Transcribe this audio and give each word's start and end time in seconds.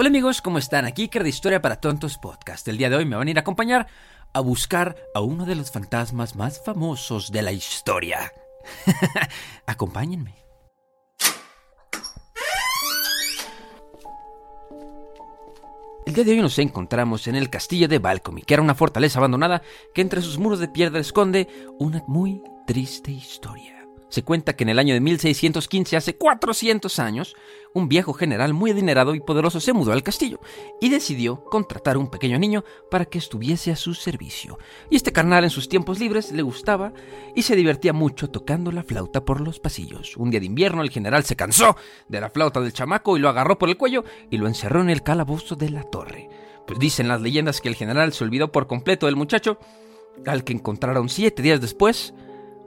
Hola 0.00 0.08
amigos, 0.08 0.40
¿cómo 0.40 0.56
están? 0.56 0.86
Aquí 0.86 1.02
Iker 1.02 1.22
de 1.22 1.28
Historia 1.28 1.60
para 1.60 1.78
Tontos 1.78 2.16
Podcast. 2.16 2.66
El 2.68 2.78
día 2.78 2.88
de 2.88 2.96
hoy 2.96 3.04
me 3.04 3.16
van 3.16 3.28
a 3.28 3.30
ir 3.32 3.36
a 3.36 3.42
acompañar 3.42 3.86
a 4.32 4.40
buscar 4.40 4.96
a 5.14 5.20
uno 5.20 5.44
de 5.44 5.54
los 5.54 5.70
fantasmas 5.70 6.36
más 6.36 6.64
famosos 6.64 7.30
de 7.30 7.42
la 7.42 7.52
historia. 7.52 8.32
Acompáñenme. 9.66 10.36
El 16.06 16.14
día 16.14 16.24
de 16.24 16.30
hoy 16.30 16.40
nos 16.40 16.58
encontramos 16.58 17.26
en 17.26 17.36
el 17.36 17.50
castillo 17.50 17.86
de 17.86 17.98
Balcomy, 17.98 18.40
que 18.40 18.54
era 18.54 18.62
una 18.62 18.74
fortaleza 18.74 19.18
abandonada 19.18 19.60
que 19.94 20.00
entre 20.00 20.22
sus 20.22 20.38
muros 20.38 20.60
de 20.60 20.68
piedra 20.68 20.98
esconde 20.98 21.46
una 21.78 22.02
muy 22.06 22.42
triste 22.66 23.10
historia. 23.10 23.79
Se 24.10 24.24
cuenta 24.24 24.54
que 24.54 24.64
en 24.64 24.70
el 24.70 24.78
año 24.80 24.92
de 24.92 25.00
1615, 25.00 25.96
hace 25.96 26.16
400 26.16 26.98
años, 26.98 27.36
un 27.72 27.88
viejo 27.88 28.12
general 28.12 28.52
muy 28.52 28.72
adinerado 28.72 29.14
y 29.14 29.20
poderoso 29.20 29.60
se 29.60 29.72
mudó 29.72 29.92
al 29.92 30.02
castillo 30.02 30.40
y 30.80 30.88
decidió 30.88 31.44
contratar 31.44 31.94
a 31.94 32.00
un 32.00 32.10
pequeño 32.10 32.36
niño 32.36 32.64
para 32.90 33.04
que 33.04 33.18
estuviese 33.18 33.70
a 33.70 33.76
su 33.76 33.94
servicio. 33.94 34.58
Y 34.90 34.96
este 34.96 35.12
carnal 35.12 35.44
en 35.44 35.50
sus 35.50 35.68
tiempos 35.68 36.00
libres 36.00 36.32
le 36.32 36.42
gustaba 36.42 36.92
y 37.36 37.42
se 37.42 37.54
divertía 37.54 37.92
mucho 37.92 38.28
tocando 38.28 38.72
la 38.72 38.82
flauta 38.82 39.24
por 39.24 39.40
los 39.40 39.60
pasillos. 39.60 40.16
Un 40.16 40.30
día 40.30 40.40
de 40.40 40.46
invierno 40.46 40.82
el 40.82 40.90
general 40.90 41.24
se 41.24 41.36
cansó 41.36 41.76
de 42.08 42.20
la 42.20 42.30
flauta 42.30 42.60
del 42.60 42.72
chamaco 42.72 43.16
y 43.16 43.20
lo 43.20 43.28
agarró 43.28 43.58
por 43.58 43.68
el 43.68 43.76
cuello 43.76 44.04
y 44.28 44.38
lo 44.38 44.48
encerró 44.48 44.80
en 44.80 44.90
el 44.90 45.04
calabozo 45.04 45.54
de 45.54 45.70
la 45.70 45.84
torre. 45.84 46.28
Pues 46.66 46.80
dicen 46.80 47.06
las 47.06 47.20
leyendas 47.20 47.60
que 47.60 47.68
el 47.68 47.76
general 47.76 48.12
se 48.12 48.24
olvidó 48.24 48.50
por 48.50 48.66
completo 48.66 49.06
del 49.06 49.14
muchacho, 49.14 49.58
al 50.26 50.42
que 50.42 50.52
encontraron 50.52 51.08
siete 51.08 51.42
días 51.42 51.60
después 51.60 52.12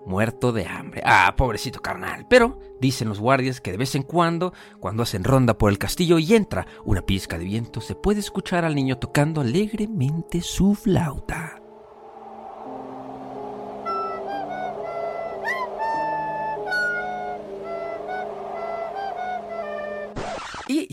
muerto 0.06 0.52
de 0.52 0.66
hambre. 0.66 1.02
Ah, 1.06 1.34
pobrecito 1.38 1.82
carnal. 1.82 2.26
Pero 2.30 2.60
dicen 2.80 3.10
los 3.10 3.20
guardias 3.20 3.62
que 3.62 3.72
de 3.72 3.78
vez 3.78 3.96
en 3.96 4.04
cuando, 4.04 4.54
cuando 4.80 5.04
hacen 5.04 5.24
ronda 5.24 5.58
por 5.58 5.72
el 5.72 5.78
castillo 5.78 6.20
y 6.20 6.34
entra 6.34 6.68
una 6.86 7.02
pizca 7.02 7.38
de 7.38 7.46
viento, 7.46 7.82
se 7.82 7.96
puede 7.96 8.20
escuchar 8.20 8.66
al 8.66 8.76
niño 8.76 8.98
tocando 8.98 9.42
alegremente 9.42 10.42
su 10.42 10.76
flauta. 10.76 11.63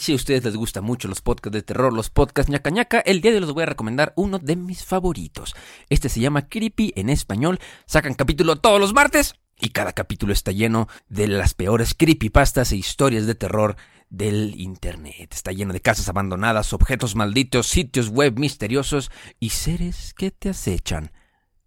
Y 0.00 0.02
si 0.02 0.12
a 0.12 0.14
ustedes 0.14 0.42
les 0.44 0.56
gustan 0.56 0.82
mucho 0.82 1.08
los 1.08 1.20
podcasts 1.20 1.52
de 1.52 1.60
terror, 1.60 1.92
los 1.92 2.08
podcasts 2.08 2.50
ñaca 2.50 2.70
ñaca, 2.70 3.00
el 3.00 3.20
día 3.20 3.32
de 3.32 3.36
hoy 3.36 3.44
les 3.44 3.52
voy 3.52 3.64
a 3.64 3.66
recomendar 3.66 4.14
uno 4.16 4.38
de 4.38 4.56
mis 4.56 4.82
favoritos. 4.82 5.54
Este 5.90 6.08
se 6.08 6.20
llama 6.20 6.48
Creepy 6.48 6.94
en 6.96 7.10
español. 7.10 7.58
Sacan 7.84 8.14
capítulo 8.14 8.56
todos 8.56 8.80
los 8.80 8.94
martes 8.94 9.34
y 9.58 9.68
cada 9.68 9.92
capítulo 9.92 10.32
está 10.32 10.52
lleno 10.52 10.88
de 11.10 11.28
las 11.28 11.52
peores 11.52 11.92
creepypastas 11.92 12.72
e 12.72 12.76
historias 12.76 13.26
de 13.26 13.34
terror 13.34 13.76
del 14.08 14.58
internet. 14.58 15.34
Está 15.34 15.52
lleno 15.52 15.74
de 15.74 15.82
casas 15.82 16.08
abandonadas, 16.08 16.72
objetos 16.72 17.14
malditos, 17.14 17.66
sitios 17.66 18.08
web 18.08 18.38
misteriosos 18.38 19.10
y 19.38 19.50
seres 19.50 20.14
que 20.14 20.30
te 20.30 20.48
acechan 20.48 21.12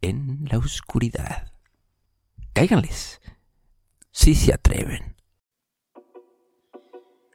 en 0.02 0.48
la 0.50 0.58
oscuridad. 0.58 1.52
Cáiganles, 2.54 3.22
si 4.10 4.34
se 4.34 4.56
atreven. 4.56 5.14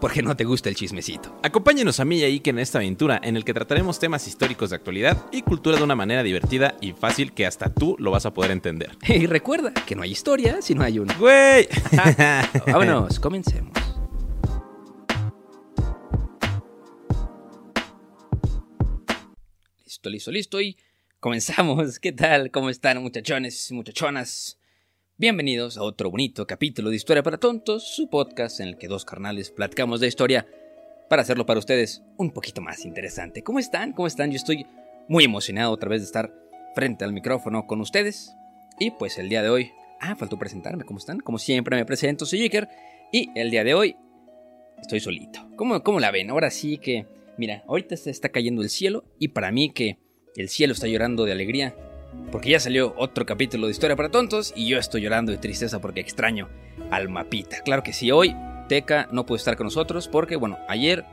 porque 0.00 0.22
no 0.22 0.36
te 0.36 0.44
gusta 0.44 0.68
el 0.68 0.74
chismecito. 0.74 1.38
Acompáñenos 1.42 2.00
a 2.00 2.04
mí 2.04 2.18
y 2.18 2.24
a 2.24 2.26
Iker 2.26 2.54
en 2.54 2.58
esta 2.60 2.78
aventura 2.78 3.20
en 3.22 3.36
el 3.36 3.44
que 3.44 3.54
trataremos 3.54 3.98
temas 3.98 4.26
históricos 4.26 4.70
de 4.70 4.76
actualidad 4.76 5.26
y 5.30 5.42
cultura 5.42 5.76
de 5.76 5.84
una 5.84 5.94
manera 5.94 6.22
divertida 6.22 6.76
y 6.80 6.92
fácil 6.92 7.32
que 7.32 7.46
hasta 7.46 7.72
tú 7.72 7.96
lo 7.98 8.10
vas 8.10 8.26
a 8.26 8.32
poder 8.32 8.50
entender. 8.50 8.96
Y 9.20 9.26
recuerda 9.26 9.74
que 9.74 9.94
no 9.94 10.02
hay 10.02 10.12
historia 10.12 10.62
si 10.62 10.74
no 10.74 10.82
hay 10.82 10.98
una. 10.98 11.14
¡Güey! 11.14 11.68
Vámonos, 12.66 13.20
comencemos. 13.20 13.72
Listo, 19.84 20.08
listo, 20.08 20.30
listo 20.30 20.60
y 20.60 20.76
comenzamos. 21.18 21.98
¿Qué 21.98 22.12
tal? 22.12 22.50
¿Cómo 22.50 22.70
están 22.70 23.02
muchachones 23.02 23.70
y 23.70 23.74
muchachonas? 23.74 24.59
Bienvenidos 25.20 25.76
a 25.76 25.82
otro 25.82 26.10
bonito 26.10 26.46
capítulo 26.46 26.88
de 26.88 26.96
Historia 26.96 27.22
para 27.22 27.36
Tontos, 27.36 27.94
su 27.94 28.08
podcast 28.08 28.58
en 28.60 28.68
el 28.68 28.78
que 28.78 28.88
dos 28.88 29.04
carnales 29.04 29.50
platicamos 29.50 30.00
de 30.00 30.06
historia 30.06 30.46
para 31.10 31.20
hacerlo 31.20 31.44
para 31.44 31.58
ustedes 31.58 32.02
un 32.16 32.30
poquito 32.30 32.62
más 32.62 32.86
interesante. 32.86 33.42
¿Cómo 33.42 33.58
están? 33.58 33.92
¿Cómo 33.92 34.06
están? 34.06 34.30
Yo 34.30 34.36
estoy 34.36 34.64
muy 35.08 35.24
emocionado 35.24 35.72
otra 35.72 35.90
vez 35.90 36.00
de 36.00 36.06
estar 36.06 36.34
frente 36.74 37.04
al 37.04 37.12
micrófono 37.12 37.66
con 37.66 37.82
ustedes. 37.82 38.32
Y 38.78 38.92
pues 38.92 39.18
el 39.18 39.28
día 39.28 39.42
de 39.42 39.50
hoy... 39.50 39.72
Ah, 40.00 40.16
faltó 40.16 40.38
presentarme. 40.38 40.84
¿Cómo 40.84 40.98
están? 40.98 41.20
Como 41.20 41.36
siempre 41.36 41.76
me 41.76 41.84
presento, 41.84 42.24
soy 42.24 42.40
Iker. 42.40 42.66
Y 43.12 43.28
el 43.34 43.50
día 43.50 43.62
de 43.62 43.74
hoy 43.74 43.96
estoy 44.80 45.00
solito. 45.00 45.46
¿Cómo, 45.54 45.82
¿Cómo 45.82 46.00
la 46.00 46.10
ven? 46.12 46.30
Ahora 46.30 46.48
sí 46.48 46.78
que... 46.78 47.04
Mira, 47.36 47.62
ahorita 47.68 47.94
se 47.98 48.08
está 48.08 48.30
cayendo 48.30 48.62
el 48.62 48.70
cielo 48.70 49.04
y 49.18 49.28
para 49.28 49.52
mí 49.52 49.70
que 49.70 49.98
el 50.34 50.48
cielo 50.48 50.72
está 50.72 50.86
llorando 50.86 51.26
de 51.26 51.32
alegría 51.32 51.76
porque 52.30 52.50
ya 52.50 52.60
salió 52.60 52.94
otro 52.96 53.26
capítulo 53.26 53.66
de 53.66 53.72
Historia 53.72 53.96
para 53.96 54.10
Tontos 54.10 54.52
y 54.56 54.68
yo 54.68 54.78
estoy 54.78 55.02
llorando 55.02 55.32
de 55.32 55.38
tristeza 55.38 55.80
porque 55.80 56.00
extraño 56.00 56.48
al 56.90 57.08
mapita. 57.08 57.62
Claro 57.62 57.82
que 57.82 57.92
sí, 57.92 58.10
hoy 58.10 58.34
Teca 58.68 59.08
no 59.10 59.26
puede 59.26 59.38
estar 59.38 59.56
con 59.56 59.66
nosotros 59.66 60.08
porque, 60.08 60.36
bueno, 60.36 60.58
ayer 60.68 61.04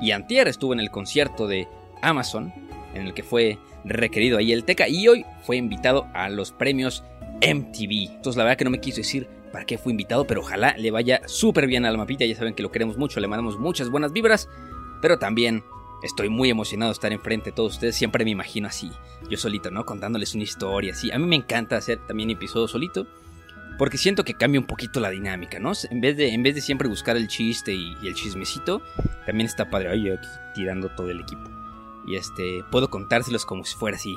y 0.00 0.10
antier 0.10 0.48
estuvo 0.48 0.72
en 0.72 0.80
el 0.80 0.90
concierto 0.90 1.46
de 1.46 1.68
Amazon, 2.02 2.52
en 2.94 3.06
el 3.06 3.14
que 3.14 3.22
fue 3.22 3.58
requerido 3.84 4.38
ahí 4.38 4.52
el 4.52 4.64
Teca, 4.64 4.88
y 4.88 5.06
hoy 5.08 5.24
fue 5.42 5.56
invitado 5.56 6.08
a 6.12 6.28
los 6.28 6.52
premios 6.52 7.04
MTV. 7.40 8.16
Entonces, 8.16 8.36
la 8.36 8.44
verdad 8.44 8.58
que 8.58 8.64
no 8.64 8.70
me 8.70 8.80
quiso 8.80 8.98
decir 8.98 9.28
para 9.52 9.64
qué 9.64 9.78
fue 9.78 9.92
invitado, 9.92 10.26
pero 10.26 10.40
ojalá 10.40 10.74
le 10.76 10.90
vaya 10.90 11.20
súper 11.26 11.68
bien 11.68 11.84
al 11.84 11.96
mapita. 11.96 12.24
Ya 12.24 12.34
saben 12.34 12.54
que 12.54 12.62
lo 12.62 12.72
queremos 12.72 12.98
mucho, 12.98 13.20
le 13.20 13.28
mandamos 13.28 13.58
muchas 13.58 13.88
buenas 13.88 14.12
vibras, 14.12 14.48
pero 15.00 15.18
también 15.18 15.62
Estoy 16.04 16.28
muy 16.28 16.50
emocionado 16.50 16.90
de 16.90 16.92
estar 16.92 17.12
enfrente 17.14 17.46
de 17.46 17.56
todos 17.56 17.72
ustedes. 17.72 17.96
Siempre 17.96 18.26
me 18.26 18.30
imagino 18.30 18.68
así, 18.68 18.92
yo 19.30 19.38
solito, 19.38 19.70
¿no? 19.70 19.86
Contándoles 19.86 20.34
una 20.34 20.44
historia 20.44 20.92
así. 20.92 21.10
A 21.10 21.18
mí 21.18 21.26
me 21.26 21.36
encanta 21.36 21.78
hacer 21.78 21.98
también 22.06 22.28
episodios 22.28 22.72
solito. 22.72 23.06
Porque 23.78 23.96
siento 23.96 24.22
que 24.22 24.34
cambia 24.34 24.60
un 24.60 24.66
poquito 24.66 25.00
la 25.00 25.08
dinámica, 25.08 25.58
¿no? 25.58 25.72
En 25.90 26.02
vez 26.02 26.16
de, 26.18 26.34
en 26.34 26.42
vez 26.42 26.54
de 26.54 26.60
siempre 26.60 26.88
buscar 26.88 27.16
el 27.16 27.26
chiste 27.26 27.72
y, 27.72 27.96
el 28.06 28.14
chismecito, 28.14 28.82
también 29.24 29.46
está 29.46 29.70
padre. 29.70 29.88
Ay, 29.88 30.04
yo 30.04 30.14
aquí 30.14 30.28
tirando 30.54 30.90
todo 30.90 31.10
el 31.10 31.20
equipo. 31.20 31.42
Y 32.06 32.16
este, 32.16 32.62
puedo 32.70 32.90
contárselos 32.90 33.46
como 33.46 33.64
si 33.64 33.74
fuera 33.74 33.96
así 33.96 34.14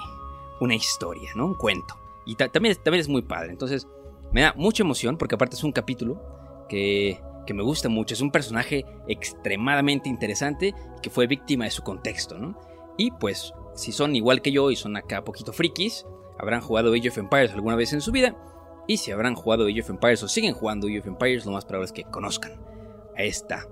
una 0.60 0.76
historia, 0.76 1.32
¿no? 1.36 1.46
Un 1.46 1.56
cuento. 1.56 1.96
Y 2.26 2.36
también, 2.36 2.76
también 2.84 3.00
es 3.00 3.08
muy 3.08 3.22
padre. 3.22 3.50
Entonces, 3.50 3.88
me 4.34 4.42
da 4.42 4.54
mucha 4.58 4.84
emoción 4.84 5.18
porque 5.18 5.36
aparte 5.36 5.56
es 5.56 5.64
un 5.64 5.72
capítulo 5.72 6.22
que 6.68 7.22
que 7.48 7.56
me 7.56 7.64
gusta 7.64 7.90
mucho. 7.90 8.14
Es 8.14 8.22
un 8.22 8.32
personaje 8.32 8.86
extremadamente 9.08 10.10
interesante 10.10 10.76
que 11.02 11.10
fue 11.10 11.26
víctima 11.26 11.66
de 11.66 11.72
su 11.72 11.82
contexto, 11.82 12.38
¿no? 12.38 12.60
Y 12.98 13.10
pues, 13.12 13.54
si 13.74 13.92
son 13.92 14.16
igual 14.16 14.44
que 14.44 14.52
yo 14.52 14.70
y 14.70 14.76
son 14.76 14.96
acá 14.98 15.24
poquito 15.24 15.54
frikis, 15.54 16.06
habrán 16.38 16.62
jugado 16.62 16.94
Age 16.94 17.10
of 17.10 17.18
Empires 17.18 17.52
alguna 17.54 17.76
vez 17.76 17.94
en 17.94 18.02
su 18.02 18.12
vida. 18.12 18.36
Y 18.88 18.98
si 18.98 19.12
habrán 19.12 19.34
jugado 19.34 19.66
Age 19.66 19.82
of 19.82 19.90
Empires 19.90 20.22
o 20.22 20.28
siguen 20.28 20.54
jugando 20.54 20.88
Age 20.88 21.00
of 21.00 21.08
Empires, 21.08 21.46
lo 21.46 21.54
más 21.54 21.66
probable 21.66 21.86
es 21.86 21.92
que 21.92 22.04
conozcan 22.04 22.62
a 23.16 23.24
esta 23.24 23.68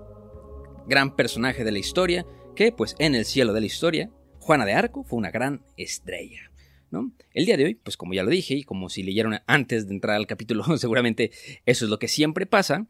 gran 0.86 1.14
personaje 1.14 1.64
de 1.64 1.72
la 1.72 1.78
historia, 1.78 2.26
que 2.54 2.72
pues 2.72 2.96
en 2.98 3.14
el 3.14 3.24
cielo 3.24 3.52
de 3.52 3.60
la 3.60 3.66
historia, 3.66 4.10
Juana 4.40 4.64
de 4.64 4.74
Arco 4.74 5.04
fue 5.04 5.18
una 5.18 5.30
gran 5.30 5.64
estrella. 5.76 6.50
¿no? 6.90 7.12
El 7.32 7.46
día 7.46 7.56
de 7.56 7.64
hoy, 7.64 7.74
pues 7.74 7.96
como 7.96 8.14
ya 8.14 8.22
lo 8.22 8.30
dije 8.30 8.54
y 8.54 8.62
como 8.62 8.88
si 8.88 9.02
leyeron 9.02 9.40
antes 9.46 9.88
de 9.88 9.94
entrar 9.94 10.16
al 10.16 10.26
capítulo, 10.26 10.64
seguramente 10.78 11.30
eso 11.64 11.84
es 11.84 11.90
lo 11.90 11.98
que 11.98 12.08
siempre 12.08 12.46
pasa, 12.46 12.86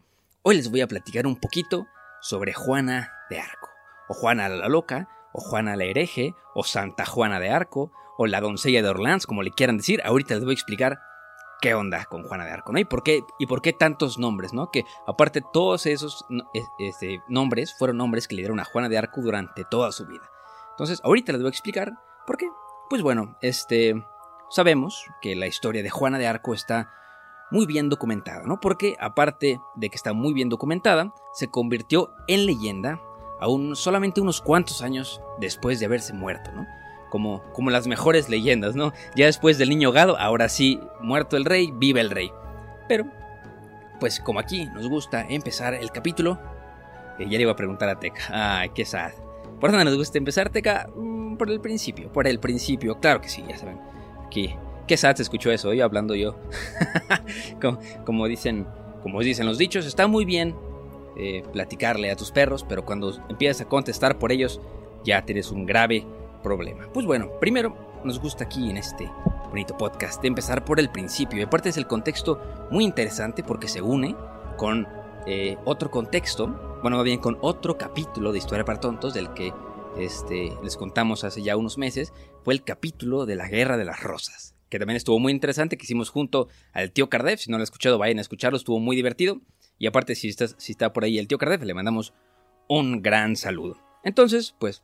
Hoy 0.49 0.55
les 0.55 0.71
voy 0.71 0.79
a 0.79 0.87
platicar 0.87 1.27
un 1.27 1.35
poquito 1.35 1.87
sobre 2.21 2.53
Juana 2.53 3.11
de 3.29 3.37
Arco. 3.37 3.67
o 4.07 4.13
Juana 4.13 4.47
la 4.47 4.69
Loca, 4.69 5.09
o 5.33 5.41
Juana 5.41 5.75
la 5.75 5.83
Hereje, 5.83 6.35
o 6.55 6.63
Santa 6.63 7.05
Juana 7.05 7.41
de 7.41 7.49
Arco, 7.49 7.91
o 8.17 8.27
la 8.27 8.39
Doncella 8.39 8.81
de 8.81 8.87
Orleans, 8.87 9.27
como 9.27 9.43
le 9.43 9.51
quieran 9.51 9.75
decir. 9.75 10.01
Ahorita 10.05 10.35
les 10.35 10.45
voy 10.45 10.53
a 10.53 10.53
explicar 10.53 11.01
qué 11.59 11.73
onda 11.73 12.05
con 12.05 12.23
Juana 12.23 12.45
de 12.45 12.51
Arco, 12.51 12.71
¿no? 12.71 12.79
Y 12.79 12.85
por 12.85 13.03
qué, 13.03 13.23
y 13.39 13.45
por 13.45 13.61
qué 13.61 13.73
tantos 13.73 14.19
nombres, 14.19 14.53
¿no? 14.53 14.71
Que 14.71 14.85
aparte 15.05 15.41
todos 15.51 15.85
esos 15.85 16.25
este, 16.79 17.21
nombres 17.27 17.75
fueron 17.77 17.97
nombres 17.97 18.29
que 18.29 18.35
le 18.35 18.43
dieron 18.43 18.61
a 18.61 18.63
Juana 18.63 18.87
de 18.87 18.97
Arco 18.97 19.19
durante 19.19 19.65
toda 19.65 19.91
su 19.91 20.05
vida. 20.05 20.31
Entonces, 20.69 21.01
ahorita 21.03 21.33
les 21.33 21.41
voy 21.41 21.49
a 21.49 21.49
explicar 21.49 21.91
por 22.25 22.37
qué. 22.37 22.47
Pues 22.89 23.01
bueno, 23.01 23.37
este, 23.41 24.01
sabemos 24.49 25.07
que 25.21 25.35
la 25.35 25.47
historia 25.47 25.83
de 25.83 25.89
Juana 25.89 26.17
de 26.17 26.27
Arco 26.27 26.53
está 26.53 26.89
muy 27.51 27.65
bien 27.65 27.89
documentada, 27.89 28.43
¿no? 28.45 28.59
Porque 28.59 28.95
aparte 28.99 29.59
de 29.75 29.89
que 29.89 29.95
está 29.95 30.13
muy 30.13 30.33
bien 30.33 30.49
documentada, 30.49 31.13
se 31.33 31.49
convirtió 31.49 32.11
en 32.27 32.45
leyenda 32.45 33.01
aún 33.39 33.75
solamente 33.75 34.21
unos 34.21 34.41
cuantos 34.41 34.81
años 34.81 35.21
después 35.39 35.79
de 35.79 35.85
haberse 35.85 36.13
muerto, 36.13 36.51
¿no? 36.51 36.65
Como, 37.09 37.41
como 37.53 37.69
las 37.69 37.87
mejores 37.87 38.29
leyendas, 38.29 38.75
¿no? 38.75 38.91
Ya 39.15 39.27
después 39.27 39.57
del 39.57 39.69
niño 39.69 39.91
gado, 39.91 40.17
ahora 40.19 40.49
sí, 40.49 40.79
muerto 41.01 41.37
el 41.37 41.45
rey, 41.45 41.71
vive 41.73 42.01
el 42.01 42.09
rey. 42.09 42.31
Pero, 42.89 43.05
pues 43.99 44.19
como 44.19 44.39
aquí 44.39 44.65
nos 44.73 44.89
gusta 44.89 45.25
empezar 45.27 45.73
el 45.73 45.91
capítulo, 45.91 46.39
eh, 47.17 47.25
ya 47.29 47.37
le 47.37 47.43
iba 47.43 47.51
a 47.53 47.55
preguntar 47.55 47.89
a 47.89 47.99
Teca, 47.99 48.23
ay, 48.29 48.69
qué 48.69 48.85
sad. 48.85 49.11
¿Por 49.59 49.71
dónde 49.71 49.85
nos 49.85 49.95
gusta 49.95 50.17
empezar, 50.17 50.49
Teca? 50.49 50.87
Mm, 50.95 51.37
por 51.37 51.49
el 51.49 51.61
principio, 51.61 52.11
por 52.11 52.27
el 52.27 52.39
principio, 52.39 52.99
claro 52.99 53.21
que 53.21 53.29
sí, 53.29 53.43
ya 53.47 53.57
saben. 53.57 53.79
Aquí, 54.25 54.55
qué 54.87 54.97
sad 54.97 55.15
se 55.15 55.23
escuchó 55.23 55.51
eso, 55.51 55.69
hoy 55.69 55.81
hablando 55.81 56.15
yo. 56.15 56.37
como, 58.05 58.27
dicen, 58.27 58.65
como 59.03 59.21
dicen 59.21 59.45
los 59.45 59.57
dichos, 59.57 59.85
está 59.85 60.07
muy 60.07 60.25
bien 60.25 60.55
eh, 61.17 61.43
platicarle 61.51 62.09
a 62.09 62.15
tus 62.15 62.31
perros, 62.31 62.65
pero 62.67 62.85
cuando 62.85 63.13
empiezas 63.29 63.61
a 63.61 63.69
contestar 63.69 64.17
por 64.17 64.31
ellos, 64.31 64.61
ya 65.03 65.23
tienes 65.25 65.51
un 65.51 65.65
grave 65.65 66.05
problema. 66.41 66.87
Pues 66.93 67.05
bueno, 67.05 67.31
primero 67.39 67.75
nos 68.03 68.19
gusta 68.19 68.45
aquí 68.45 68.69
en 68.69 68.77
este 68.77 69.09
bonito 69.49 69.77
podcast 69.77 70.23
empezar 70.23 70.63
por 70.63 70.79
el 70.79 70.89
principio. 70.89 71.39
Y 71.39 71.43
aparte 71.43 71.69
es 71.69 71.77
el 71.77 71.87
contexto 71.87 72.39
muy 72.71 72.83
interesante 72.83 73.43
porque 73.43 73.67
se 73.67 73.81
une 73.81 74.15
con 74.57 74.87
eh, 75.25 75.57
otro 75.65 75.91
contexto, 75.91 76.79
bueno, 76.81 77.01
bien 77.03 77.19
con 77.19 77.37
otro 77.41 77.77
capítulo 77.77 78.31
de 78.31 78.37
Historia 78.37 78.65
para 78.65 78.79
Tontos 78.79 79.13
del 79.13 79.33
que 79.33 79.53
este, 79.97 80.53
les 80.63 80.77
contamos 80.77 81.23
hace 81.23 81.41
ya 81.41 81.57
unos 81.57 81.77
meses, 81.77 82.13
fue 82.43 82.53
el 82.53 82.63
capítulo 82.63 83.25
de 83.25 83.35
la 83.35 83.47
Guerra 83.47 83.77
de 83.77 83.85
las 83.85 84.01
Rosas, 84.03 84.55
que 84.69 84.79
también 84.79 84.97
estuvo 84.97 85.19
muy 85.19 85.31
interesante, 85.31 85.77
que 85.77 85.85
hicimos 85.85 86.09
junto 86.09 86.49
al 86.73 86.91
tío 86.91 87.09
Cardev, 87.09 87.39
si 87.39 87.49
no 87.49 87.57
lo 87.57 87.61
han 87.61 87.63
escuchado 87.63 87.97
vayan 87.97 88.17
a 88.17 88.21
escucharlo, 88.21 88.57
estuvo 88.57 88.79
muy 88.79 88.95
divertido. 88.95 89.41
Y 89.79 89.87
aparte, 89.87 90.15
si, 90.15 90.31
si 90.31 90.71
está 90.71 90.91
por 90.93 91.03
ahí 91.03 91.19
el 91.19 91.27
tío 91.27 91.37
Cardev, 91.37 91.63
le 91.63 91.73
mandamos 91.73 92.13
un 92.67 93.01
gran 93.01 93.35
saludo. 93.35 93.77
Entonces, 94.03 94.55
pues, 94.59 94.83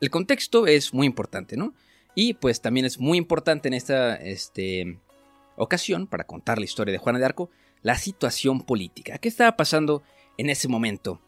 el 0.00 0.10
contexto 0.10 0.66
es 0.66 0.92
muy 0.92 1.06
importante, 1.06 1.56
¿no? 1.56 1.74
Y 2.14 2.34
pues 2.34 2.60
también 2.60 2.84
es 2.86 2.98
muy 2.98 3.18
importante 3.18 3.68
en 3.68 3.74
esta 3.74 4.16
este, 4.16 4.98
ocasión, 5.56 6.06
para 6.06 6.24
contar 6.24 6.58
la 6.58 6.64
historia 6.64 6.92
de 6.92 6.98
Juana 6.98 7.18
de 7.18 7.24
Arco, 7.24 7.50
la 7.82 7.96
situación 7.96 8.62
política. 8.62 9.18
¿Qué 9.18 9.28
estaba 9.28 9.56
pasando 9.56 10.02
en 10.38 10.50
ese 10.50 10.68
momento 10.68 11.20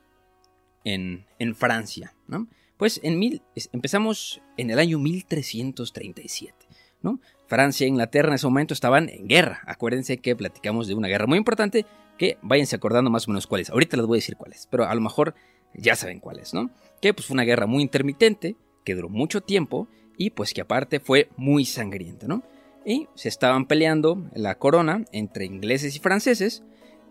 en, 0.85 1.27
en 1.39 1.55
Francia? 1.55 2.15
¿no? 2.27 2.49
Pues 2.77 3.01
en 3.03 3.19
mil, 3.19 3.43
empezamos 3.73 4.43
en 4.57 4.71
el 4.71 4.79
año 4.79 4.99
1337. 4.99 6.67
¿no? 7.03 7.21
Francia 7.47 7.85
e 7.85 7.89
Inglaterra 7.89 8.29
en 8.29 8.35
ese 8.35 8.47
momento 8.47 8.75
estaban 8.75 9.09
en 9.09 9.29
guerra. 9.29 9.61
Acuérdense 9.67 10.19
que 10.19 10.37
platicamos 10.37 10.89
de 10.89 10.95
una 10.95 11.09
guerra 11.09 11.27
muy 11.27 11.39
importante 11.39 11.87
que 12.19 12.39
váyanse 12.43 12.77
acordando 12.77 13.11
más 13.11 13.29
o 13.29 13.31
menos 13.31 13.47
cuáles. 13.47 13.71
Ahorita 13.71 13.97
les 13.97 14.07
voy 14.07 14.17
a 14.17 14.21
decir 14.21 14.37
cuáles, 14.37 14.69
pero 14.71 14.85
a 14.85 14.95
lo 14.95 15.01
mejor 15.01 15.35
ya 15.75 15.97
saben 15.97 16.21
cuáles, 16.21 16.55
¿no? 16.55 16.71
Que 17.01 17.13
pues 17.13 17.27
fue 17.27 17.35
una 17.35 17.43
guerra 17.45 17.67
muy 17.67 17.83
intermitente, 17.83 18.57
que 18.85 18.95
duró 18.95 19.09
mucho 19.09 19.41
tiempo 19.41 19.89
y 20.17 20.31
pues 20.31 20.55
que 20.55 20.61
aparte 20.61 21.01
fue 21.01 21.29
muy 21.37 21.65
sangrienta, 21.65 22.27
¿no? 22.27 22.43
Y 22.87 23.09
se 23.15 23.29
estaban 23.29 23.67
peleando 23.67 24.23
la 24.35 24.57
corona 24.57 25.05
entre 25.13 25.47
ingleses 25.47 25.97
y 25.97 25.99
franceses. 25.99 26.63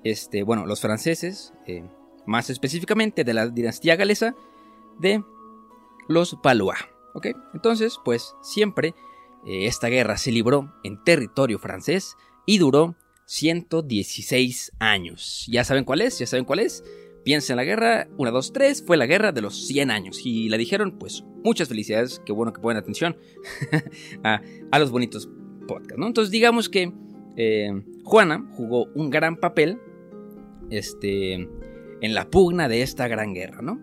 Este, 0.03 0.43
bueno, 0.43 0.65
los 0.65 0.81
franceses, 0.81 1.53
eh, 1.65 1.83
más 2.25 2.49
específicamente 2.49 3.23
de 3.23 3.33
la 3.33 3.47
dinastía 3.47 3.95
galesa 3.95 4.35
de 4.99 5.23
los 6.07 6.37
Valois, 6.41 6.79
¿ok? 7.13 7.27
Entonces, 7.53 7.97
pues 8.03 8.35
siempre 8.41 8.93
esta 9.45 9.87
guerra 9.87 10.17
se 10.17 10.31
libró 10.31 10.73
en 10.83 11.03
territorio 11.03 11.59
francés 11.59 12.15
y 12.45 12.57
duró 12.57 12.95
116 13.25 14.73
años. 14.79 15.47
¿Ya 15.49 15.63
saben 15.63 15.85
cuál 15.85 16.01
es? 16.01 16.19
¿Ya 16.19 16.27
saben 16.27 16.45
cuál 16.45 16.59
es? 16.59 16.83
Piensa 17.23 17.53
en 17.53 17.57
la 17.57 17.63
guerra, 17.63 18.07
1, 18.17 18.31
2, 18.31 18.53
3, 18.53 18.83
fue 18.85 18.97
la 18.97 19.05
guerra 19.05 19.31
de 19.31 19.41
los 19.41 19.67
100 19.67 19.91
años. 19.91 20.21
Y 20.25 20.49
la 20.49 20.57
dijeron, 20.57 20.97
pues 20.99 21.23
muchas 21.43 21.69
felicidades, 21.69 22.21
qué 22.25 22.33
bueno 22.33 22.51
que 22.51 22.61
ponen 22.61 22.77
atención 22.77 23.17
a, 24.23 24.41
los 24.77 24.91
bonitos 24.91 25.29
podcasts. 25.67 26.05
Entonces 26.05 26.31
digamos 26.31 26.67
que 26.67 26.91
eh, 27.37 27.71
Juana 28.03 28.45
jugó 28.51 28.87
un 28.93 29.09
gran 29.09 29.37
papel 29.37 29.79
este, 30.69 31.33
en 31.33 32.13
la 32.13 32.29
pugna 32.29 32.67
de 32.67 32.81
esta 32.81 33.07
gran 33.07 33.33
guerra, 33.33 33.61
¿no? 33.61 33.79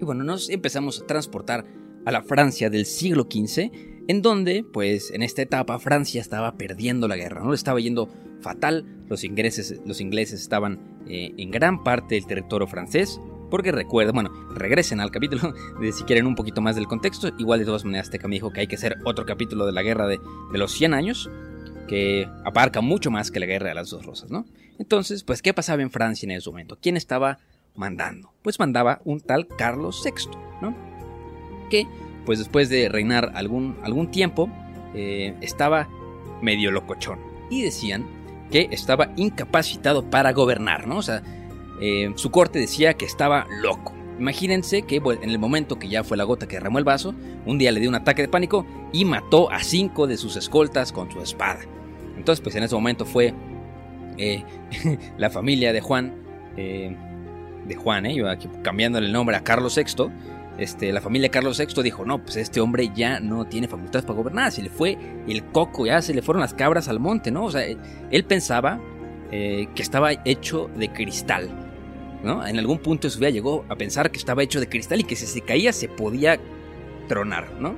Y 0.00 0.04
bueno, 0.04 0.24
nos 0.24 0.48
empezamos 0.48 1.00
a 1.00 1.06
transportar 1.06 1.64
a 2.04 2.12
la 2.12 2.22
Francia 2.22 2.70
del 2.70 2.86
siglo 2.86 3.24
XV, 3.30 3.70
en 4.08 4.22
donde, 4.22 4.64
pues, 4.64 5.10
en 5.10 5.22
esta 5.22 5.42
etapa 5.42 5.78
Francia 5.78 6.20
estaba 6.20 6.56
perdiendo 6.56 7.08
la 7.08 7.16
guerra, 7.16 7.42
¿no? 7.42 7.54
Estaba 7.54 7.80
yendo 7.80 8.08
fatal, 8.40 8.84
los 9.08 9.24
ingleses, 9.24 9.80
los 9.86 10.00
ingleses 10.00 10.40
estaban 10.40 10.80
eh, 11.06 11.32
en 11.36 11.50
gran 11.50 11.82
parte 11.82 12.16
del 12.16 12.26
territorio 12.26 12.66
francés, 12.66 13.20
porque 13.50 13.70
recuerden, 13.70 14.14
bueno, 14.14 14.30
regresen 14.54 15.00
al 15.00 15.10
capítulo 15.10 15.52
de 15.80 15.92
si 15.92 16.04
quieren 16.04 16.26
un 16.26 16.34
poquito 16.34 16.60
más 16.60 16.74
del 16.74 16.86
contexto, 16.86 17.28
igual 17.38 17.60
de 17.60 17.66
todas 17.66 17.84
maneras 17.84 18.10
Teca 18.10 18.28
me 18.28 18.36
dijo 18.36 18.50
que 18.50 18.60
hay 18.60 18.66
que 18.66 18.76
hacer 18.76 18.96
otro 19.04 19.24
capítulo 19.26 19.66
de 19.66 19.72
la 19.72 19.82
guerra 19.82 20.06
de, 20.06 20.18
los 20.52 20.72
100 20.72 20.94
años, 20.94 21.30
que 21.88 22.28
abarca 22.44 22.80
mucho 22.80 23.10
más 23.10 23.30
que 23.30 23.40
la 23.40 23.46
guerra 23.46 23.68
de 23.68 23.74
las 23.74 23.90
dos 23.90 24.06
rosas, 24.06 24.30
¿no? 24.30 24.46
Entonces, 24.78 25.22
pues, 25.22 25.42
¿qué 25.42 25.52
pasaba 25.52 25.82
en 25.82 25.90
Francia 25.90 26.26
en 26.26 26.30
ese 26.32 26.48
momento? 26.48 26.78
¿Quién 26.80 26.96
estaba 26.96 27.38
mandando? 27.74 28.32
Pues 28.42 28.58
mandaba 28.58 29.00
un 29.04 29.20
tal 29.20 29.46
Carlos 29.46 30.02
VI, 30.04 30.30
¿no? 30.60 30.74
Que, 31.68 31.86
pues 32.24 32.38
después 32.38 32.68
de 32.68 32.88
reinar 32.88 33.32
algún, 33.34 33.76
algún 33.82 34.10
tiempo, 34.10 34.48
eh, 34.94 35.34
estaba 35.40 35.88
medio 36.40 36.70
locochón. 36.70 37.18
Y 37.50 37.62
decían 37.62 38.06
que 38.50 38.68
estaba 38.70 39.12
incapacitado 39.16 40.10
para 40.10 40.32
gobernar, 40.32 40.86
¿no? 40.86 40.98
O 40.98 41.02
sea, 41.02 41.22
eh, 41.80 42.12
su 42.16 42.30
corte 42.30 42.58
decía 42.58 42.94
que 42.94 43.04
estaba 43.04 43.46
loco. 43.62 43.94
Imagínense 44.18 44.82
que 44.82 44.96
en 44.96 45.30
el 45.30 45.38
momento 45.38 45.78
que 45.78 45.88
ya 45.88 46.04
fue 46.04 46.16
la 46.16 46.24
gota 46.24 46.46
que 46.46 46.56
derramó 46.56 46.78
el 46.78 46.84
vaso, 46.84 47.14
un 47.46 47.58
día 47.58 47.72
le 47.72 47.80
dio 47.80 47.88
un 47.88 47.94
ataque 47.94 48.22
de 48.22 48.28
pánico 48.28 48.66
y 48.92 49.04
mató 49.04 49.50
a 49.50 49.62
cinco 49.62 50.06
de 50.06 50.16
sus 50.16 50.36
escoltas 50.36 50.92
con 50.92 51.10
su 51.10 51.20
espada. 51.20 51.60
Entonces, 52.16 52.42
pues 52.42 52.54
en 52.54 52.62
ese 52.62 52.74
momento 52.74 53.04
fue 53.04 53.34
eh, 54.18 54.44
la 55.18 55.30
familia 55.30 55.72
de 55.72 55.80
Juan, 55.80 56.14
de 57.66 57.76
Juan, 57.76 58.06
eh, 58.06 58.38
cambiándole 58.62 59.06
el 59.06 59.12
nombre 59.12 59.36
a 59.36 59.42
Carlos 59.42 59.76
VI, 59.76 60.10
este, 60.62 60.92
la 60.92 61.00
familia 61.00 61.30
Carlos 61.30 61.58
VI 61.58 61.82
dijo, 61.82 62.04
no, 62.04 62.22
pues 62.22 62.36
este 62.36 62.60
hombre 62.60 62.90
ya 62.94 63.20
no 63.20 63.46
tiene 63.46 63.68
facultades 63.68 64.04
para 64.04 64.16
gobernar, 64.16 64.52
se 64.52 64.62
le 64.62 64.70
fue 64.70 64.96
el 65.28 65.44
coco, 65.46 65.86
ya 65.86 66.00
se 66.02 66.14
le 66.14 66.22
fueron 66.22 66.40
las 66.40 66.54
cabras 66.54 66.88
al 66.88 67.00
monte, 67.00 67.30
¿no? 67.30 67.44
O 67.44 67.50
sea, 67.50 67.64
él 67.64 68.24
pensaba 68.24 68.80
que 69.30 69.70
estaba 69.76 70.12
hecho 70.26 70.70
de 70.76 70.92
cristal, 70.92 71.48
¿no? 72.22 72.46
En 72.46 72.58
algún 72.58 72.78
punto 72.78 73.06
de 73.06 73.10
su 73.10 73.18
vida 73.18 73.30
llegó 73.30 73.64
a 73.70 73.76
pensar 73.76 74.10
que 74.10 74.18
estaba 74.18 74.42
hecho 74.42 74.60
de 74.60 74.68
cristal 74.68 75.00
y 75.00 75.04
que 75.04 75.16
si 75.16 75.26
se 75.26 75.40
caía 75.40 75.72
se 75.72 75.88
podía 75.88 76.38
tronar, 77.08 77.50
¿no? 77.58 77.74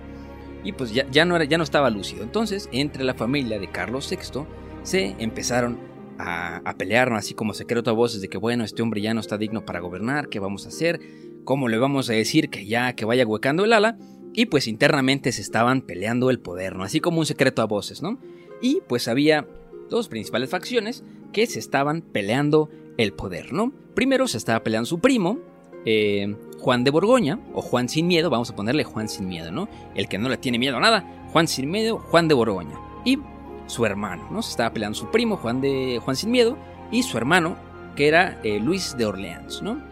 Y 0.64 0.72
pues 0.72 0.92
ya, 0.92 1.06
ya, 1.10 1.24
no, 1.24 1.40
ya 1.42 1.58
no 1.58 1.64
estaba 1.64 1.90
lúcido. 1.90 2.24
Entonces, 2.24 2.68
entre 2.72 3.04
la 3.04 3.14
familia 3.14 3.58
de 3.60 3.68
Carlos 3.68 4.10
VI 4.10 4.46
se 4.82 5.14
empezaron 5.18 5.78
a, 6.18 6.74
pelear, 6.76 7.12
así 7.12 7.34
como 7.34 7.54
secreto 7.54 7.90
a 7.90 7.94
voces 7.94 8.20
de 8.20 8.28
que, 8.28 8.38
bueno, 8.38 8.64
este 8.64 8.82
hombre 8.82 9.00
ya 9.00 9.14
no 9.14 9.20
está 9.20 9.38
digno 9.38 9.64
para 9.64 9.80
gobernar, 9.80 10.28
¿qué 10.28 10.38
vamos 10.38 10.64
a 10.66 10.68
hacer? 10.68 11.00
¿Cómo 11.44 11.68
le 11.68 11.78
vamos 11.78 12.08
a 12.08 12.14
decir 12.14 12.48
que 12.48 12.66
ya 12.66 12.94
que 12.94 13.04
vaya 13.04 13.26
huecando 13.26 13.64
el 13.64 13.72
ala? 13.72 13.98
Y 14.32 14.46
pues 14.46 14.66
internamente 14.66 15.30
se 15.30 15.42
estaban 15.42 15.82
peleando 15.82 16.30
el 16.30 16.40
poder, 16.40 16.74
¿no? 16.74 16.84
Así 16.84 17.00
como 17.00 17.18
un 17.18 17.26
secreto 17.26 17.62
a 17.62 17.66
voces, 17.66 18.02
¿no? 18.02 18.18
Y 18.62 18.80
pues 18.88 19.08
había 19.08 19.46
dos 19.90 20.08
principales 20.08 20.50
facciones 20.50 21.04
que 21.32 21.46
se 21.46 21.58
estaban 21.58 22.00
peleando 22.00 22.70
el 22.96 23.12
poder, 23.12 23.52
¿no? 23.52 23.72
Primero 23.94 24.26
se 24.26 24.38
estaba 24.38 24.64
peleando 24.64 24.86
su 24.86 25.00
primo, 25.00 25.38
eh, 25.84 26.34
Juan 26.58 26.82
de 26.82 26.90
Borgoña, 26.90 27.38
o 27.52 27.60
Juan 27.60 27.88
sin 27.88 28.06
miedo, 28.06 28.30
vamos 28.30 28.50
a 28.50 28.56
ponerle 28.56 28.84
Juan 28.84 29.08
sin 29.08 29.28
miedo, 29.28 29.52
¿no? 29.52 29.68
El 29.94 30.08
que 30.08 30.18
no 30.18 30.28
le 30.28 30.38
tiene 30.38 30.58
miedo 30.58 30.78
a 30.78 30.80
nada, 30.80 31.28
Juan 31.32 31.46
sin 31.46 31.70
miedo, 31.70 31.98
Juan 31.98 32.26
de 32.26 32.34
Borgoña. 32.34 32.78
Y 33.04 33.18
su 33.66 33.84
hermano, 33.84 34.28
¿no? 34.30 34.42
Se 34.42 34.50
estaba 34.50 34.72
peleando 34.72 34.98
su 34.98 35.10
primo, 35.10 35.36
Juan, 35.36 35.60
de, 35.60 36.00
Juan 36.02 36.16
sin 36.16 36.30
miedo, 36.30 36.56
y 36.90 37.02
su 37.02 37.18
hermano, 37.18 37.56
que 37.96 38.08
era 38.08 38.40
eh, 38.42 38.58
Luis 38.60 38.96
de 38.96 39.04
Orleans, 39.04 39.60
¿no? 39.62 39.82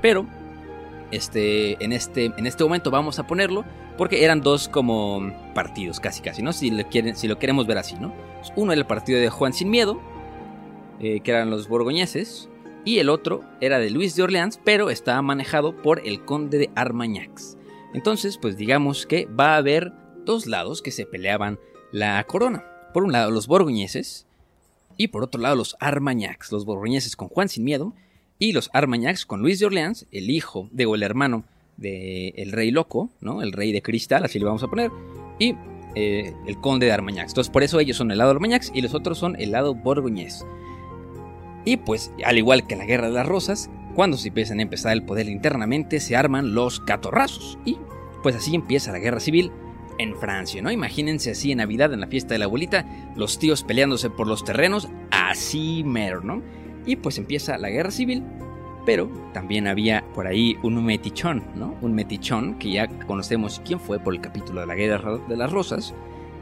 Pero, 0.00 0.26
este, 1.12 1.82
en, 1.84 1.92
este, 1.92 2.32
en 2.36 2.46
este 2.46 2.64
momento 2.64 2.90
vamos 2.90 3.18
a 3.18 3.26
ponerlo, 3.26 3.64
porque 3.96 4.24
eran 4.24 4.40
dos 4.40 4.68
como 4.68 5.32
partidos, 5.54 6.00
casi 6.00 6.22
casi, 6.22 6.42
¿no? 6.42 6.52
Si 6.52 6.70
lo, 6.70 6.88
quieren, 6.88 7.14
queremos 7.38 7.66
ver 7.66 7.78
así, 7.78 7.94
¿no? 7.94 8.12
Uno 8.56 8.72
era 8.72 8.80
el 8.80 8.86
partido 8.86 9.20
de 9.20 9.28
Juan 9.28 9.52
sin 9.52 9.70
miedo, 9.70 10.00
eh, 10.98 11.20
que 11.20 11.30
eran 11.30 11.50
los 11.50 11.68
borgoñeses, 11.68 12.48
y 12.84 12.98
el 12.98 13.10
otro 13.10 13.44
era 13.60 13.78
de 13.78 13.90
Luis 13.90 14.16
de 14.16 14.24
Orleans, 14.24 14.58
pero 14.64 14.90
estaba 14.90 15.22
manejado 15.22 15.76
por 15.80 16.04
el 16.04 16.24
conde 16.24 16.58
de 16.58 16.70
Armagnacs. 16.74 17.56
Entonces, 17.94 18.38
pues 18.38 18.56
digamos 18.56 19.06
que 19.06 19.26
va 19.26 19.54
a 19.54 19.58
haber 19.58 19.92
dos 20.24 20.46
lados 20.46 20.82
que 20.82 20.90
se 20.90 21.06
peleaban 21.06 21.60
la 21.92 22.24
corona. 22.24 22.64
Por 22.92 23.04
un 23.04 23.12
lado 23.12 23.30
los 23.30 23.46
borgoñeses 23.46 24.26
y 24.96 25.08
por 25.08 25.22
otro 25.22 25.40
lado 25.40 25.56
los 25.56 25.76
Armagnacs, 25.78 26.52
los 26.52 26.64
borgoñeses 26.64 27.16
con 27.16 27.28
Juan 27.28 27.48
sin 27.48 27.64
miedo 27.64 27.94
y 28.38 28.52
los 28.52 28.70
Armagnacs 28.72 29.26
con 29.26 29.40
Luis 29.40 29.58
de 29.58 29.66
Orleans, 29.66 30.06
el 30.10 30.30
hijo 30.30 30.68
de 30.72 30.86
o 30.86 30.94
el 30.94 31.02
hermano 31.02 31.44
del 31.76 32.52
rey 32.52 32.70
loco, 32.70 33.10
¿no? 33.20 33.42
El 33.42 33.52
rey 33.52 33.72
de 33.72 33.82
cristal, 33.82 34.24
así 34.24 34.38
le 34.38 34.44
vamos 34.44 34.62
a 34.62 34.68
poner, 34.68 34.90
y 35.38 35.54
eh, 35.94 36.34
el 36.46 36.58
conde 36.58 36.86
de 36.86 36.92
Armagnacs. 36.92 37.32
Entonces 37.32 37.50
por 37.50 37.62
eso 37.62 37.80
ellos 37.80 37.96
son 37.96 38.10
el 38.10 38.18
lado 38.18 38.30
Armagnacs 38.30 38.70
y 38.74 38.80
los 38.80 38.94
otros 38.94 39.18
son 39.18 39.36
el 39.40 39.52
lado 39.52 39.74
borgoñés. 39.74 40.44
Y 41.64 41.76
pues, 41.76 42.12
al 42.24 42.38
igual 42.38 42.66
que 42.66 42.76
la 42.76 42.84
Guerra 42.84 43.08
de 43.08 43.14
las 43.14 43.26
Rosas, 43.26 43.70
cuando 43.94 44.16
se 44.16 44.28
empiezan 44.28 44.58
a 44.58 44.62
empezar 44.62 44.92
el 44.92 45.04
poder 45.04 45.28
internamente, 45.28 46.00
se 46.00 46.16
arman 46.16 46.54
los 46.54 46.80
catorrazos. 46.80 47.58
Y 47.64 47.78
pues 48.22 48.36
así 48.36 48.54
empieza 48.54 48.92
la 48.92 48.98
guerra 48.98 49.20
civil 49.20 49.52
en 49.98 50.16
Francia, 50.16 50.62
¿no? 50.62 50.70
Imagínense 50.70 51.32
así 51.32 51.52
en 51.52 51.58
Navidad, 51.58 51.92
en 51.92 52.00
la 52.00 52.06
fiesta 52.06 52.34
de 52.34 52.38
la 52.38 52.46
abuelita, 52.46 52.86
los 53.16 53.38
tíos 53.38 53.62
peleándose 53.62 54.10
por 54.10 54.26
los 54.26 54.44
terrenos, 54.44 54.88
así 55.10 55.82
mero, 55.84 56.22
¿no? 56.22 56.42
Y 56.86 56.96
pues 56.96 57.18
empieza 57.18 57.58
la 57.58 57.70
guerra 57.70 57.90
civil, 57.90 58.22
pero 58.84 59.10
también 59.32 59.66
había 59.66 60.04
por 60.14 60.26
ahí 60.26 60.56
un 60.62 60.84
metichón, 60.84 61.44
¿no? 61.54 61.74
Un 61.80 61.94
metichón 61.94 62.58
que 62.58 62.72
ya 62.72 62.88
conocemos 63.06 63.60
quién 63.64 63.78
fue 63.78 63.98
por 63.98 64.14
el 64.14 64.20
capítulo 64.20 64.60
de 64.60 64.66
la 64.66 64.74
guerra 64.74 65.18
de 65.28 65.36
las 65.36 65.52
rosas, 65.52 65.94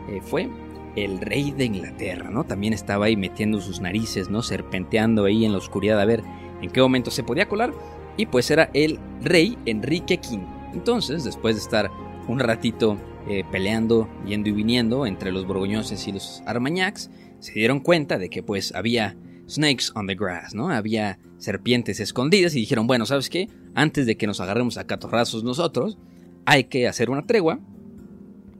eh, 0.09 0.21
fue 0.23 0.49
el 0.97 1.21
rey 1.21 1.53
de 1.53 1.67
Inglaterra, 1.67 2.31
¿no? 2.31 2.45
También 2.45 2.73
estaba 2.73 3.07
ahí 3.07 3.17
metiendo 3.17 3.61
sus 3.61 3.81
narices, 3.81 4.29
¿no? 4.29 4.43
Serpenteando 4.43 5.25
ahí 5.25 5.45
en 5.45 5.53
la 5.53 5.59
oscuridad 5.59 6.01
a 6.01 6.05
ver 6.05 6.23
en 6.63 6.71
qué 6.71 6.81
momento 6.81 7.11
se 7.11 7.23
podía 7.23 7.49
colar. 7.49 7.73
Y 8.17 8.27
pues 8.27 8.51
era 8.51 8.71
el 8.75 8.99
rey 9.23 9.57
Enrique 9.67 10.21
V. 10.23 10.43
Entonces, 10.73 11.25
después 11.25 11.57
de 11.57 11.63
estar 11.63 11.91
un 12.27 12.39
ratito 12.39 12.97
eh, 13.29 13.45
peleando, 13.51 14.09
yendo 14.27 14.49
y 14.49 14.53
viniendo 14.53 15.07
entre 15.07 15.33
los 15.33 15.47
borgoñones 15.47 16.07
y 16.07 16.13
los 16.13 16.43
armagnacs, 16.47 17.11
se 17.39 17.53
dieron 17.53 17.81
cuenta 17.81 18.19
de 18.19 18.29
que 18.29 18.43
pues 18.43 18.75
había 18.75 19.17
snakes 19.51 19.87
on 19.95 20.07
the 20.07 20.15
grass, 20.15 20.55
¿no? 20.55 20.71
Había 20.71 21.19
serpientes 21.39 22.01
escondidas 22.01 22.55
y 22.55 22.61
dijeron, 22.61 22.87
bueno, 22.87 23.07
¿sabes 23.07 23.29
qué? 23.29 23.49
Antes 23.75 24.07
de 24.07 24.17
que 24.17 24.27
nos 24.27 24.41
agarremos 24.41 24.79
a 24.79 24.87
catorrazos 24.87 25.45
nosotros, 25.45 25.99
hay 26.45 26.65
que 26.65 26.89
hacer 26.89 27.11
una 27.11 27.27
tregua, 27.27 27.61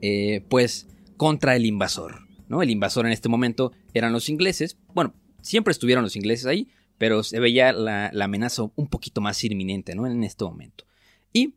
eh, 0.01 0.43
pues, 0.49 0.87
contra 1.17 1.55
el 1.55 1.65
invasor, 1.65 2.27
¿no? 2.47 2.61
El 2.61 2.69
invasor 2.69 3.05
en 3.05 3.11
este 3.11 3.29
momento 3.29 3.71
eran 3.93 4.13
los 4.13 4.29
ingleses, 4.29 4.77
bueno, 4.93 5.13
siempre 5.41 5.71
estuvieron 5.71 6.03
los 6.03 6.15
ingleses 6.15 6.45
ahí, 6.45 6.67
pero 6.97 7.23
se 7.23 7.39
veía 7.39 7.73
la, 7.73 8.11
la 8.13 8.25
amenaza 8.25 8.63
un 8.75 8.87
poquito 8.87 9.21
más 9.21 9.43
inminente, 9.43 9.95
¿no? 9.95 10.05
En 10.05 10.23
este 10.23 10.43
momento. 10.43 10.85
Y, 11.33 11.55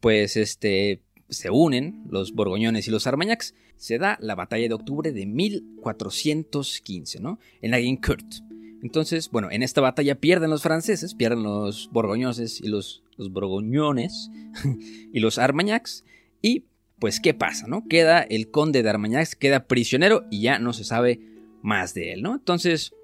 pues, 0.00 0.36
este, 0.36 1.02
se 1.28 1.50
unen 1.50 2.04
los 2.08 2.32
borgoñones 2.32 2.88
y 2.88 2.90
los 2.90 3.06
armagnacs, 3.06 3.54
se 3.76 3.98
da 3.98 4.18
la 4.20 4.34
batalla 4.34 4.68
de 4.68 4.74
octubre 4.74 5.12
de 5.12 5.26
1415, 5.26 7.20
¿no? 7.20 7.38
En 7.60 7.70
la 7.70 7.78
Guincourt. 7.78 8.45
Entonces, 8.82 9.30
bueno, 9.30 9.48
en 9.50 9.62
esta 9.62 9.80
batalla 9.80 10.16
pierden 10.16 10.50
los 10.50 10.62
franceses, 10.62 11.14
pierden 11.14 11.42
los 11.42 11.90
borgoñones 11.92 12.60
y 12.60 12.68
los, 12.68 13.02
los 13.16 13.32
borgoñones 13.32 14.30
y 15.12 15.20
los 15.20 15.38
armagnacs. 15.38 16.04
Y, 16.42 16.64
pues, 16.98 17.20
¿qué 17.20 17.34
pasa, 17.34 17.66
no? 17.66 17.86
Queda 17.88 18.22
el 18.22 18.50
conde 18.50 18.82
de 18.82 18.90
Armagnacs, 18.90 19.34
queda 19.34 19.66
prisionero 19.66 20.24
y 20.30 20.42
ya 20.42 20.58
no 20.58 20.72
se 20.72 20.84
sabe 20.84 21.20
más 21.62 21.94
de 21.94 22.12
él, 22.12 22.22
¿no? 22.22 22.34
Entonces, 22.34 22.94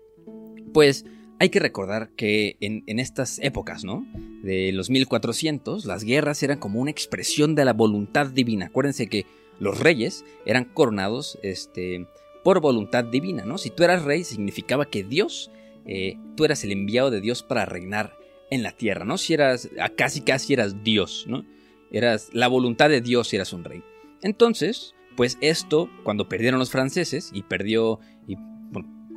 pues, 0.72 1.04
hay 1.42 1.48
que 1.50 1.58
recordar 1.58 2.10
que 2.10 2.56
en, 2.60 3.00
estas 3.00 3.40
épocas, 3.40 3.82
¿no? 3.82 4.06
De 4.44 4.70
los 4.70 4.90
1400, 4.90 5.86
las 5.86 6.04
guerras 6.04 6.40
eran 6.44 6.60
como 6.60 6.80
una 6.80 6.92
expresión 6.92 7.56
de 7.56 7.64
la 7.64 7.72
voluntad 7.72 8.28
divina. 8.28 8.66
Acuérdense 8.66 9.08
que 9.08 9.26
los 9.58 9.80
reyes 9.80 10.24
eran 10.46 10.64
coronados 10.64 11.40
este, 11.42 12.06
por 12.44 12.60
voluntad 12.60 13.02
divina, 13.02 13.44
¿no? 13.44 13.58
Si 13.58 13.70
tú 13.70 13.82
eras 13.82 14.04
rey, 14.04 14.22
significaba 14.22 14.86
que 14.86 15.02
Dios, 15.02 15.50
eh, 15.86 16.16
tú 16.36 16.44
eras 16.44 16.64
el 16.64 16.72
enviado 16.72 17.10
de 17.10 17.20
Dios 17.20 17.42
para 17.42 17.64
reinar 17.64 18.16
en 18.50 18.62
la 18.62 18.72
tierra, 18.72 19.04
¿no? 19.04 19.18
Si 19.18 19.34
eras, 19.34 19.70
casi 19.96 20.20
casi 20.20 20.52
eras 20.52 20.82
Dios, 20.84 21.24
¿no? 21.26 21.44
Eras 21.90 22.28
la 22.32 22.48
voluntad 22.48 22.88
de 22.88 23.00
Dios 23.00 23.28
si 23.28 23.36
eras 23.36 23.52
un 23.52 23.64
rey. 23.64 23.82
Entonces, 24.22 24.94
pues 25.16 25.38
esto, 25.40 25.90
cuando 26.04 26.28
perdieron 26.28 26.58
los 26.58 26.70
franceses, 26.70 27.30
y 27.32 27.42
perdió, 27.42 28.00
y 28.26 28.36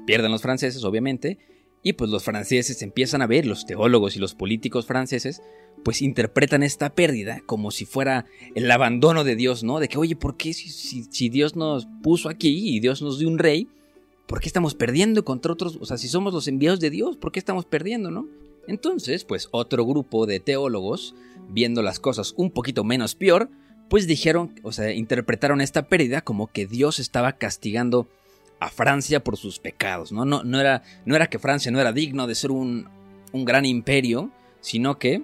pierden 0.05 0.31
los 0.31 0.41
franceses, 0.41 0.83
obviamente, 0.83 1.37
y 1.83 1.93
pues 1.93 2.09
los 2.09 2.23
franceses 2.23 2.81
empiezan 2.81 3.21
a 3.21 3.27
ver, 3.27 3.45
los 3.45 3.65
teólogos 3.65 4.15
y 4.15 4.19
los 4.19 4.33
políticos 4.33 4.85
franceses, 4.85 5.41
pues 5.83 6.01
interpretan 6.01 6.63
esta 6.63 6.95
pérdida 6.95 7.41
como 7.45 7.69
si 7.69 7.85
fuera 7.85 8.25
el 8.55 8.71
abandono 8.71 9.23
de 9.23 9.35
Dios, 9.35 9.63
¿no? 9.63 9.79
De 9.79 9.87
que, 9.87 9.99
oye, 9.99 10.15
¿por 10.15 10.35
qué 10.35 10.53
si, 10.53 11.29
Dios 11.29 11.55
nos 11.55 11.87
puso 12.01 12.29
aquí 12.29 12.75
y 12.75 12.79
Dios 12.79 13.03
nos 13.03 13.19
dio 13.19 13.27
un 13.27 13.37
rey, 13.37 13.67
¿por 14.27 14.39
qué 14.39 14.47
estamos 14.47 14.75
perdiendo 14.75 15.23
contra 15.25 15.53
otros? 15.53 15.77
O 15.79 15.85
sea, 15.85 15.97
si 15.97 16.07
somos 16.07 16.33
los 16.33 16.47
enviados 16.47 16.79
de 16.79 16.89
Dios, 16.89 17.17
¿por 17.17 17.31
qué 17.31 17.39
estamos 17.39 17.65
perdiendo, 17.65 18.11
no? 18.11 18.27
Entonces, 18.67 19.23
pues 19.23 19.47
otro 19.51 19.85
grupo 19.85 20.25
de 20.25 20.39
teólogos, 20.39 21.15
viendo 21.49 21.81
las 21.81 21.99
cosas 21.99 22.33
un 22.37 22.51
poquito 22.51 22.83
menos 22.83 23.15
peor, 23.15 23.49
pues 23.89 24.07
dijeron, 24.07 24.59
o 24.63 24.71
sea, 24.71 24.91
interpretaron 24.91 25.61
esta 25.61 25.87
pérdida 25.87 26.21
como 26.21 26.47
que 26.47 26.65
Dios 26.65 26.99
estaba 26.99 27.33
castigando 27.33 28.07
a 28.59 28.69
Francia 28.69 29.23
por 29.23 29.37
sus 29.37 29.59
pecados. 29.59 30.11
¿no? 30.11 30.25
No, 30.25 30.43
no, 30.43 30.59
era, 30.59 30.81
no 31.05 31.15
era 31.15 31.27
que 31.27 31.39
Francia 31.39 31.71
no 31.71 31.79
era 31.79 31.93
digno 31.93 32.25
de 32.25 32.35
ser 32.35 32.51
un, 32.51 32.89
un 33.31 33.45
gran 33.45 33.65
imperio, 33.65 34.31
sino 34.61 34.97
que, 34.97 35.21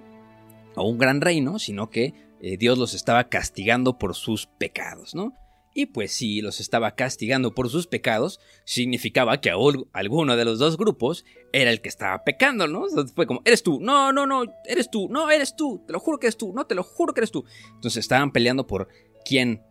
o 0.76 0.88
un 0.88 0.98
gran 0.98 1.20
reino, 1.20 1.58
sino 1.58 1.90
que 1.90 2.14
eh, 2.40 2.56
Dios 2.56 2.78
los 2.78 2.94
estaba 2.94 3.24
castigando 3.24 3.98
por 3.98 4.14
sus 4.14 4.46
pecados, 4.46 5.14
¿no? 5.14 5.34
Y 5.74 5.86
pues 5.86 6.12
si 6.12 6.42
los 6.42 6.60
estaba 6.60 6.94
castigando 6.94 7.54
por 7.54 7.70
sus 7.70 7.86
pecados, 7.86 8.40
significaba 8.64 9.40
que 9.40 9.50
alguno 9.50 10.36
de 10.36 10.44
los 10.44 10.58
dos 10.58 10.76
grupos 10.76 11.24
era 11.52 11.70
el 11.70 11.80
que 11.80 11.88
estaba 11.88 12.24
pecando, 12.24 12.66
¿no? 12.66 12.86
fue 13.14 13.26
como, 13.26 13.40
eres 13.44 13.62
tú, 13.62 13.80
no, 13.80 14.12
no, 14.12 14.26
no, 14.26 14.44
eres 14.66 14.90
tú, 14.90 15.08
no, 15.08 15.30
eres 15.30 15.56
tú, 15.56 15.82
te 15.86 15.92
lo 15.92 16.00
juro 16.00 16.18
que 16.18 16.26
eres 16.26 16.36
tú, 16.36 16.52
no, 16.52 16.66
te 16.66 16.74
lo 16.74 16.82
juro 16.82 17.14
que 17.14 17.20
eres 17.20 17.30
tú. 17.30 17.44
Entonces 17.74 17.98
estaban 17.98 18.32
peleando 18.32 18.66
por 18.66 18.88
quién, 19.24 19.62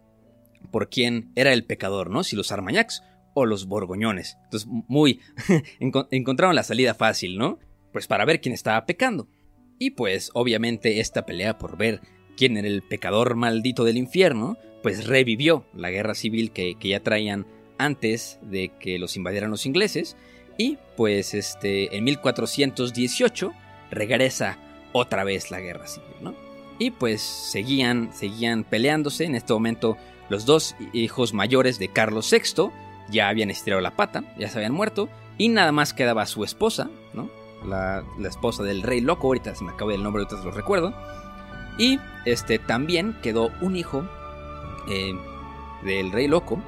por 0.72 0.90
quién 0.90 1.32
era 1.36 1.54
el 1.54 1.66
pecador, 1.66 2.10
¿no? 2.10 2.24
Si 2.24 2.36
los 2.36 2.52
Armagnacs 2.52 3.04
o 3.34 3.46
los 3.46 3.66
borgoñones. 3.66 4.38
Entonces, 4.46 4.68
muy... 4.70 5.20
encontraron 6.12 6.56
la 6.56 6.64
salida 6.64 6.94
fácil, 6.94 7.38
¿no? 7.38 7.60
Pues 7.94 8.08
para 8.08 8.26
ver 8.26 8.42
quién 8.42 8.54
estaba 8.54 8.86
pecando. 8.86 9.28
Y 9.78 9.92
pues, 9.92 10.32
obviamente, 10.34 11.00
esta 11.00 11.26
pelea 11.26 11.58
por 11.58 11.78
ver 11.78 12.02
quién 12.42 12.58
era 12.58 12.68
el 12.68 12.82
pecador 12.82 13.36
maldito 13.36 13.84
del 13.84 13.98
infierno, 13.98 14.58
pues 14.82 15.06
revivió 15.06 15.64
la 15.76 15.92
guerra 15.92 16.16
civil 16.16 16.50
que, 16.50 16.76
ya 16.82 17.00
traían 17.00 17.46
antes 17.78 18.40
de 18.42 18.70
que 18.80 18.98
los 18.98 19.16
invadieran 19.16 19.52
los 19.52 19.68
ingleses. 19.68 20.18
Y 20.58 20.80
pues, 20.98 21.36
este, 21.36 21.96
en 21.96 22.04
1418 22.04 23.54
regresa 23.92 24.58
otra 24.92 25.24
vez 25.24 25.52
la 25.52 25.60
guerra 25.60 25.86
civil, 25.86 26.16
¿no? 26.20 26.34
Y 26.80 26.90
pues 26.90 27.22
seguían, 27.22 28.12
seguían 28.12 28.64
peleándose. 28.64 29.26
En 29.26 29.36
este 29.36 29.54
momento, 29.54 29.98
los 30.28 30.48
dos 30.48 30.76
hijos 30.94 31.36
mayores 31.36 31.78
de 31.78 31.90
Carlos 31.90 32.28
VI 32.32 32.72
ya 33.12 33.30
habían 33.30 33.52
estirado 33.52 33.84
la 33.84 33.96
pata, 33.96 34.24
ya 34.40 34.50
se 34.50 34.58
habían 34.58 34.74
muerto, 34.74 35.10
y 35.38 35.50
nada 35.50 35.72
más 35.72 35.94
quedaba 35.94 36.26
su 36.26 36.44
esposa, 36.44 36.90
¿no? 37.14 37.30
La, 37.68 38.04
esposa 38.28 38.64
del 38.64 38.82
rey 38.82 39.00
loco, 39.00 39.28
ahorita 39.28 39.54
se 39.54 39.64
me 39.64 39.74
acaba 39.74 39.94
el 39.94 40.02
nombre, 40.02 40.24
ahorita 40.24 40.40
se 40.40 40.46
lo 40.46 40.52
recuerdo. 40.52 40.92
Y 41.78 42.00
este, 42.26 42.60
también 42.60 43.16
quedó 43.22 43.52
un 43.62 43.76
hijo 43.76 44.04
eh, 44.88 45.14
del 45.84 46.12
rey 46.12 46.28
loco 46.28 46.62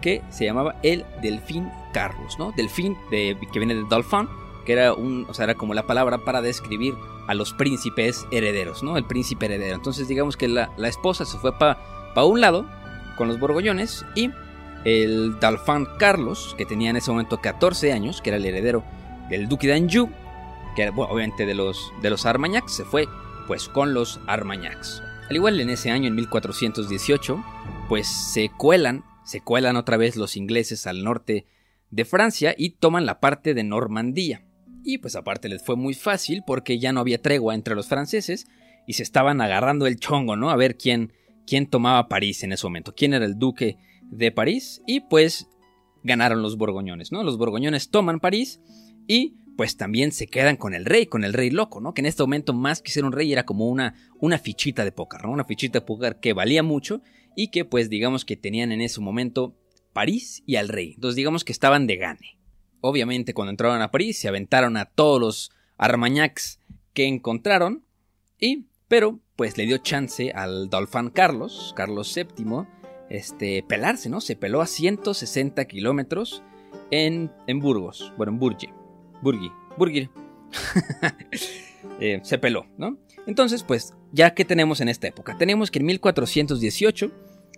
que 0.00 0.22
se 0.28 0.44
llamaba 0.44 0.76
el 0.82 1.04
Delfín 1.22 1.70
Carlos, 1.92 2.38
¿no? 2.38 2.52
Delfín, 2.52 2.96
de, 3.10 3.38
que 3.52 3.58
viene 3.58 3.74
de 3.74 3.84
Dolphin, 3.88 4.28
que 4.66 4.74
era, 4.74 4.92
un, 4.92 5.26
o 5.28 5.34
sea, 5.34 5.44
era 5.44 5.54
como 5.54 5.72
la 5.72 5.86
palabra 5.86 6.18
para 6.18 6.42
describir 6.42 6.94
a 7.26 7.34
los 7.34 7.54
príncipes 7.54 8.26
herederos, 8.30 8.82
¿no? 8.82 8.98
El 8.98 9.04
príncipe 9.04 9.46
heredero. 9.46 9.74
Entonces 9.74 10.08
digamos 10.08 10.36
que 10.36 10.48
la, 10.48 10.70
esposa 10.82 11.24
se 11.24 11.38
fue 11.38 11.58
para 11.58 11.78
pa 12.14 12.24
un 12.24 12.40
lado 12.40 12.66
con 13.16 13.28
los 13.28 13.40
borgollones 13.40 14.04
y 14.14 14.30
el 14.84 15.38
Dalfán 15.40 15.86
Carlos, 15.98 16.54
que 16.58 16.66
tenía 16.66 16.90
en 16.90 16.96
ese 16.96 17.10
momento 17.10 17.40
14 17.40 17.92
años, 17.92 18.20
que 18.20 18.30
era 18.30 18.36
el 18.36 18.44
heredero 18.44 18.84
del 19.30 19.48
duque 19.48 19.66
de 19.66 19.74
Anjou, 19.74 20.10
que 20.76 20.82
era 20.82 20.92
obviamente 20.94 21.46
de 21.46 21.54
los, 21.54 21.92
de 22.02 22.10
los 22.10 22.26
Armagnacs, 22.26 22.72
se 22.72 22.84
fue 22.84 23.08
pues 23.46 23.68
con 23.68 23.94
los 23.94 24.20
Armagnacs. 24.26 25.02
Al 25.28 25.36
igual 25.36 25.60
en 25.60 25.70
ese 25.70 25.90
año, 25.90 26.08
en 26.08 26.14
1418, 26.14 27.44
pues 27.88 28.06
se 28.06 28.50
cuelan, 28.50 29.04
se 29.24 29.40
cuelan 29.40 29.76
otra 29.76 29.96
vez 29.96 30.16
los 30.16 30.36
ingleses 30.36 30.86
al 30.86 31.02
norte 31.02 31.46
de 31.90 32.04
Francia 32.04 32.54
y 32.56 32.70
toman 32.70 33.06
la 33.06 33.20
parte 33.20 33.54
de 33.54 33.64
Normandía. 33.64 34.44
Y 34.84 34.98
pues 34.98 35.16
aparte 35.16 35.48
les 35.48 35.64
fue 35.64 35.76
muy 35.76 35.94
fácil 35.94 36.42
porque 36.46 36.78
ya 36.78 36.92
no 36.92 37.00
había 37.00 37.22
tregua 37.22 37.54
entre 37.54 37.74
los 37.74 37.86
franceses 37.86 38.46
y 38.86 38.94
se 38.94 39.02
estaban 39.02 39.40
agarrando 39.40 39.86
el 39.86 39.98
chongo, 39.98 40.36
¿no? 40.36 40.50
A 40.50 40.56
ver 40.56 40.76
quién, 40.76 41.12
quién 41.46 41.66
tomaba 41.66 42.08
París 42.08 42.42
en 42.42 42.52
ese 42.52 42.66
momento, 42.66 42.94
quién 42.94 43.14
era 43.14 43.24
el 43.24 43.38
duque 43.38 43.78
de 44.10 44.30
París 44.30 44.82
y 44.86 45.00
pues 45.00 45.48
ganaron 46.02 46.42
los 46.42 46.58
borgoñones, 46.58 47.12
¿no? 47.12 47.22
Los 47.22 47.38
borgoñones 47.38 47.90
toman 47.90 48.20
París 48.20 48.60
y 49.08 49.36
pues 49.56 49.76
también 49.76 50.12
se 50.12 50.26
quedan 50.26 50.56
con 50.56 50.74
el 50.74 50.84
rey, 50.84 51.06
con 51.06 51.24
el 51.24 51.32
rey 51.32 51.50
loco, 51.50 51.80
¿no? 51.80 51.94
Que 51.94 52.00
en 52.00 52.06
este 52.06 52.22
momento 52.22 52.52
más 52.52 52.82
que 52.82 52.90
ser 52.90 53.04
un 53.04 53.12
rey 53.12 53.32
era 53.32 53.44
como 53.44 53.68
una, 53.68 53.94
una 54.20 54.38
fichita 54.38 54.84
de 54.84 54.92
póker, 54.92 55.24
¿no? 55.24 55.30
Una 55.30 55.44
fichita 55.44 55.80
de 55.80 55.86
póker 55.86 56.16
que 56.20 56.32
valía 56.32 56.62
mucho 56.62 57.02
y 57.36 57.48
que 57.48 57.64
pues 57.64 57.88
digamos 57.88 58.24
que 58.24 58.36
tenían 58.36 58.72
en 58.72 58.80
ese 58.80 59.00
momento 59.00 59.56
París 59.92 60.42
y 60.46 60.56
al 60.56 60.68
rey. 60.68 60.92
Entonces 60.94 61.16
digamos 61.16 61.44
que 61.44 61.52
estaban 61.52 61.86
de 61.86 61.96
gane. 61.96 62.38
Obviamente 62.80 63.34
cuando 63.34 63.50
entraron 63.50 63.80
a 63.80 63.90
París 63.90 64.18
se 64.18 64.28
aventaron 64.28 64.76
a 64.76 64.86
todos 64.86 65.20
los 65.20 65.50
armañacs 65.76 66.60
que 66.92 67.06
encontraron 67.06 67.84
y 68.38 68.66
pero 68.88 69.20
pues 69.36 69.56
le 69.56 69.66
dio 69.66 69.78
chance 69.78 70.30
al 70.32 70.68
Dolfán 70.68 71.10
Carlos, 71.10 71.72
Carlos 71.74 72.14
VII, 72.14 72.66
este, 73.10 73.62
pelarse, 73.62 74.08
¿no? 74.08 74.20
Se 74.20 74.36
peló 74.36 74.60
a 74.60 74.66
160 74.66 75.64
kilómetros 75.64 76.42
en, 76.90 77.32
en 77.46 77.58
Burgos, 77.60 78.12
bueno, 78.16 78.32
en 78.32 78.38
Burgi, 78.38 78.68
Burgi, 79.24 79.50
Burgi. 79.76 80.08
Eh, 82.00 82.18
se 82.22 82.38
peló, 82.38 82.66
¿no? 82.78 82.96
Entonces, 83.26 83.62
pues, 83.62 83.92
ya 84.10 84.34
que 84.34 84.46
tenemos 84.46 84.80
en 84.80 84.88
esta 84.88 85.06
época, 85.06 85.36
tenemos 85.36 85.70
que 85.70 85.80
en 85.80 85.86
1418 85.86 87.12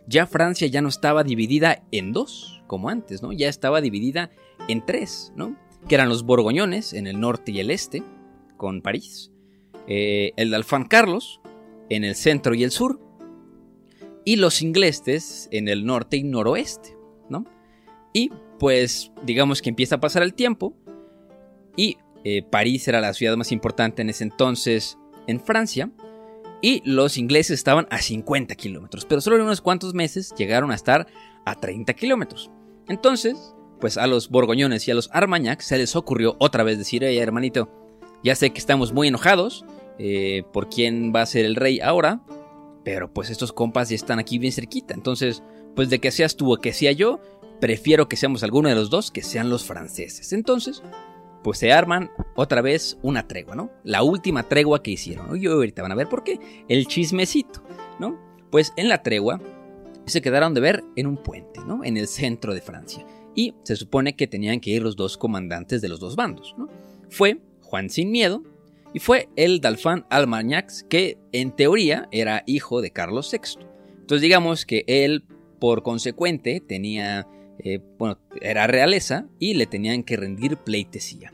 ya 0.09 0.27
Francia 0.27 0.67
ya 0.67 0.83
no 0.83 0.89
estaba 0.89 1.23
dividida 1.23 1.85
en 1.93 2.13
dos, 2.13 2.61
como 2.67 2.89
antes, 2.91 3.23
¿no? 3.23 3.33
Ya 3.33 3.49
estaba 3.49 3.81
dividida 3.81 4.31
en 4.69 4.85
tres, 4.85 5.33
¿no? 5.37 5.57
Que 5.89 5.95
eran 5.95 6.09
los 6.09 6.25
borgoñones 6.25 6.93
en 6.93 7.07
el 7.07 7.21
norte 7.21 7.53
y 7.53 7.61
el 7.61 7.71
este, 7.71 8.03
con 8.57 8.83
París, 8.83 9.31
eh, 9.87 10.33
el 10.37 10.51
de 10.51 10.57
Alfán 10.57 10.85
Carlos 10.87 11.41
en 11.89 12.03
el 12.03 12.17
centro 12.17 12.55
y 12.55 12.65
el 12.65 12.73
sur, 12.73 13.01
y 14.25 14.37
los 14.37 14.61
ingleses 14.61 15.49
en 15.53 15.69
el 15.69 15.87
norte 15.87 16.17
y 16.17 16.25
noroeste, 16.25 16.97
¿no? 17.31 17.47
Y 18.13 18.33
pues 18.59 19.13
digamos 19.25 19.63
que 19.63 19.71
empieza 19.71 19.95
a 19.95 20.01
pasar 20.01 20.25
el 20.25 20.35
tiempo 20.35 20.77
y 21.77 21.99
eh, 22.25 22.43
París 22.43 22.89
era 22.89 23.01
la 23.01 23.15
ciudad 23.15 23.37
más 23.37 23.53
importante 23.53 24.03
en 24.03 24.11
ese 24.11 24.25
entonces 24.25 24.99
en 25.27 25.41
Francia 25.41 25.91
y 26.63 26.83
los 26.85 27.19
ingleses 27.19 27.59
estaban 27.59 27.87
a 27.91 27.99
50 27.99 28.55
kilómetros, 28.55 29.05
pero 29.05 29.21
solo 29.21 29.37
en 29.37 29.43
unos 29.43 29.61
cuantos 29.61 29.95
meses 29.95 30.35
llegaron 30.37 30.71
a 30.71 30.75
estar 30.75 31.07
a 31.45 31.55
30 31.55 31.93
kilómetros. 31.95 32.51
Entonces, 32.89 33.55
pues 33.81 33.99
a 33.99 34.07
los 34.07 34.31
borgoñones 34.31 34.89
y 34.89 34.91
a 34.91 34.95
los 34.95 35.11
armagnacs 35.13 35.67
se 35.67 35.79
les 35.79 35.95
ocurrió 35.97 36.37
otra 36.39 36.65
vez 36.65 36.79
decir, 36.79 37.05
hey 37.05 37.19
hermanito, 37.19 37.71
ya 38.25 38.35
sé 38.35 38.51
que 38.51 38.59
estamos 38.59 38.93
muy 38.93 39.09
enojados 39.09 39.65
eh, 39.99 40.45
por 40.53 40.69
quién 40.69 41.13
va 41.15 41.23
a 41.23 41.27
ser 41.27 41.45
el 41.45 41.57
rey 41.57 41.81
ahora, 41.81 42.23
pero 42.85 43.13
pues 43.13 43.31
estos 43.31 43.53
compas 43.53 43.89
ya 43.89 43.97
están 43.97 44.19
aquí 44.19 44.39
bien 44.39 44.53
cerquita. 44.53 44.95
Entonces, 44.95 45.43
pues 45.75 45.91
de 45.91 45.99
que 46.01 46.11
seas 46.11 46.37
tú 46.37 46.53
o 46.53 46.59
que 46.59 46.73
sea 46.73 46.93
yo, 46.93 47.21
prefiero 47.61 48.09
que 48.09 48.17
seamos 48.17 48.43
alguno 48.43 48.69
de 48.69 48.75
los 48.75 48.91
dos, 48.91 49.11
que 49.11 49.23
sean 49.23 49.51
los 49.51 49.65
franceses. 49.65 50.33
Entonces, 50.33 50.83
pues 51.47 51.59
se 51.59 51.73
arman 51.73 52.11
otra 52.35 52.61
vez 52.61 52.99
una 53.03 53.29
tregua, 53.29 53.55
¿no? 53.55 53.71
La 53.85 54.03
última 54.03 54.49
tregua 54.49 54.83
que 54.83 54.91
hicieron. 54.91 55.41
Y 55.41 55.47
ahorita 55.47 55.81
van 55.81 55.93
a 55.93 55.95
ver 55.95 56.09
por 56.09 56.25
qué. 56.25 56.41
El 56.69 56.89
chismecito, 56.89 57.63
¿no? 58.01 58.19
Pues 58.51 58.73
en 58.77 58.89
la 58.89 59.05
tregua 59.05 59.41
se 60.07 60.21
quedaron 60.21 60.55
de 60.55 60.61
ver 60.61 60.83
en 60.97 61.07
un 61.07 61.17
puente, 61.17 61.61
¿no? 61.65 61.85
En 61.85 61.97
el 61.97 62.09
centro 62.09 62.53
de 62.53 62.61
Francia. 62.61 63.07
Y 63.37 63.55
se 63.63 63.77
supone 63.77 64.17
que 64.17 64.27
tenían 64.27 64.59
que 64.59 64.71
ir 64.71 64.83
los 64.83 64.97
dos 64.97 65.17
comandantes 65.17 65.81
de 65.81 65.89
los 65.89 66.01
dos 66.01 66.17
bandos, 66.17 66.53
¿no? 66.59 66.69
Fue 67.11 67.41
Juan 67.63 67.91
sin 67.91 68.11
miedo, 68.11 68.43
y 68.93 68.99
fue 68.99 69.29
el 69.37 69.61
Dalfán 69.61 70.05
Almagnax, 70.11 70.83
que 70.83 71.17
en 71.31 71.53
teoría 71.53 72.09
era 72.11 72.43
hijo 72.47 72.83
de 72.83 72.91
Carlos 72.91 73.31
VI. 73.31 73.65
Entonces 74.01 74.21
digamos 74.21 74.67
que 74.67 74.83
él, 74.89 75.23
por 75.61 75.85
consecuente, 75.85 76.61
tenía, 76.61 77.29
eh, 77.59 77.81
bueno, 77.99 78.19
era 78.41 78.67
realeza 78.67 79.27
y 79.39 79.55
le 79.55 79.67
tenían 79.67 80.03
que 80.03 80.17
rendir 80.17 80.57
pleitesía. 80.57 81.33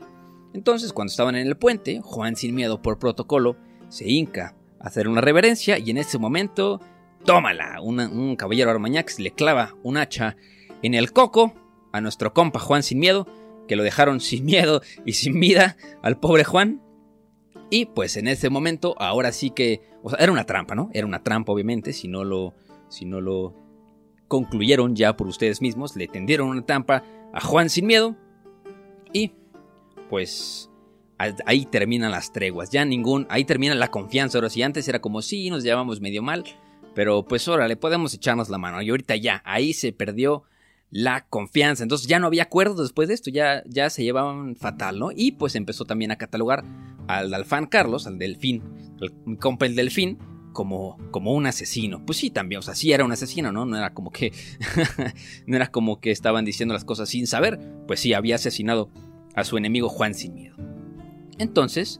Entonces, 0.53 0.93
cuando 0.93 1.11
estaban 1.11 1.35
en 1.35 1.47
el 1.47 1.57
puente, 1.57 2.01
Juan 2.01 2.35
sin 2.35 2.55
miedo 2.55 2.81
por 2.81 2.99
protocolo 2.99 3.55
se 3.89 4.09
hinca 4.09 4.55
a 4.79 4.87
hacer 4.87 5.07
una 5.07 5.21
reverencia 5.21 5.77
y 5.79 5.89
en 5.89 5.97
ese 5.97 6.17
momento, 6.17 6.79
tómala, 7.25 7.81
un 7.81 8.35
caballero 8.35 8.71
Armañax 8.71 9.19
le 9.19 9.31
clava 9.31 9.75
un 9.83 9.97
hacha 9.97 10.35
en 10.81 10.93
el 10.93 11.11
coco 11.11 11.53
a 11.91 12.01
nuestro 12.01 12.33
compa 12.33 12.59
Juan 12.59 12.83
sin 12.83 12.99
miedo, 12.99 13.27
que 13.67 13.75
lo 13.75 13.83
dejaron 13.83 14.19
sin 14.19 14.45
miedo 14.45 14.81
y 15.05 15.13
sin 15.13 15.39
vida 15.39 15.77
al 16.01 16.19
pobre 16.19 16.43
Juan, 16.43 16.81
y 17.73 17.87
pues 17.87 18.17
en 18.17 18.27
ese 18.27 18.51
momento, 18.51 18.93
ahora 18.99 19.31
sí 19.31 19.49
que. 19.49 19.81
O 20.03 20.09
sea, 20.11 20.19
era 20.19 20.31
una 20.31 20.45
trampa, 20.45 20.75
¿no? 20.75 20.91
Era 20.93 21.07
una 21.07 21.23
trampa, 21.23 21.51
obviamente. 21.51 21.91
Si 21.91 22.07
no 22.07 22.23
lo. 22.23 22.53
Si 22.87 23.03
no 23.03 23.19
lo 23.19 23.55
concluyeron 24.27 24.95
ya 24.95 25.15
por 25.15 25.27
ustedes 25.27 25.61
mismos. 25.61 25.95
Le 25.95 26.07
tendieron 26.07 26.49
una 26.49 26.65
trampa 26.65 27.03
a 27.33 27.41
Juan 27.41 27.69
sin 27.69 27.87
miedo. 27.87 28.15
Y. 29.11 29.31
Pues. 30.09 30.69
Ahí 31.45 31.65
terminan 31.65 32.11
las 32.11 32.33
treguas. 32.33 32.69
Ya 32.69 32.83
ningún. 32.83 33.27
Ahí 33.29 33.45
termina 33.45 33.75
la 33.75 33.89
confianza. 33.89 34.37
Ahora, 34.37 34.49
si 34.49 34.61
antes 34.61 34.87
era 34.87 34.99
como 34.99 35.21
sí, 35.21 35.49
nos 35.49 35.63
llevamos 35.63 36.01
medio 36.01 36.21
mal. 36.21 36.43
Pero 36.95 37.25
pues 37.25 37.47
órale, 37.47 37.75
podemos 37.75 38.13
echarnos 38.13 38.49
la 38.49 38.57
mano. 38.57 38.81
Y 38.81 38.89
ahorita 38.89 39.15
ya. 39.15 39.41
Ahí 39.45 39.73
se 39.73 39.93
perdió 39.93 40.43
la 40.93 41.25
confianza. 41.27 41.83
Entonces 41.83 42.07
ya 42.07 42.19
no 42.19 42.27
había 42.27 42.43
acuerdos 42.43 42.77
después 42.77 43.07
de 43.07 43.15
esto, 43.15 43.31
ya, 43.31 43.63
ya 43.65 43.89
se 43.89 44.03
llevaban 44.03 44.55
fatal, 44.55 44.99
¿no? 44.99 45.09
Y 45.13 45.33
pues 45.33 45.55
empezó 45.55 45.85
también 45.85 46.11
a 46.11 46.17
catalogar 46.17 46.63
al 47.07 47.33
Alfán 47.33 47.65
Carlos, 47.65 48.05
al 48.05 48.19
Delfín, 48.19 48.61
el 49.01 49.37
compa 49.39 49.65
el 49.65 49.75
Delfín, 49.75 50.19
como, 50.53 50.97
como 51.11 51.33
un 51.33 51.45
asesino. 51.45 52.05
Pues 52.05 52.17
sí, 52.17 52.29
también, 52.29 52.59
o 52.59 52.61
sea, 52.61 52.75
sí 52.75 52.91
era 52.91 53.03
un 53.03 53.11
asesino, 53.11 53.51
¿no? 53.51 53.65
No 53.65 53.77
era 53.77 53.93
como 53.93 54.11
que. 54.11 54.31
no 55.47 55.55
era 55.55 55.67
como 55.67 55.99
que 55.99 56.11
estaban 56.11 56.45
diciendo 56.45 56.73
las 56.73 56.85
cosas 56.85 57.09
sin 57.09 57.27
saber. 57.27 57.59
Pues 57.87 57.99
sí, 57.99 58.13
había 58.13 58.35
asesinado 58.35 58.89
a 59.35 59.43
su 59.43 59.57
enemigo 59.57 59.89
Juan 59.89 60.13
sin 60.13 60.33
miedo. 60.35 60.55
Entonces, 61.37 61.99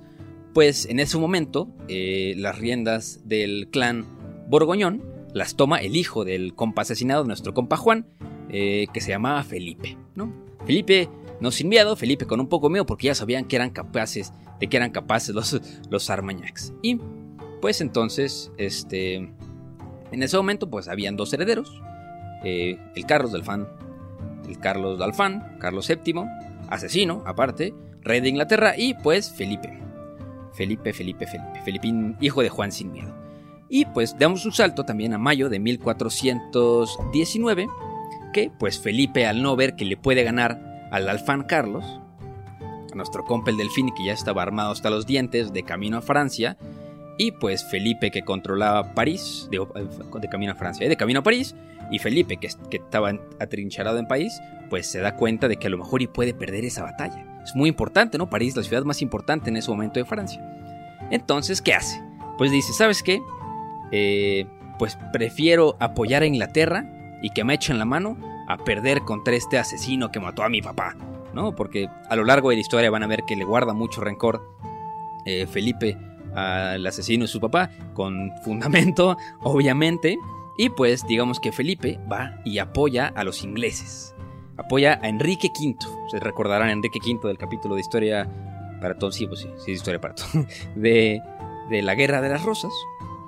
pues 0.53 0.85
en 0.85 0.99
ese 0.99 1.17
momento, 1.17 1.67
eh, 1.87 2.35
las 2.37 2.57
riendas 2.59 3.21
del 3.25 3.67
clan 3.71 4.05
Borgoñón 4.47 5.03
las 5.33 5.55
toma 5.55 5.79
el 5.79 5.95
hijo 5.95 6.25
del 6.25 6.53
compa 6.53 6.83
asesinado, 6.83 7.23
nuestro 7.23 7.53
compa 7.53 7.75
Juan, 7.75 8.05
eh, 8.49 8.87
que 8.93 9.01
se 9.01 9.09
llamaba 9.09 9.43
Felipe, 9.43 9.97
¿no? 10.15 10.31
Felipe, 10.65 11.09
no 11.41 11.51
sin 11.51 11.69
miedo, 11.69 11.95
Felipe 11.95 12.25
con 12.25 12.39
un 12.39 12.47
poco 12.47 12.69
miedo 12.69 12.85
porque 12.85 13.07
ya 13.07 13.15
sabían 13.15 13.45
que 13.45 13.55
eran 13.55 13.71
capaces, 13.71 14.31
de 14.59 14.67
que 14.67 14.77
eran 14.77 14.91
capaces 14.91 15.33
los, 15.33 15.59
los 15.89 16.09
Armagnacs. 16.11 16.73
Y 16.83 16.99
pues 17.63 17.79
entonces, 17.79 18.51
este, 18.57 19.15
en 19.15 20.21
ese 20.21 20.35
momento 20.35 20.69
pues 20.69 20.89
habían 20.89 21.15
dos 21.15 21.31
herederos, 21.31 21.81
eh, 22.43 22.77
el 22.93 23.05
Carlos 23.05 23.31
del 23.31 23.39
Alfán, 23.39 23.69
el 24.49 24.59
Carlos 24.59 24.99
de 24.99 25.05
Alfán, 25.05 25.55
Carlos 25.61 25.87
VII, 25.87 26.25
asesino 26.67 27.23
aparte, 27.25 27.73
rey 28.01 28.19
de 28.19 28.27
Inglaterra 28.27 28.73
y 28.77 28.95
pues 28.95 29.31
Felipe. 29.31 29.79
Felipe, 30.51 30.91
Felipe, 30.91 31.25
Felipe, 31.25 31.61
Felipín, 31.63 32.17
hijo 32.19 32.41
de 32.41 32.49
Juan 32.49 32.73
sin 32.73 32.91
miedo. 32.91 33.15
Y 33.69 33.85
pues 33.85 34.17
damos 34.19 34.45
un 34.45 34.51
salto 34.51 34.83
también 34.83 35.13
a 35.13 35.17
mayo 35.17 35.47
de 35.47 35.59
1419 35.59 37.67
que 38.33 38.51
pues 38.59 38.77
Felipe 38.77 39.25
al 39.25 39.41
no 39.41 39.55
ver 39.55 39.77
que 39.77 39.85
le 39.85 39.95
puede 39.95 40.25
ganar 40.25 40.89
al 40.91 41.07
Alfán 41.07 41.43
Carlos, 41.43 41.85
a 42.91 42.95
nuestro 42.95 43.23
compa 43.23 43.51
el 43.51 43.57
Delfín 43.57 43.89
que 43.95 44.03
ya 44.03 44.11
estaba 44.11 44.41
armado 44.41 44.71
hasta 44.71 44.89
los 44.89 45.05
dientes 45.05 45.53
de 45.53 45.63
camino 45.63 45.99
a 45.99 46.01
Francia, 46.01 46.57
y 47.17 47.31
pues 47.31 47.63
Felipe 47.63 48.11
que 48.11 48.23
controlaba 48.23 48.93
París, 48.93 49.47
de, 49.51 50.29
camino 50.29 50.53
a 50.53 50.55
Francia, 50.55 50.87
de 50.87 50.97
camino 50.97 51.19
a 51.19 51.23
París, 51.23 51.55
y 51.91 51.99
Felipe 51.99 52.37
que, 52.37 52.49
que 52.69 52.77
estaba 52.77 53.13
atrincherado 53.39 53.99
en 53.99 54.07
París, 54.07 54.41
pues 54.69 54.87
se 54.87 54.99
da 54.99 55.15
cuenta 55.15 55.47
de 55.47 55.57
que 55.57 55.67
a 55.67 55.69
lo 55.69 55.77
mejor 55.77 56.01
y 56.01 56.07
puede 56.07 56.33
perder 56.33 56.65
esa 56.65 56.83
batalla. 56.83 57.41
Es 57.43 57.55
muy 57.55 57.69
importante, 57.69 58.17
¿no? 58.17 58.29
París, 58.29 58.55
la 58.55 58.63
ciudad 58.63 58.83
más 58.83 59.01
importante 59.01 59.49
en 59.49 59.57
ese 59.57 59.69
momento 59.69 59.99
de 59.99 60.05
Francia. 60.05 60.41
Entonces, 61.11 61.61
¿qué 61.61 61.73
hace? 61.73 62.01
Pues 62.37 62.51
dice, 62.51 62.73
¿sabes 62.73 63.03
qué? 63.03 63.21
Eh, 63.91 64.47
pues 64.79 64.97
prefiero 65.11 65.77
apoyar 65.79 66.23
a 66.23 66.25
Inglaterra 66.25 66.85
y 67.21 67.29
que 67.29 67.43
me 67.43 67.53
echen 67.53 67.77
la 67.77 67.85
mano 67.85 68.17
a 68.47 68.57
perder 68.57 69.01
contra 69.01 69.35
este 69.35 69.57
asesino 69.57 70.11
que 70.11 70.19
mató 70.19 70.43
a 70.43 70.49
mi 70.49 70.61
papá, 70.61 70.95
¿no? 71.33 71.55
Porque 71.55 71.89
a 72.09 72.15
lo 72.15 72.23
largo 72.23 72.49
de 72.49 72.55
la 72.55 72.61
historia 72.61 72.89
van 72.89 73.03
a 73.03 73.07
ver 73.07 73.23
que 73.27 73.35
le 73.35 73.43
guarda 73.43 73.73
mucho 73.73 74.01
rencor 74.01 74.41
eh, 75.25 75.45
Felipe 75.47 75.97
al 76.35 76.85
asesino 76.85 77.23
de 77.23 77.27
su 77.27 77.39
papá, 77.39 77.69
con 77.93 78.31
fundamento, 78.43 79.17
obviamente, 79.41 80.17
y 80.57 80.69
pues 80.69 81.05
digamos 81.07 81.39
que 81.39 81.51
Felipe 81.51 81.99
va 82.11 82.39
y 82.45 82.59
apoya 82.59 83.07
a 83.07 83.23
los 83.23 83.43
ingleses, 83.43 84.15
apoya 84.57 84.99
a 85.01 85.09
Enrique 85.09 85.49
V, 85.49 85.75
se 86.11 86.19
recordarán 86.19 86.69
Enrique 86.69 86.99
V 86.99 87.27
del 87.27 87.37
capítulo 87.37 87.75
de 87.75 87.81
historia 87.81 88.29
para 88.81 88.97
todos, 88.97 89.15
sí, 89.15 89.27
pues 89.27 89.41
sí, 89.41 89.49
sí, 89.57 89.71
historia 89.71 90.01
para 90.01 90.15
todos, 90.15 90.31
de, 90.75 91.21
de 91.69 91.81
la 91.81 91.95
Guerra 91.95 92.21
de 92.21 92.29
las 92.29 92.43
Rosas, 92.43 92.73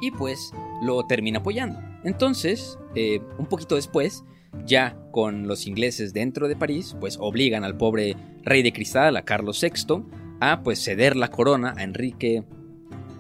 y 0.01 0.11
pues 0.11 0.53
lo 0.81 1.05
termina 1.05 1.39
apoyando. 1.39 1.79
Entonces, 2.03 2.77
eh, 2.93 3.21
un 3.37 3.47
poquito 3.47 3.75
después, 3.75 4.23
ya 4.65 4.97
con 5.11 5.47
los 5.47 5.67
ingleses 5.67 6.13
dentro 6.13 6.47
de 6.47 6.55
París, 6.55 6.95
pues 6.99 7.17
obligan 7.19 7.63
al 7.63 7.77
pobre 7.77 8.15
rey 8.43 8.61
de 8.61 8.71
cristal, 8.71 9.17
a 9.17 9.23
Carlos 9.23 9.61
VI, 9.61 10.03
a 10.39 10.61
pues 10.63 10.83
ceder 10.83 11.15
la 11.15 11.29
corona 11.29 11.73
a 11.77 11.83
Enrique 11.83 12.43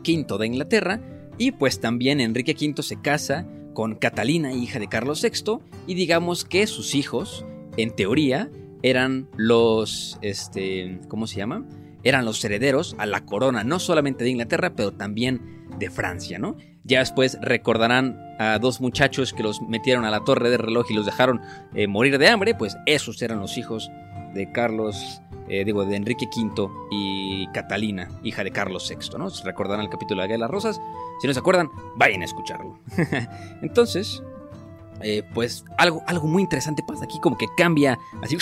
V 0.07 0.37
de 0.37 0.47
Inglaterra, 0.47 1.01
y 1.37 1.51
pues 1.51 1.79
también 1.79 2.19
Enrique 2.19 2.55
V 2.59 2.81
se 2.83 3.01
casa 3.01 3.47
con 3.73 3.95
Catalina, 3.95 4.53
hija 4.53 4.79
de 4.79 4.87
Carlos 4.87 5.21
VI, 5.21 5.59
y 5.87 5.95
digamos 5.95 6.45
que 6.45 6.67
sus 6.67 6.95
hijos, 6.95 7.45
en 7.77 7.95
teoría, 7.95 8.49
eran 8.83 9.27
los, 9.35 10.17
este, 10.21 10.99
¿cómo 11.09 11.27
se 11.27 11.37
llama? 11.37 11.65
eran 12.05 12.23
los 12.23 12.45
herederos 12.45 12.95
a 12.99 13.05
la 13.07 13.25
corona, 13.25 13.63
no 13.63 13.79
solamente 13.79 14.23
de 14.23 14.29
Inglaterra, 14.29 14.73
pero 14.75 14.93
también 14.93 15.65
de 15.79 15.89
Francia, 15.89 16.37
¿no? 16.37 16.55
Ya 16.83 16.99
después 16.99 17.37
recordarán 17.41 18.19
a 18.37 18.59
dos 18.59 18.79
muchachos 18.79 19.33
que 19.33 19.41
los 19.41 19.59
metieron 19.63 20.05
a 20.05 20.11
la 20.11 20.23
torre 20.23 20.51
de 20.51 20.57
reloj 20.57 20.85
y 20.91 20.93
los 20.93 21.07
dejaron 21.07 21.41
eh, 21.73 21.87
morir 21.87 22.19
de 22.19 22.27
hambre, 22.27 22.53
pues 22.53 22.77
esos 22.85 23.21
eran 23.23 23.39
los 23.39 23.57
hijos 23.57 23.89
de 24.35 24.51
Carlos, 24.51 25.19
eh, 25.47 25.63
digo, 25.65 25.85
de 25.85 25.95
Enrique 25.95 26.27
V 26.33 26.69
y 26.91 27.47
Catalina, 27.47 28.09
hija 28.23 28.43
de 28.43 28.51
Carlos 28.51 28.89
VI, 28.89 29.17
¿no? 29.17 29.29
recordarán 29.43 29.83
el 29.83 29.89
capítulo 29.89 30.21
de 30.21 30.27
la 30.27 30.33
de 30.33 30.37
las 30.39 30.49
Rosas. 30.49 30.81
Si 31.21 31.27
no 31.27 31.33
se 31.33 31.39
acuerdan, 31.39 31.69
vayan 31.95 32.21
a 32.21 32.25
escucharlo. 32.25 32.79
Entonces, 33.61 34.23
eh, 35.01 35.23
pues 35.33 35.65
algo, 35.77 36.01
algo 36.07 36.27
muy 36.27 36.41
interesante 36.41 36.83
pasa 36.87 37.05
aquí, 37.05 37.19
como 37.19 37.37
que 37.37 37.47
cambia 37.57 37.99
así 38.21 38.37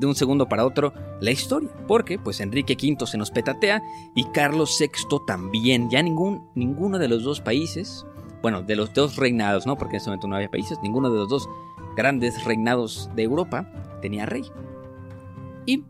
de 0.00 0.06
un 0.06 0.14
segundo 0.14 0.48
para 0.48 0.64
otro 0.64 0.92
la 1.20 1.30
historia, 1.30 1.68
porque 1.86 2.18
pues 2.18 2.40
Enrique 2.40 2.76
V 2.80 3.06
se 3.06 3.18
nos 3.18 3.30
petatea 3.30 3.82
y 4.14 4.24
Carlos 4.24 4.76
VI 4.78 5.18
también, 5.26 5.90
ya 5.90 6.02
ningún, 6.02 6.48
ninguno 6.54 6.98
de 6.98 7.08
los 7.08 7.22
dos 7.22 7.40
países, 7.40 8.06
bueno, 8.42 8.62
de 8.62 8.76
los 8.76 8.94
dos 8.94 9.16
reinados, 9.16 9.66
¿no? 9.66 9.76
Porque 9.76 9.96
en 9.96 10.00
ese 10.00 10.08
momento 10.08 10.28
no 10.28 10.36
había 10.36 10.50
países, 10.50 10.78
ninguno 10.82 11.10
de 11.10 11.18
los 11.18 11.28
dos 11.28 11.48
grandes 11.96 12.44
reinados 12.44 13.10
de 13.14 13.24
Europa 13.24 13.70
tenía 14.00 14.24
rey. 14.24 14.44
Y, 15.66 15.84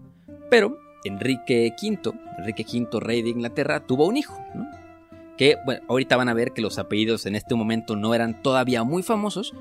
pero 0.50 0.78
Enrique 1.04 1.72
V, 1.80 2.12
Enrique 2.38 2.66
V, 2.68 3.00
rey 3.00 3.22
de 3.22 3.30
Inglaterra, 3.30 3.80
tuvo 3.86 4.06
un 4.06 4.16
hijo, 4.16 4.38
¿no? 4.54 4.68
Que, 5.38 5.56
bueno, 5.64 5.82
ahorita 5.88 6.18
van 6.18 6.28
a 6.28 6.34
ver 6.34 6.52
que 6.52 6.60
los 6.60 6.78
apellidos 6.78 7.24
en 7.24 7.34
este 7.34 7.54
momento 7.54 7.96
no 7.96 8.14
eran 8.14 8.42
todavía 8.42 8.84
muy 8.84 9.02
famosos, 9.02 9.54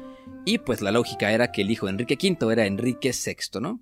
y 0.43 0.57
pues 0.57 0.81
la 0.81 0.91
lógica 0.91 1.31
era 1.31 1.51
que 1.51 1.61
el 1.61 1.71
hijo 1.71 1.85
de 1.85 1.93
Enrique 1.93 2.17
V 2.21 2.51
era 2.51 2.65
Enrique 2.65 3.11
VI, 3.13 3.61
¿no? 3.61 3.79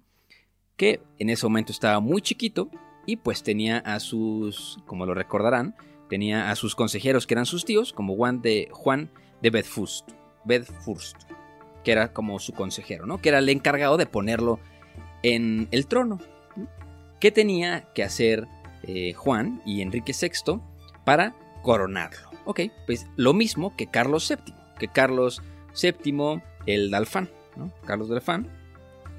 que 0.78 1.02
en 1.18 1.30
ese 1.30 1.46
momento 1.46 1.74
estaba 1.74 2.00
muy 2.00 2.22
chiquito 2.22 2.70
y 3.06 3.18
pues 3.18 3.44
tenía 3.44 3.80
a 3.80 4.00
sus, 4.00 4.78
como 4.86 5.06
lo 5.06 5.14
recordarán, 5.14 5.76
tenía 6.08 6.52
a 6.52 6.56
sus 6.56 6.76
consejeros 6.76 7.28
que 7.28 7.34
eran 7.34 7.46
sus 7.46 7.66
tíos, 7.66 7.92
como 7.92 8.16
Juan 8.16 8.42
de, 8.42 8.70
Juan 8.72 9.10
de 9.42 9.50
Bedfurst, 9.50 10.08
que 11.84 11.92
era 11.92 12.14
como 12.14 12.40
su 12.40 12.54
consejero, 12.54 13.06
¿no? 13.06 13.20
Que 13.20 13.30
era 13.30 13.40
el 13.40 13.50
encargado 13.50 13.98
de 13.98 14.06
ponerlo 14.06 14.60
en 15.24 15.68
el 15.72 15.88
trono. 15.88 16.20
¿Qué 17.20 17.32
tenía 17.32 17.86
que 17.94 18.04
hacer 18.04 18.48
eh, 18.84 19.14
Juan 19.14 19.62
y 19.66 19.82
Enrique 19.82 20.14
VI 20.20 20.60
para 21.04 21.36
coronarlo? 21.64 22.30
Ok, 22.46 22.62
pues 22.86 23.08
lo 23.16 23.34
mismo 23.34 23.76
que 23.76 23.88
Carlos 23.88 24.30
VII, 24.30 24.54
que 24.80 24.88
Carlos 24.88 25.42
VII, 25.82 26.42
el 26.66 26.92
Dalfán, 26.92 27.30
¿no? 27.56 27.72
Carlos 27.86 28.10
Dalfán, 28.10 28.48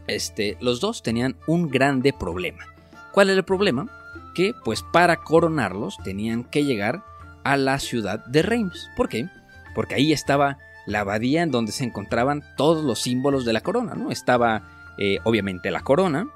este, 0.07 0.57
los 0.61 0.81
dos 0.81 1.03
tenían 1.03 1.37
un 1.47 1.69
grande 1.69 2.13
problema. 2.13 2.65
¿Cuál 3.13 3.31
era 3.31 3.39
el 3.39 3.45
problema? 3.45 3.89
Que 4.35 4.55
pues 4.65 4.83
para 4.83 5.17
coronarlos 5.17 5.99
tenían 6.05 6.45
que 6.45 6.65
llegar 6.65 7.03
a 7.45 7.57
la 7.57 7.79
ciudad 7.79 8.25
de 8.27 8.43
Reims. 8.43 8.89
¿Por 8.97 9.09
qué? 9.09 9.29
Porque 9.75 9.97
ahí 9.97 10.13
estaba 10.13 10.59
la 10.87 11.01
abadía 11.01 11.43
en 11.43 11.51
donde 11.51 11.73
se 11.73 11.85
encontraban 11.85 12.43
todos 12.57 12.85
los 12.85 13.01
símbolos 13.03 13.45
de 13.45 13.53
la 13.53 13.61
corona, 13.61 13.95
¿no? 13.95 14.11
Estaba 14.11 14.95
eh, 14.99 15.19
obviamente 15.25 15.71
la 15.71 15.81
corona 15.81 16.29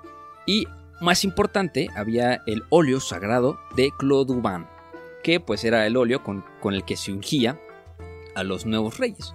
y 0.44 0.66
más 1.02 1.24
importante 1.24 1.88
había 1.94 2.42
el 2.46 2.62
óleo 2.70 3.00
sagrado 3.00 3.58
de 3.76 3.90
Clodubán, 3.98 4.68
que 5.22 5.40
pues 5.40 5.64
era 5.64 5.86
el 5.86 5.96
óleo 5.96 6.22
con, 6.22 6.44
con 6.60 6.74
el 6.74 6.84
que 6.84 6.96
se 6.96 7.12
ungía 7.12 7.60
a 8.34 8.44
los 8.44 8.66
nuevos 8.66 8.98
reyes. 8.98 9.34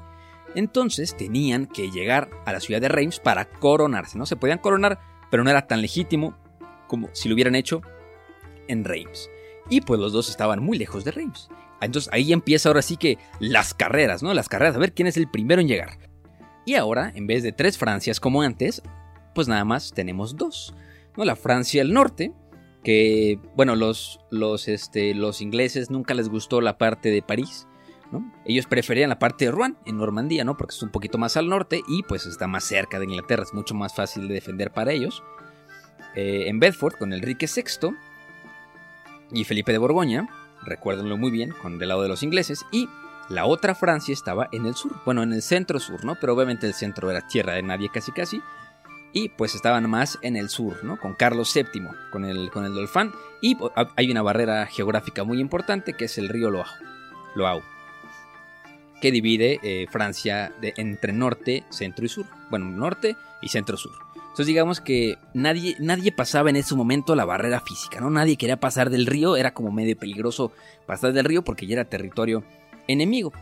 Entonces 0.55 1.15
tenían 1.15 1.67
que 1.67 1.91
llegar 1.91 2.29
a 2.45 2.53
la 2.53 2.59
ciudad 2.59 2.81
de 2.81 2.87
Reims 2.87 3.19
para 3.19 3.49
coronarse, 3.49 4.17
¿no? 4.17 4.25
Se 4.25 4.35
podían 4.35 4.59
coronar, 4.59 4.99
pero 5.29 5.43
no 5.43 5.49
era 5.49 5.67
tan 5.67 5.81
legítimo 5.81 6.35
como 6.87 7.09
si 7.11 7.29
lo 7.29 7.35
hubieran 7.35 7.55
hecho 7.55 7.81
en 8.67 8.83
Reims. 8.83 9.29
Y 9.69 9.81
pues 9.81 9.99
los 9.99 10.13
dos 10.13 10.29
estaban 10.29 10.63
muy 10.63 10.77
lejos 10.77 11.03
de 11.03 11.11
Reims. 11.11 11.49
Entonces 11.81 12.11
ahí 12.13 12.33
empieza 12.33 12.69
ahora 12.69 12.81
sí 12.81 12.97
que 12.97 13.17
las 13.39 13.73
carreras, 13.73 14.23
¿no? 14.23 14.33
Las 14.33 14.49
carreras, 14.49 14.75
a 14.75 14.79
ver 14.79 14.93
quién 14.93 15.07
es 15.07 15.17
el 15.17 15.29
primero 15.29 15.61
en 15.61 15.67
llegar. 15.67 15.99
Y 16.65 16.75
ahora, 16.75 17.11
en 17.13 17.27
vez 17.27 17.43
de 17.43 17.51
tres 17.51 17.77
Francias 17.77 18.19
como 18.19 18.41
antes, 18.41 18.81
pues 19.35 19.47
nada 19.47 19.63
más 19.63 19.91
tenemos 19.93 20.35
dos. 20.35 20.73
¿No? 21.17 21.25
La 21.25 21.35
Francia 21.35 21.81
del 21.81 21.93
norte, 21.93 22.31
que, 22.83 23.39
bueno, 23.55 23.75
los, 23.75 24.19
los, 24.31 24.67
este, 24.67 25.13
los 25.13 25.41
ingleses 25.41 25.89
nunca 25.89 26.13
les 26.13 26.29
gustó 26.29 26.61
la 26.61 26.77
parte 26.77 27.09
de 27.09 27.21
París. 27.21 27.67
Ellos 28.45 28.65
preferían 28.67 29.09
la 29.09 29.19
parte 29.19 29.45
de 29.45 29.51
Rouen, 29.51 29.75
en 29.85 29.97
Normandía, 29.97 30.45
¿no? 30.45 30.55
Porque 30.55 30.73
es 30.73 30.81
un 30.81 30.91
poquito 30.91 31.17
más 31.17 31.35
al 31.35 31.49
norte 31.49 31.81
y 31.89 32.03
pues 32.03 32.25
está 32.25 32.47
más 32.47 32.63
cerca 32.63 32.99
de 32.99 33.05
Inglaterra, 33.05 33.43
es 33.43 33.53
mucho 33.53 33.75
más 33.75 33.93
fácil 33.93 34.29
de 34.29 34.35
defender 34.35 34.71
para 34.71 34.93
ellos. 34.93 35.23
Eh, 36.15 36.45
en 36.47 36.59
Bedford, 36.59 36.95
con 36.97 37.11
Enrique 37.11 37.47
VI 37.53 37.89
y 39.31 39.43
Felipe 39.43 39.73
de 39.73 39.77
Borgoña, 39.77 40.29
recuérdenlo 40.63 41.17
muy 41.17 41.31
bien, 41.31 41.51
con 41.51 41.79
del 41.79 41.89
lado 41.89 42.03
de 42.03 42.07
los 42.07 42.23
ingleses, 42.23 42.65
y 42.71 42.87
la 43.29 43.45
otra 43.45 43.75
Francia 43.75 44.13
estaba 44.13 44.47
en 44.53 44.65
el 44.65 44.75
sur, 44.75 44.93
bueno, 45.05 45.21
en 45.21 45.33
el 45.33 45.41
centro 45.41 45.79
sur, 45.79 46.05
¿no? 46.05 46.15
Pero 46.15 46.33
obviamente 46.33 46.65
el 46.65 46.73
centro 46.73 47.11
era 47.11 47.27
tierra 47.27 47.53
de 47.53 47.63
nadie 47.63 47.89
casi 47.89 48.11
casi. 48.13 48.41
Pues 49.37 49.55
estaban 49.55 49.89
más 49.89 50.17
en 50.21 50.35
el 50.35 50.49
sur, 50.49 50.83
¿no? 50.83 50.99
Con 50.99 51.13
Carlos 51.13 51.53
VII, 51.53 51.87
con 52.11 52.25
el, 52.25 52.49
con 52.51 52.65
el 52.65 52.73
Dolfán. 52.73 53.11
Y 53.41 53.57
hay 53.95 54.11
una 54.11 54.21
barrera 54.21 54.65
geográfica 54.65 55.23
muy 55.23 55.39
importante 55.39 55.93
que 55.93 56.05
es 56.05 56.17
el 56.17 56.29
río. 56.29 56.49
Loao 57.35 57.61
que 59.01 59.11
divide 59.11 59.59
eh, 59.63 59.87
Francia 59.89 60.53
entre 60.61 61.13
norte, 61.13 61.63
centro 61.69 62.05
y 62.05 62.09
sur. 62.09 62.25
Bueno, 62.49 62.65
norte 62.65 63.15
y 63.41 63.49
centro-sur. 63.49 63.91
Entonces 64.15 64.47
digamos 64.47 64.81
que 64.81 65.17
nadie, 65.33 65.75
nadie 65.79 66.11
pasaba 66.11 66.49
en 66.49 66.57
ese 66.57 66.75
momento 66.75 67.15
la 67.15 67.25
barrera 67.25 67.59
física, 67.59 67.99
¿no? 67.99 68.09
Nadie 68.09 68.37
quería 68.37 68.59
pasar 68.59 68.89
del 68.89 69.07
río, 69.07 69.35
era 69.35 69.53
como 69.53 69.71
medio 69.71 69.97
peligroso 69.97 70.51
pasar 70.85 71.13
del 71.13 71.25
río 71.25 71.43
porque 71.43 71.65
ya 71.65 71.73
era 71.73 71.85
territorio 71.85 72.43
enemigo. 72.87 73.33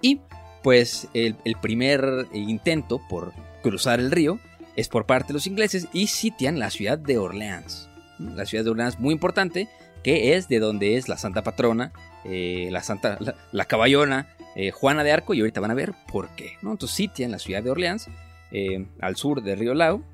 Y 0.00 0.20
pues 0.62 1.08
el, 1.14 1.36
el 1.44 1.56
primer 1.56 2.26
intento 2.32 3.00
por 3.08 3.32
cruzar 3.62 4.00
el 4.00 4.10
río 4.10 4.38
es 4.76 4.88
por 4.88 5.06
parte 5.06 5.28
de 5.28 5.34
los 5.34 5.46
ingleses 5.46 5.88
y 5.92 6.06
sitian 6.06 6.58
la 6.58 6.70
ciudad 6.70 6.98
de 6.98 7.18
Orleans. 7.18 7.88
La 8.18 8.46
ciudad 8.46 8.64
de 8.64 8.70
Orleans 8.70 8.98
muy 8.98 9.12
importante, 9.12 9.68
que 10.02 10.34
es 10.34 10.48
de 10.48 10.58
donde 10.58 10.96
es 10.96 11.08
la 11.08 11.16
santa 11.16 11.42
patrona, 11.42 11.92
eh, 12.24 12.68
la 12.70 12.82
santa, 12.82 13.18
la 13.50 13.64
caballona 13.64 14.28
eh, 14.54 14.70
Juana 14.70 15.02
de 15.02 15.12
Arco 15.12 15.34
y 15.34 15.40
ahorita 15.40 15.60
van 15.60 15.70
a 15.70 15.74
ver 15.74 15.92
por 16.10 16.28
qué. 16.36 16.52
¿no? 16.62 16.72
Entonces 16.72 16.96
sitia 16.96 17.24
en 17.24 17.32
la 17.32 17.38
ciudad 17.38 17.62
de 17.62 17.70
Orleans, 17.70 18.08
eh, 18.50 18.86
al 19.00 19.16
sur 19.16 19.42
de 19.42 19.56
Río 19.56 19.74
Lau, 19.74 20.04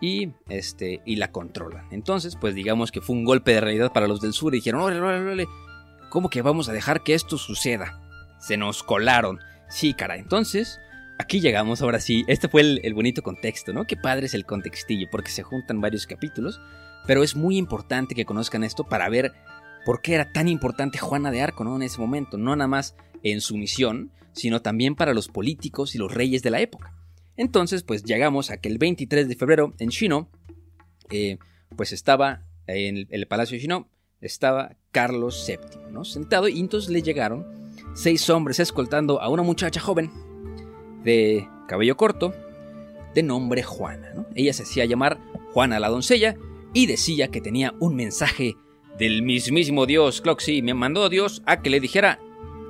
y, 0.00 0.30
este, 0.48 1.00
y 1.04 1.16
la 1.16 1.32
controlan. 1.32 1.86
Entonces, 1.90 2.36
pues 2.36 2.54
digamos 2.54 2.92
que 2.92 3.00
fue 3.00 3.16
un 3.16 3.24
golpe 3.24 3.52
de 3.52 3.60
realidad 3.60 3.92
para 3.92 4.06
los 4.06 4.20
del 4.20 4.32
sur 4.32 4.54
y 4.54 4.58
dijeron, 4.58 4.80
órale, 4.80 5.00
órale, 5.00 5.24
órale, 5.24 5.48
¿cómo 6.08 6.30
que 6.30 6.42
vamos 6.42 6.68
a 6.68 6.72
dejar 6.72 7.02
que 7.02 7.14
esto 7.14 7.36
suceda? 7.36 8.00
Se 8.38 8.56
nos 8.56 8.82
colaron. 8.82 9.40
Sí, 9.68 9.94
cara, 9.94 10.16
entonces... 10.16 10.78
Aquí 11.20 11.40
llegamos, 11.40 11.82
ahora 11.82 11.98
sí. 11.98 12.24
Este 12.28 12.48
fue 12.48 12.62
el, 12.62 12.94
bonito 12.94 13.22
contexto, 13.22 13.72
¿no? 13.72 13.86
Qué 13.86 13.96
padre 13.96 14.26
es 14.26 14.34
el 14.34 14.46
contextillo, 14.46 15.08
porque 15.10 15.32
se 15.32 15.42
juntan 15.42 15.80
varios 15.80 16.06
capítulos. 16.06 16.60
Pero 17.08 17.24
es 17.24 17.34
muy 17.34 17.56
importante 17.56 18.14
que 18.14 18.24
conozcan 18.24 18.62
esto 18.62 18.84
para 18.84 19.08
ver 19.08 19.32
por 19.84 20.00
qué 20.00 20.14
era 20.14 20.32
tan 20.32 20.46
importante 20.46 20.98
Juana 20.98 21.32
de 21.32 21.42
Arco, 21.42 21.64
¿no? 21.64 21.74
En 21.74 21.82
ese 21.82 22.00
momento. 22.00 22.38
No 22.38 22.54
nada 22.54 22.68
más 22.68 22.94
en 23.24 23.40
su 23.40 23.56
misión, 23.56 24.12
sino 24.32 24.62
también 24.62 24.94
para 24.94 25.12
los 25.12 25.26
políticos 25.26 25.96
y 25.96 25.98
los 25.98 26.14
reyes 26.14 26.44
de 26.44 26.50
la 26.50 26.60
época. 26.60 26.94
Entonces, 27.36 27.82
pues 27.82 28.04
llegamos 28.04 28.50
a 28.50 28.58
que 28.58 28.68
el 28.68 28.78
23 28.78 29.28
de 29.28 29.34
febrero 29.34 29.74
en 29.80 29.88
Chino, 29.88 30.30
eh, 31.10 31.38
pues 31.76 31.92
estaba 31.92 32.44
en 32.68 33.08
el, 33.10 33.26
Palacio 33.26 33.56
de 33.56 33.62
Chino, 33.62 33.88
estaba 34.20 34.76
Carlos 34.92 35.44
VII, 35.48 35.92
¿no? 35.92 36.04
Sentado 36.04 36.46
y 36.46 36.60
entonces 36.60 36.90
le 36.90 37.02
llegaron 37.02 37.44
seis 37.94 38.30
hombres 38.30 38.60
escoltando 38.60 39.20
a 39.20 39.28
una 39.28 39.42
muchacha 39.42 39.80
joven 39.80 40.10
de 41.02 41.48
cabello 41.66 41.96
corto, 41.96 42.34
de 43.14 43.22
nombre 43.22 43.62
Juana, 43.62 44.12
¿no? 44.14 44.26
Ella 44.34 44.52
se 44.52 44.62
hacía 44.62 44.84
llamar 44.84 45.18
Juana 45.52 45.80
la 45.80 45.88
doncella 45.88 46.36
y 46.74 46.86
decía 46.86 47.28
que 47.28 47.40
tenía 47.40 47.74
un 47.80 47.96
mensaje 47.96 48.56
del 48.98 49.22
mismísimo 49.22 49.86
Dios, 49.86 50.20
Cloxy, 50.20 50.60
me 50.60 50.74
mandó 50.74 51.08
Dios 51.08 51.42
a 51.46 51.62
que 51.62 51.70
le 51.70 51.80
dijera 51.80 52.18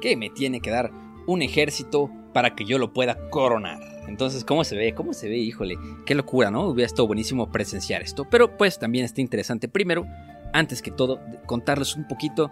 que 0.00 0.16
me 0.16 0.30
tiene 0.30 0.60
que 0.60 0.70
dar 0.70 0.92
un 1.26 1.42
ejército 1.42 2.10
para 2.32 2.54
que 2.54 2.64
yo 2.64 2.78
lo 2.78 2.92
pueda 2.92 3.28
coronar. 3.30 3.80
Entonces, 4.06 4.44
¿cómo 4.44 4.64
se 4.64 4.76
ve? 4.76 4.94
¿Cómo 4.94 5.12
se 5.12 5.28
ve? 5.28 5.38
Híjole, 5.38 5.76
qué 6.06 6.14
locura, 6.14 6.50
¿no? 6.50 6.68
Hubiera 6.68 6.86
estado 6.86 7.06
buenísimo 7.06 7.50
presenciar 7.50 8.02
esto. 8.02 8.26
Pero 8.30 8.56
pues 8.56 8.78
también 8.78 9.04
está 9.04 9.20
interesante 9.20 9.68
primero, 9.68 10.06
antes 10.52 10.80
que 10.80 10.90
todo, 10.90 11.20
contarles 11.46 11.96
un 11.96 12.06
poquito 12.06 12.50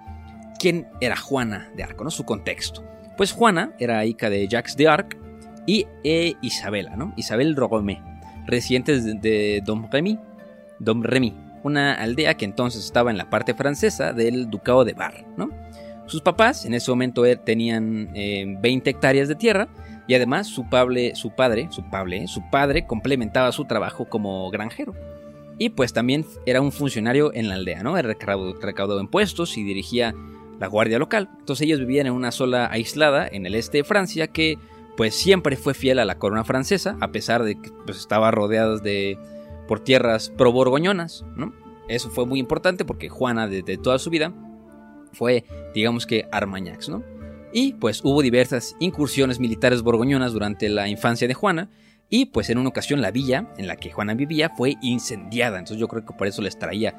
quién 0.58 0.88
era 1.00 1.16
Juana 1.16 1.70
de 1.76 1.82
Arco, 1.82 2.04
¿no? 2.04 2.10
Su 2.10 2.24
contexto. 2.24 2.84
Pues 3.16 3.32
Juana 3.32 3.74
era 3.78 4.04
hija 4.04 4.28
de 4.28 4.46
Jacques 4.48 4.76
de 4.76 4.88
Arc 4.88 5.16
y 5.66 5.86
e 6.04 6.36
Isabela, 6.40 6.96
¿no? 6.96 7.12
Isabel 7.16 7.56
Rogomé, 7.56 8.00
residentes 8.46 9.04
de, 9.04 9.62
Domremy, 9.64 10.18
Domremy, 10.78 11.34
una 11.62 11.94
aldea 11.94 12.36
que 12.36 12.44
entonces 12.44 12.84
estaba 12.84 13.10
en 13.10 13.18
la 13.18 13.28
parte 13.28 13.54
francesa 13.54 14.12
del 14.12 14.48
ducado 14.48 14.84
de 14.84 14.94
Bar. 14.94 15.26
Sus 16.06 16.22
papás 16.22 16.64
en 16.64 16.74
ese 16.74 16.90
momento 16.90 17.26
er, 17.26 17.38
tenían 17.38 18.12
20 18.12 18.14
eh, 18.14 18.80
hectáreas 18.84 19.26
de 19.26 19.34
tierra 19.34 19.68
y 20.06 20.14
además 20.14 20.46
su, 20.46 20.68
padre, 20.68 21.16
su 21.16 21.30
padre, 21.30 21.68
su 21.70 21.82
padre, 21.90 22.28
su 22.28 22.48
padre 22.48 22.86
complementaba 22.86 23.50
su 23.50 23.64
trabajo 23.64 24.04
como 24.04 24.48
granjero. 24.50 24.94
Y 25.58 25.70
pues 25.70 25.92
también 25.92 26.24
era 26.44 26.60
un 26.60 26.70
funcionario 26.70 27.32
en 27.34 27.48
la 27.48 27.54
aldea, 27.54 27.82
¿no? 27.82 27.96
Recaudó 27.96 29.00
impuestos 29.00 29.56
y 29.56 29.64
dirigía 29.64 30.14
la 30.60 30.68
guardia 30.68 30.98
local. 30.98 31.28
Entonces 31.38 31.66
ellos 31.66 31.80
vivían 31.80 32.06
en 32.06 32.12
una 32.12 32.30
sola 32.30 32.68
aislada 32.70 33.26
en 33.26 33.46
el 33.46 33.54
este 33.54 33.78
de 33.78 33.84
Francia 33.84 34.28
que 34.28 34.58
pues 34.96 35.14
siempre 35.14 35.56
fue 35.56 35.74
fiel 35.74 35.98
a 35.98 36.04
la 36.04 36.18
corona 36.18 36.44
francesa, 36.44 36.96
a 37.00 37.12
pesar 37.12 37.42
de 37.42 37.60
que 37.60 37.70
pues, 37.84 37.98
estaba 37.98 38.30
rodeada 38.30 38.78
de, 38.78 39.18
por 39.68 39.80
tierras 39.80 40.30
pro-borgoñonas, 40.30 41.24
¿no? 41.36 41.52
Eso 41.88 42.10
fue 42.10 42.26
muy 42.26 42.40
importante 42.40 42.84
porque 42.84 43.08
Juana, 43.08 43.46
desde 43.46 43.76
toda 43.76 43.98
su 43.98 44.10
vida, 44.10 44.32
fue, 45.12 45.44
digamos 45.74 46.06
que, 46.06 46.28
Armagnacs, 46.32 46.88
¿no? 46.88 47.02
Y 47.52 47.74
pues 47.74 48.00
hubo 48.04 48.22
diversas 48.22 48.76
incursiones 48.80 49.38
militares 49.38 49.82
borgoñonas 49.82 50.32
durante 50.32 50.68
la 50.68 50.88
infancia 50.88 51.28
de 51.28 51.34
Juana, 51.34 51.70
y 52.08 52.26
pues 52.26 52.50
en 52.50 52.58
una 52.58 52.68
ocasión 52.68 53.00
la 53.00 53.10
villa 53.10 53.48
en 53.56 53.66
la 53.66 53.76
que 53.76 53.90
Juana 53.90 54.14
vivía 54.14 54.50
fue 54.56 54.76
incendiada, 54.80 55.58
entonces 55.58 55.80
yo 55.80 55.88
creo 55.88 56.04
que 56.04 56.14
por 56.14 56.26
eso 56.26 56.42
les 56.42 56.58
traía 56.58 56.94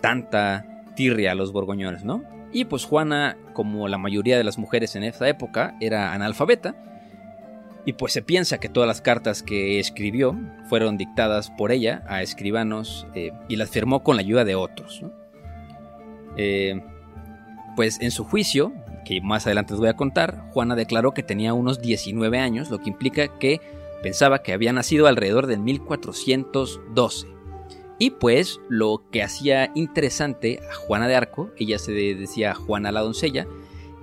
tanta 0.00 0.84
tirria 0.96 1.32
a 1.32 1.34
los 1.34 1.52
borgoñones, 1.52 2.04
¿no? 2.04 2.24
Y 2.52 2.64
pues 2.64 2.84
Juana, 2.84 3.36
como 3.52 3.88
la 3.88 3.98
mayoría 3.98 4.38
de 4.38 4.44
las 4.44 4.58
mujeres 4.58 4.96
en 4.96 5.04
esa 5.04 5.28
época, 5.28 5.76
era 5.80 6.12
analfabeta, 6.12 6.74
y 7.88 7.94
pues 7.94 8.12
se 8.12 8.20
piensa 8.20 8.60
que 8.60 8.68
todas 8.68 8.86
las 8.86 9.00
cartas 9.00 9.42
que 9.42 9.80
escribió 9.80 10.38
fueron 10.68 10.98
dictadas 10.98 11.50
por 11.50 11.72
ella 11.72 12.04
a 12.06 12.20
escribanos 12.20 13.06
eh, 13.14 13.32
y 13.48 13.56
las 13.56 13.70
firmó 13.70 14.02
con 14.02 14.16
la 14.16 14.20
ayuda 14.20 14.44
de 14.44 14.54
otros. 14.54 15.00
Eh, 16.36 16.82
pues 17.76 17.98
en 18.02 18.10
su 18.10 18.24
juicio, 18.24 18.74
que 19.06 19.22
más 19.22 19.46
adelante 19.46 19.72
les 19.72 19.80
voy 19.80 19.88
a 19.88 19.96
contar, 19.96 20.50
Juana 20.50 20.76
declaró 20.76 21.14
que 21.14 21.22
tenía 21.22 21.54
unos 21.54 21.80
19 21.80 22.38
años, 22.38 22.68
lo 22.68 22.78
que 22.78 22.90
implica 22.90 23.38
que 23.38 23.62
pensaba 24.02 24.42
que 24.42 24.52
había 24.52 24.74
nacido 24.74 25.06
alrededor 25.06 25.46
del 25.46 25.60
1412. 25.60 27.26
Y 27.98 28.10
pues 28.10 28.60
lo 28.68 29.02
que 29.10 29.22
hacía 29.22 29.72
interesante 29.74 30.60
a 30.70 30.74
Juana 30.74 31.08
de 31.08 31.16
Arco, 31.16 31.52
ella 31.56 31.78
se 31.78 31.92
decía 31.92 32.54
Juana 32.54 32.92
la 32.92 33.00
doncella, 33.00 33.46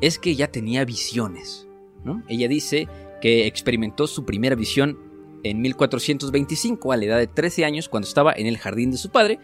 es 0.01 0.17
que 0.17 0.35
ya 0.35 0.47
tenía 0.47 0.85
visiones. 0.85 1.67
¿no? 2.03 2.23
Ella 2.29 2.47
dice 2.47 2.87
que 3.25 3.47
experimentó 3.47 4.05
su 4.05 4.23
primera 4.23 4.55
visión 4.55 4.99
en 5.41 5.59
1425 5.59 6.91
a 6.91 6.97
la 6.97 7.05
edad 7.05 7.17
de 7.17 7.25
13 7.25 7.65
años 7.65 7.89
cuando 7.89 8.07
estaba 8.07 8.31
en 8.37 8.45
el 8.45 8.59
jardín 8.59 8.91
de 8.91 8.97
su 8.97 9.09
padre 9.09 9.39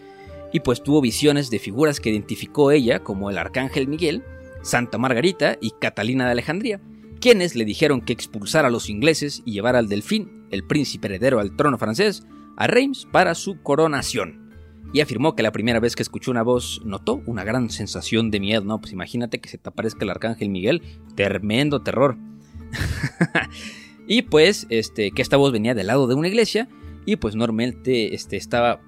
y 0.54 0.60
pues 0.60 0.84
tuvo 0.84 1.02
visiones 1.02 1.50
de 1.50 1.58
figuras 1.58 2.00
que 2.00 2.12
identificó 2.12 2.70
ella 2.70 3.00
como 3.00 3.32
el 3.32 3.40
arcángel 3.40 3.88
Miguel, 3.88 4.24
Santa 4.62 5.00
Margarita 5.00 5.58
y 5.60 5.72
Catalina 5.72 6.26
de 6.26 6.32
Alejandría, 6.34 6.80
quienes 7.20 7.56
le 7.56 7.66
dijeron 7.66 8.02
que 8.02 8.14
expulsara 8.14 8.68
a 8.68 8.72
los 8.72 8.88
ingleses 8.88 9.42
y 9.46 9.54
llevara 9.54 9.80
al 9.80 9.90
delfín, 9.90 10.46
el 10.52 10.64
príncipe 10.64 11.08
heredero 11.08 11.40
al 11.40 11.56
trono 11.56 11.80
francés, 11.80 12.24
a 12.58 12.68
Reims 12.68 13.08
para 13.12 13.34
su 13.34 13.64
coronación. 13.64 14.52
Y 14.94 15.02
afirmó 15.02 15.36
que 15.36 15.42
la 15.42 15.52
primera 15.52 15.80
vez 15.80 15.96
que 15.96 16.04
escuchó 16.04 16.30
una 16.30 16.44
voz 16.44 16.84
notó 16.86 17.24
una 17.26 17.44
gran 17.44 17.72
sensación 17.72 18.30
de 18.30 18.42
miedo, 18.42 18.64
¿no? 18.64 18.80
Pues 18.80 18.94
imagínate 18.94 19.42
que 19.42 19.50
se 19.50 19.58
te 19.58 19.70
aparezca 19.70 20.04
el 20.04 20.12
arcángel 20.12 20.50
Miguel, 20.50 20.84
tremendo 21.16 21.82
terror. 21.82 22.20
y 24.08 24.24
pues, 24.24 24.68
este, 24.70 25.12
que 25.12 25.22
esta 25.22 25.38
voz 25.38 25.52
venía 25.52 25.74
del 25.74 25.88
lado 25.88 26.08
de 26.08 26.16
una 26.16 26.28
iglesia 26.28 26.68
y 27.06 27.16
pues 27.16 27.36
normalmente 27.36 28.14
este, 28.14 28.38
estaba 28.38 28.82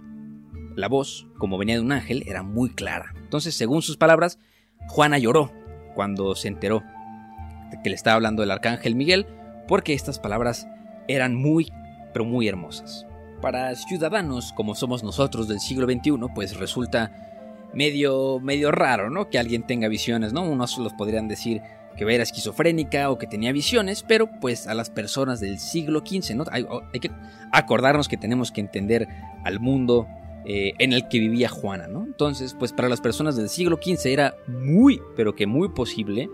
la 0.76 0.88
voz, 0.88 1.28
como 1.38 1.58
venía 1.58 1.76
de 1.76 1.82
un 1.82 1.92
ángel, 1.92 2.24
era 2.28 2.44
muy 2.44 2.70
clara. 2.70 3.14
Entonces, 3.18 3.56
según 3.56 3.82
sus 3.82 3.98
palabras, 3.98 4.40
Juana 4.88 5.18
lloró 5.18 5.52
cuando 5.96 6.36
se 6.36 6.48
enteró 6.48 6.84
que 7.84 7.90
le 7.90 7.96
estaba 7.96 8.16
hablando 8.16 8.44
el 8.44 8.52
arcángel 8.52 8.96
Miguel, 8.96 9.26
porque 9.68 9.94
estas 9.94 10.20
palabras 10.20 10.68
eran 11.08 11.36
muy, 11.36 11.72
pero 12.14 12.26
muy 12.26 12.48
hermosas. 12.48 13.08
Para 13.42 13.76
ciudadanos 13.76 14.54
como 14.54 14.76
somos 14.76 15.04
nosotros 15.04 15.48
del 15.48 15.60
siglo 15.60 15.86
XXI, 15.86 16.14
pues 16.34 16.58
resulta 16.58 17.12
medio, 17.74 18.40
medio 18.40 18.72
raro, 18.72 19.10
¿no? 19.10 19.30
Que 19.30 19.40
alguien 19.40 19.64
tenga 19.64 19.88
visiones, 19.88 20.34
¿no? 20.34 20.44
Unos 20.44 20.78
los 20.78 20.94
podrían 20.94 21.28
decir 21.28 21.62
que 21.96 22.04
era 22.14 22.24
esquizofrénica 22.24 23.10
o 23.10 23.18
que 23.18 23.28
tenía 23.28 23.52
visiones, 23.52 24.04
pero 24.04 24.30
pues 24.42 24.68
a 24.68 24.74
las 24.74 24.90
personas 24.90 25.40
del 25.40 25.60
siglo 25.60 26.00
XV, 26.00 26.36
¿no? 26.36 26.44
Hay, 26.52 26.66
que 27.00 27.12
acordarnos 27.52 28.08
que 28.08 28.18
tenemos 28.18 28.52
que 28.52 28.62
entender 28.62 29.08
al 29.44 29.60
mundo 29.60 30.08
eh, 30.46 30.74
en 30.80 30.94
el 30.94 31.08
que 31.08 31.20
vivía 31.20 31.50
Juana, 31.50 31.88
¿no? 31.88 32.04
Entonces, 32.04 32.56
pues 32.58 32.74
para 32.74 32.90
las 32.90 33.02
personas 33.02 33.36
del 33.36 33.50
siglo 33.50 33.80
XV 33.82 34.06
era 34.08 34.36
muy, 34.48 35.02
pero 35.16 35.36
que 35.36 35.48
muy 35.48 35.70
posible 35.70 36.30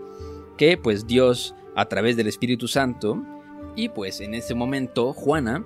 que 0.56 0.76
pues 0.76 1.06
Dios 1.06 1.54
a 1.74 1.86
través 1.86 2.16
del 2.16 2.26
Espíritu 2.26 2.68
Santo 2.68 3.22
y 3.76 3.88
pues 3.88 4.20
en 4.20 4.34
ese 4.34 4.54
momento 4.54 5.12
Juana 5.12 5.64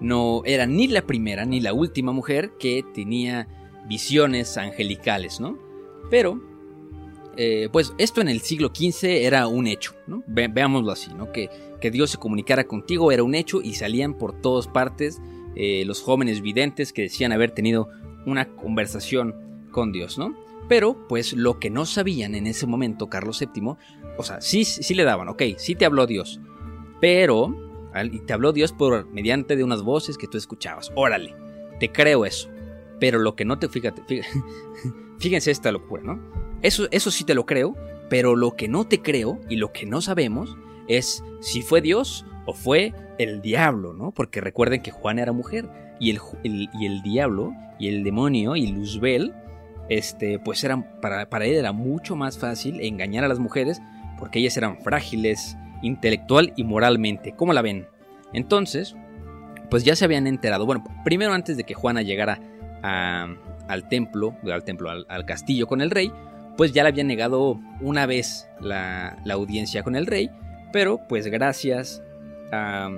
no 0.00 0.42
era 0.44 0.66
ni 0.66 0.88
la 0.88 1.02
primera 1.02 1.44
ni 1.44 1.60
la 1.60 1.72
última 1.72 2.12
mujer 2.12 2.52
que 2.58 2.84
tenía 2.94 3.48
visiones 3.86 4.56
angelicales, 4.58 5.40
¿no? 5.40 5.58
Pero 6.10 6.53
eh, 7.36 7.68
pues 7.72 7.92
esto 7.98 8.20
en 8.20 8.28
el 8.28 8.40
siglo 8.40 8.68
XV 8.74 9.04
era 9.04 9.46
un 9.46 9.66
hecho, 9.66 9.94
¿no? 10.06 10.22
veámoslo 10.26 10.92
así, 10.92 11.12
¿no? 11.14 11.32
Que, 11.32 11.50
que, 11.80 11.90
Dios 11.90 12.10
se 12.10 12.18
comunicara 12.18 12.64
contigo 12.64 13.12
era 13.12 13.22
un 13.22 13.34
hecho 13.34 13.60
y 13.62 13.74
salían 13.74 14.14
por 14.14 14.40
todas 14.40 14.66
partes 14.66 15.20
eh, 15.54 15.84
los 15.86 16.02
jóvenes 16.02 16.40
videntes 16.40 16.92
que 16.92 17.02
decían 17.02 17.32
haber 17.32 17.52
tenido 17.52 17.88
una 18.26 18.54
conversación 18.56 19.66
con 19.70 19.92
Dios, 19.92 20.18
¿no? 20.18 20.36
Pero, 20.68 21.06
pues 21.08 21.34
lo 21.34 21.58
que 21.58 21.70
no 21.70 21.84
sabían 21.84 22.34
en 22.34 22.46
ese 22.46 22.66
momento 22.66 23.08
Carlos 23.08 23.40
VII, 23.40 23.74
o 24.16 24.22
sea, 24.22 24.40
sí, 24.40 24.64
sí 24.64 24.94
le 24.94 25.04
daban, 25.04 25.28
ok, 25.28 25.42
sí 25.58 25.74
te 25.74 25.84
habló 25.84 26.06
Dios, 26.06 26.40
pero, 27.00 27.54
y 28.10 28.20
te 28.20 28.32
habló 28.32 28.52
Dios 28.52 28.72
por 28.72 29.06
mediante 29.10 29.56
de 29.56 29.64
unas 29.64 29.82
voces 29.82 30.16
que 30.16 30.26
tú 30.26 30.38
escuchabas, 30.38 30.90
órale, 30.94 31.34
te 31.80 31.92
creo 31.92 32.24
eso, 32.24 32.48
pero 32.98 33.18
lo 33.18 33.36
que 33.36 33.44
no 33.44 33.58
te, 33.58 33.68
fíjate, 33.68 34.02
fíjate 34.06 34.28
fíjense 35.18 35.50
esta 35.50 35.70
locura, 35.70 36.02
¿no? 36.02 36.20
Eso, 36.64 36.88
eso 36.92 37.10
sí 37.10 37.24
te 37.24 37.34
lo 37.34 37.44
creo, 37.44 37.76
pero 38.08 38.36
lo 38.36 38.56
que 38.56 38.68
no 38.68 38.86
te 38.86 39.02
creo 39.02 39.38
y 39.50 39.56
lo 39.56 39.70
que 39.70 39.84
no 39.84 40.00
sabemos 40.00 40.56
es 40.88 41.22
si 41.40 41.60
fue 41.60 41.82
Dios 41.82 42.24
o 42.46 42.54
fue 42.54 42.94
el 43.18 43.42
diablo, 43.42 43.92
¿no? 43.92 44.12
Porque 44.12 44.40
recuerden 44.40 44.80
que 44.80 44.90
Juan 44.90 45.18
era 45.18 45.32
mujer 45.32 45.68
y 46.00 46.10
el, 46.10 46.20
y 46.42 46.86
el 46.86 47.02
diablo 47.02 47.52
y 47.78 47.88
el 47.88 48.02
demonio 48.02 48.56
y 48.56 48.66
Luzbel, 48.66 49.34
este, 49.90 50.38
pues 50.38 50.64
eran, 50.64 51.00
para, 51.02 51.28
para 51.28 51.44
él 51.44 51.54
era 51.54 51.72
mucho 51.72 52.16
más 52.16 52.38
fácil 52.38 52.80
engañar 52.80 53.24
a 53.24 53.28
las 53.28 53.40
mujeres 53.40 53.82
porque 54.18 54.38
ellas 54.38 54.56
eran 54.56 54.80
frágiles 54.80 55.58
intelectual 55.82 56.54
y 56.56 56.64
moralmente. 56.64 57.34
¿Cómo 57.36 57.52
la 57.52 57.60
ven? 57.60 57.86
Entonces, 58.32 58.96
pues 59.68 59.84
ya 59.84 59.96
se 59.96 60.06
habían 60.06 60.26
enterado. 60.26 60.64
Bueno, 60.64 60.82
primero 61.04 61.34
antes 61.34 61.58
de 61.58 61.64
que 61.64 61.74
Juana 61.74 62.00
llegara 62.00 62.40
al 62.82 63.88
templo, 63.90 64.34
al 64.50 64.64
templo, 64.64 64.90
al 64.90 65.24
castillo 65.26 65.66
con 65.66 65.82
el 65.82 65.90
rey, 65.90 66.10
pues 66.56 66.72
ya 66.72 66.82
le 66.82 66.90
había 66.90 67.04
negado 67.04 67.60
una 67.80 68.06
vez 68.06 68.48
la, 68.60 69.18
audiencia 69.30 69.82
con 69.82 69.96
el 69.96 70.06
rey, 70.06 70.30
pero 70.72 71.00
pues 71.08 71.26
gracias 71.26 72.02
a, 72.52 72.90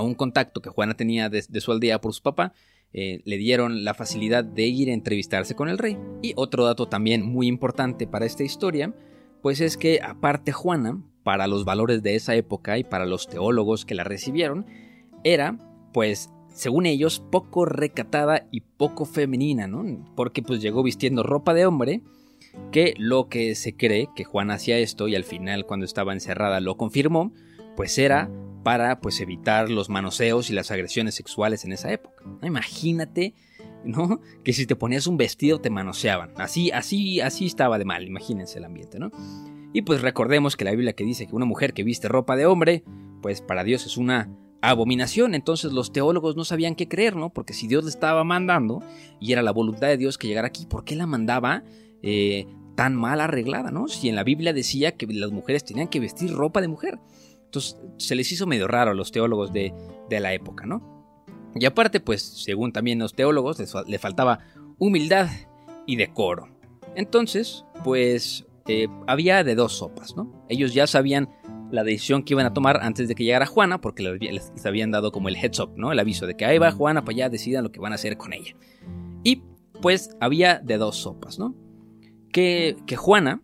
un 0.00 0.14
contacto 0.14 0.62
que 0.62 0.70
Juana 0.70 0.94
tenía 0.94 1.28
de, 1.28 1.42
su 1.42 1.72
aldea 1.72 2.00
por 2.00 2.14
su 2.14 2.22
papá, 2.22 2.54
eh, 2.94 3.20
le 3.24 3.36
dieron 3.36 3.84
la 3.84 3.94
facilidad 3.94 4.44
de 4.44 4.66
ir 4.66 4.90
a 4.90 4.94
entrevistarse 4.94 5.54
con 5.54 5.68
el 5.68 5.78
rey. 5.78 5.98
Y 6.22 6.32
otro 6.36 6.64
dato 6.64 6.86
también 6.86 7.24
muy 7.24 7.46
importante 7.46 8.06
para 8.06 8.26
esta 8.26 8.42
historia, 8.42 8.94
pues 9.42 9.60
es 9.60 9.76
que 9.76 10.00
aparte 10.02 10.52
Juana, 10.52 11.02
para 11.22 11.46
los 11.46 11.64
valores 11.64 12.02
de 12.02 12.14
esa 12.14 12.34
época 12.34 12.78
y 12.78 12.84
para 12.84 13.06
los 13.06 13.28
teólogos 13.28 13.84
que 13.84 13.94
la 13.94 14.04
recibieron, 14.04 14.66
era, 15.24 15.58
pues, 15.92 16.30
según 16.48 16.86
ellos, 16.86 17.22
poco 17.30 17.64
recatada 17.64 18.46
y 18.50 18.60
poco 18.60 19.04
femenina, 19.04 19.66
¿no? 19.66 19.84
Porque 20.14 20.42
pues 20.42 20.60
llegó 20.60 20.82
vistiendo 20.82 21.22
ropa 21.22 21.54
de 21.54 21.66
hombre, 21.66 22.02
que 22.70 22.94
lo 22.98 23.28
que 23.28 23.54
se 23.54 23.76
cree 23.76 24.08
que 24.14 24.24
Juan 24.24 24.50
hacía 24.50 24.78
esto 24.78 25.08
y 25.08 25.14
al 25.14 25.24
final 25.24 25.66
cuando 25.66 25.86
estaba 25.86 26.12
encerrada 26.12 26.60
lo 26.60 26.76
confirmó, 26.76 27.32
pues 27.76 27.98
era 27.98 28.30
para 28.62 29.00
pues 29.00 29.20
evitar 29.20 29.70
los 29.70 29.88
manoseos 29.88 30.50
y 30.50 30.52
las 30.52 30.70
agresiones 30.70 31.14
sexuales 31.14 31.64
en 31.64 31.72
esa 31.72 31.92
época. 31.92 32.22
Imagínate, 32.42 33.34
¿no? 33.84 34.20
Que 34.44 34.52
si 34.52 34.66
te 34.66 34.76
ponías 34.76 35.06
un 35.06 35.16
vestido 35.16 35.60
te 35.60 35.70
manoseaban. 35.70 36.32
Así, 36.36 36.70
así, 36.70 37.20
así 37.20 37.46
estaba 37.46 37.78
de 37.78 37.84
mal, 37.84 38.06
imagínense 38.06 38.58
el 38.58 38.64
ambiente, 38.64 38.98
¿no? 38.98 39.10
Y 39.72 39.82
pues 39.82 40.02
recordemos 40.02 40.56
que 40.56 40.64
la 40.64 40.72
Biblia 40.72 40.92
que 40.92 41.04
dice 41.04 41.26
que 41.26 41.34
una 41.34 41.46
mujer 41.46 41.72
que 41.72 41.82
viste 41.82 42.08
ropa 42.08 42.36
de 42.36 42.46
hombre, 42.46 42.84
pues 43.22 43.40
para 43.40 43.64
Dios 43.64 43.86
es 43.86 43.96
una 43.96 44.28
abominación. 44.60 45.34
Entonces 45.34 45.72
los 45.72 45.92
teólogos 45.92 46.36
no 46.36 46.44
sabían 46.44 46.74
qué 46.74 46.88
creer, 46.88 47.16
¿no? 47.16 47.30
Porque 47.30 47.52
si 47.54 47.66
Dios 47.66 47.84
le 47.84 47.90
estaba 47.90 48.22
mandando 48.24 48.82
y 49.20 49.32
era 49.32 49.42
la 49.42 49.50
voluntad 49.50 49.88
de 49.88 49.96
Dios 49.96 50.18
que 50.18 50.28
llegara 50.28 50.48
aquí, 50.48 50.66
¿por 50.66 50.84
qué 50.84 50.94
la 50.94 51.06
mandaba 51.06 51.64
eh, 52.02 52.46
tan 52.74 52.94
mal 52.94 53.20
arreglada, 53.20 53.70
¿no? 53.70 53.88
Si 53.88 54.08
en 54.08 54.16
la 54.16 54.24
Biblia 54.24 54.52
decía 54.52 54.96
que 54.96 55.06
las 55.06 55.30
mujeres 55.30 55.64
tenían 55.64 55.88
que 55.88 56.00
vestir 56.00 56.32
ropa 56.32 56.60
de 56.60 56.68
mujer. 56.68 56.98
Entonces 57.44 57.78
se 57.98 58.14
les 58.14 58.32
hizo 58.32 58.46
medio 58.46 58.66
raro 58.66 58.92
a 58.92 58.94
los 58.94 59.12
teólogos 59.12 59.52
de, 59.52 59.74
la 60.10 60.34
época, 60.34 60.66
¿no? 60.66 61.06
Y 61.54 61.64
aparte, 61.64 62.00
pues, 62.00 62.22
según 62.22 62.72
también 62.72 62.98
los 62.98 63.14
teólogos, 63.14 63.58
le 63.86 63.98
faltaba 63.98 64.40
humildad 64.78 65.28
y 65.86 65.96
decoro. 65.96 66.48
Entonces, 66.94 67.64
pues, 67.84 68.46
eh, 68.68 68.88
había 69.06 69.42
de 69.44 69.54
dos 69.54 69.72
sopas, 69.72 70.16
¿no? 70.16 70.44
Ellos 70.48 70.74
ya 70.74 70.86
sabían 70.86 71.28
la 71.70 71.84
decisión 71.84 72.22
que 72.22 72.34
iban 72.34 72.46
a 72.46 72.52
tomar 72.52 72.80
antes 72.82 73.08
de 73.08 73.14
que 73.14 73.24
llegara 73.24 73.46
Juana, 73.46 73.80
porque 73.80 74.02
les, 74.02 74.66
habían 74.66 74.90
dado 74.90 75.10
como 75.10 75.28
el 75.28 75.36
heads 75.36 75.58
up, 75.60 75.72
¿no? 75.76 75.90
El 75.90 75.98
aviso 75.98 76.26
de 76.26 76.36
que 76.36 76.44
ahí 76.44 76.58
va 76.58 76.70
Juana 76.70 77.02
para 77.02 77.14
allá, 77.14 77.28
decidan 77.30 77.64
lo 77.64 77.72
que 77.72 77.80
van 77.80 77.92
a 77.92 77.94
hacer 77.94 78.16
con 78.16 78.32
ella. 78.32 78.54
Y 79.24 79.42
pues 79.80 80.10
había 80.20 80.58
de 80.58 80.76
dos 80.76 80.96
sopas, 80.96 81.38
¿no? 81.38 81.54
Que, 82.32 82.76
Juana 82.96 83.42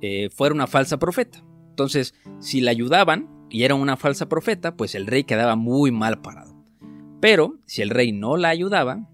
eh, 0.00 0.28
fuera 0.30 0.54
una 0.54 0.66
falsa 0.66 0.98
profeta. 0.98 1.44
Entonces, 1.70 2.14
si 2.40 2.60
la 2.60 2.70
ayudaban 2.70 3.28
y 3.50 3.62
era 3.62 3.74
una 3.74 3.96
falsa 3.96 4.28
profeta, 4.28 4.76
pues 4.76 4.94
el 4.94 5.06
rey 5.06 5.24
quedaba 5.24 5.56
muy 5.56 5.90
mal 5.90 6.20
parado. 6.20 6.54
Pero 7.20 7.56
si 7.66 7.82
el 7.82 7.90
rey 7.90 8.12
no 8.12 8.36
la 8.36 8.48
ayudaba, 8.48 9.08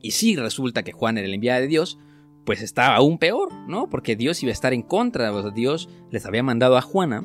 y 0.00 0.12
si 0.12 0.36
resulta 0.36 0.82
que 0.82 0.92
Juan 0.92 1.18
era 1.18 1.26
el 1.26 1.34
enviado 1.34 1.60
de 1.60 1.66
Dios, 1.66 1.98
pues 2.44 2.62
estaba 2.62 2.96
aún 2.96 3.18
peor, 3.18 3.52
¿no? 3.68 3.88
Porque 3.88 4.16
Dios 4.16 4.42
iba 4.42 4.50
a 4.50 4.52
estar 4.52 4.72
en 4.72 4.82
contra. 4.82 5.32
Dios 5.50 5.88
les 6.10 6.26
había 6.26 6.42
mandado 6.42 6.76
a 6.76 6.82
Juana, 6.82 7.24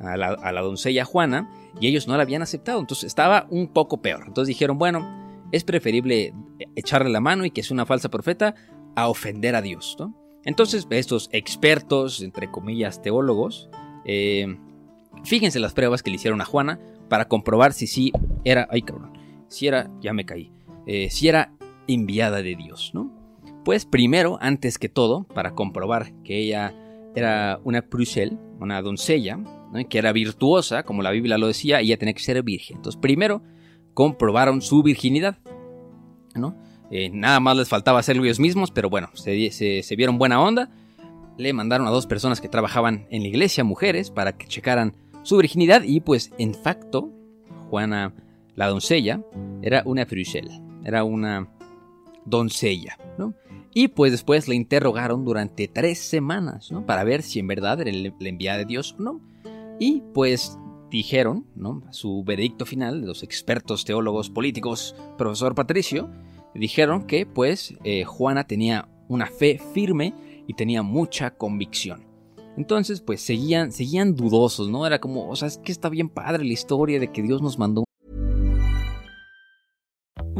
a 0.00 0.16
la, 0.16 0.28
a 0.28 0.52
la, 0.52 0.60
doncella 0.60 1.04
Juana, 1.04 1.50
y 1.80 1.88
ellos 1.88 2.08
no 2.08 2.16
la 2.16 2.22
habían 2.22 2.42
aceptado. 2.42 2.80
Entonces 2.80 3.04
estaba 3.04 3.46
un 3.50 3.68
poco 3.68 4.00
peor. 4.00 4.24
Entonces 4.26 4.48
dijeron, 4.48 4.78
bueno, 4.78 5.20
es 5.52 5.64
preferible 5.64 6.34
echarle 6.76 7.10
la 7.10 7.20
mano 7.20 7.44
y 7.44 7.50
que 7.50 7.60
es 7.60 7.70
una 7.70 7.86
falsa 7.86 8.08
profeta 8.08 8.54
a 8.94 9.08
ofender 9.08 9.56
a 9.56 9.62
Dios, 9.62 9.96
¿no? 9.98 10.19
Entonces 10.44 10.86
estos 10.90 11.28
expertos, 11.32 12.22
entre 12.22 12.50
comillas, 12.50 13.02
teólogos, 13.02 13.68
eh, 14.04 14.56
fíjense 15.24 15.60
las 15.60 15.74
pruebas 15.74 16.02
que 16.02 16.10
le 16.10 16.16
hicieron 16.16 16.40
a 16.40 16.44
Juana 16.44 16.78
para 17.08 17.28
comprobar 17.28 17.72
si 17.72 17.86
sí 17.86 18.12
era, 18.44 18.68
ay 18.70 18.82
cabrón, 18.82 19.12
si 19.48 19.66
era, 19.66 19.90
ya 20.00 20.12
me 20.12 20.24
caí, 20.24 20.52
eh, 20.86 21.10
si 21.10 21.28
era 21.28 21.52
enviada 21.88 22.42
de 22.42 22.56
Dios, 22.56 22.92
¿no? 22.94 23.12
Pues 23.64 23.84
primero, 23.84 24.38
antes 24.40 24.78
que 24.78 24.88
todo, 24.88 25.24
para 25.24 25.54
comprobar 25.54 26.12
que 26.22 26.38
ella 26.38 26.74
era 27.14 27.60
una 27.64 27.82
Prussel, 27.82 28.38
una 28.58 28.80
doncella, 28.80 29.38
que 29.88 29.98
era 29.98 30.12
virtuosa, 30.12 30.82
como 30.82 31.02
la 31.02 31.10
Biblia 31.10 31.38
lo 31.38 31.46
decía, 31.46 31.80
ella 31.80 31.98
tenía 31.98 32.14
que 32.14 32.20
ser 32.20 32.42
virgen. 32.42 32.78
Entonces, 32.78 33.00
primero 33.00 33.42
comprobaron 33.94 34.62
su 34.62 34.82
virginidad, 34.82 35.38
¿no? 36.34 36.56
Eh, 36.90 37.10
nada 37.10 37.40
más 37.40 37.56
les 37.56 37.68
faltaba 37.68 38.00
hacerlo 38.00 38.24
ellos 38.24 38.40
mismos, 38.40 38.70
pero 38.70 38.90
bueno, 38.90 39.10
se, 39.14 39.96
vieron 39.96 40.18
buena 40.18 40.40
onda. 40.40 40.70
Le 41.38 41.52
mandaron 41.52 41.86
a 41.86 41.90
dos 41.90 42.06
personas 42.06 42.40
que 42.40 42.48
trabajaban 42.48 43.06
en 43.10 43.22
la 43.22 43.28
iglesia, 43.28 43.64
mujeres, 43.64 44.10
para 44.10 44.36
que 44.36 44.46
checaran 44.46 44.94
su 45.22 45.36
virginidad 45.36 45.82
y 45.82 46.00
pues 46.00 46.32
en 46.38 46.54
facto, 46.54 47.10
Juana, 47.70 48.12
la 48.56 48.68
doncella, 48.68 49.22
era 49.62 49.82
una 49.86 50.04
Prussel, 50.06 50.50
era 50.84 51.04
una 51.04 51.48
doncella. 52.24 52.98
Y 53.72 53.86
pues 53.86 54.10
después 54.10 54.48
le 54.48 54.56
interrogaron 54.56 55.24
durante 55.24 55.68
tres 55.68 56.00
semanas, 56.00 56.72
¿no? 56.72 56.84
Para 56.86 57.04
ver 57.04 57.22
si 57.22 57.38
en 57.38 57.46
verdad 57.46 57.80
era 57.80 57.92
la 57.92 58.28
enviada 58.28 58.58
de 58.58 58.64
Dios 58.64 58.96
o 58.98 59.02
no. 59.02 59.20
Y 59.78 60.02
pues 60.12 60.58
dijeron. 60.90 61.46
Su 61.90 62.24
veredicto 62.24 62.66
final 62.66 63.02
los 63.02 63.22
expertos 63.22 63.84
teólogos 63.84 64.28
políticos, 64.28 64.94
profesor 65.16 65.54
Patricio, 65.54 66.10
dijeron 66.54 67.06
que 67.06 67.26
pues 67.26 67.74
eh, 67.84 68.04
Juana 68.04 68.44
tenía 68.44 68.88
una 69.08 69.26
fe 69.26 69.60
firme 69.74 70.14
y 70.46 70.54
tenía 70.54 70.82
mucha 70.82 71.30
convicción. 71.30 72.06
Entonces 72.56 73.00
pues 73.00 73.20
seguían, 73.20 73.72
seguían 73.72 74.14
dudosos, 74.14 74.68
¿no? 74.68 74.86
Era 74.86 75.00
como, 75.00 75.28
o 75.28 75.36
sea, 75.36 75.48
es 75.48 75.58
que 75.58 75.72
está 75.72 75.88
bien 75.88 76.08
padre 76.08 76.44
la 76.44 76.52
historia 76.52 76.98
de 76.98 77.10
que 77.12 77.22
Dios 77.22 77.40
nos 77.42 77.58
mandó 77.58 77.84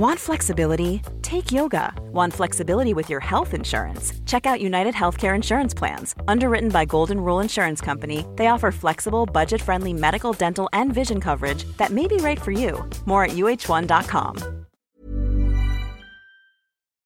Want 0.01 0.19
flexibility? 0.19 1.03
Take 1.21 1.53
yoga. 1.53 1.93
Want 2.11 2.33
flexibility 2.33 2.95
with 2.95 3.11
your 3.11 3.21
health 3.21 3.53
insurance? 3.53 4.15
Check 4.25 4.47
out 4.47 4.59
United 4.59 4.95
Healthcare 4.95 5.35
Insurance 5.35 5.75
Plans. 5.75 6.15
Underwritten 6.27 6.71
by 6.71 6.87
Golden 6.87 7.21
Rule 7.21 7.41
Insurance 7.41 7.83
Company, 7.83 8.25
they 8.37 8.47
offer 8.47 8.73
flexible, 8.73 9.27
budget 9.27 9.61
friendly 9.61 9.93
medical, 9.93 10.33
dental, 10.33 10.71
and 10.73 10.95
vision 10.95 11.21
coverage 11.21 11.65
that 11.77 11.91
may 11.91 12.07
be 12.07 12.17
right 12.17 12.41
for 12.41 12.51
you. 12.51 12.83
More 13.05 13.25
at 13.25 13.33
uh1.com. 13.33 14.60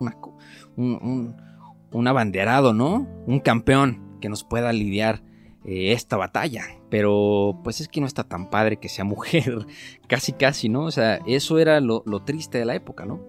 Un, 0.01 0.13
un, 0.77 1.37
un 1.93 2.09
abanderado, 2.09 2.75
¿no? 2.75 3.07
Un 3.27 3.39
campeón 3.39 4.19
que 4.21 4.29
nos 4.29 4.43
pueda 4.43 4.73
lidiar 4.73 5.23
eh, 5.65 5.93
esta 5.93 6.17
batalla. 6.17 6.65
Pero 6.91 7.61
pues 7.63 7.81
es 7.81 7.87
que 7.87 8.01
no 8.01 8.07
está 8.07 8.25
tan 8.25 8.51
padre 8.51 8.79
que 8.79 8.89
sea 8.89 9.05
mujer, 9.05 9.67
casi 10.09 10.33
casi, 10.33 10.69
¿no? 10.69 10.85
O 10.85 10.91
sea, 10.91 11.21
eso 11.27 11.59
era 11.59 11.81
lo, 11.81 12.03
triste 12.25 12.59
de 12.59 12.65
la 12.65 12.75
época, 12.75 13.07
¿no? 13.07 13.21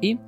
Y 0.00 0.18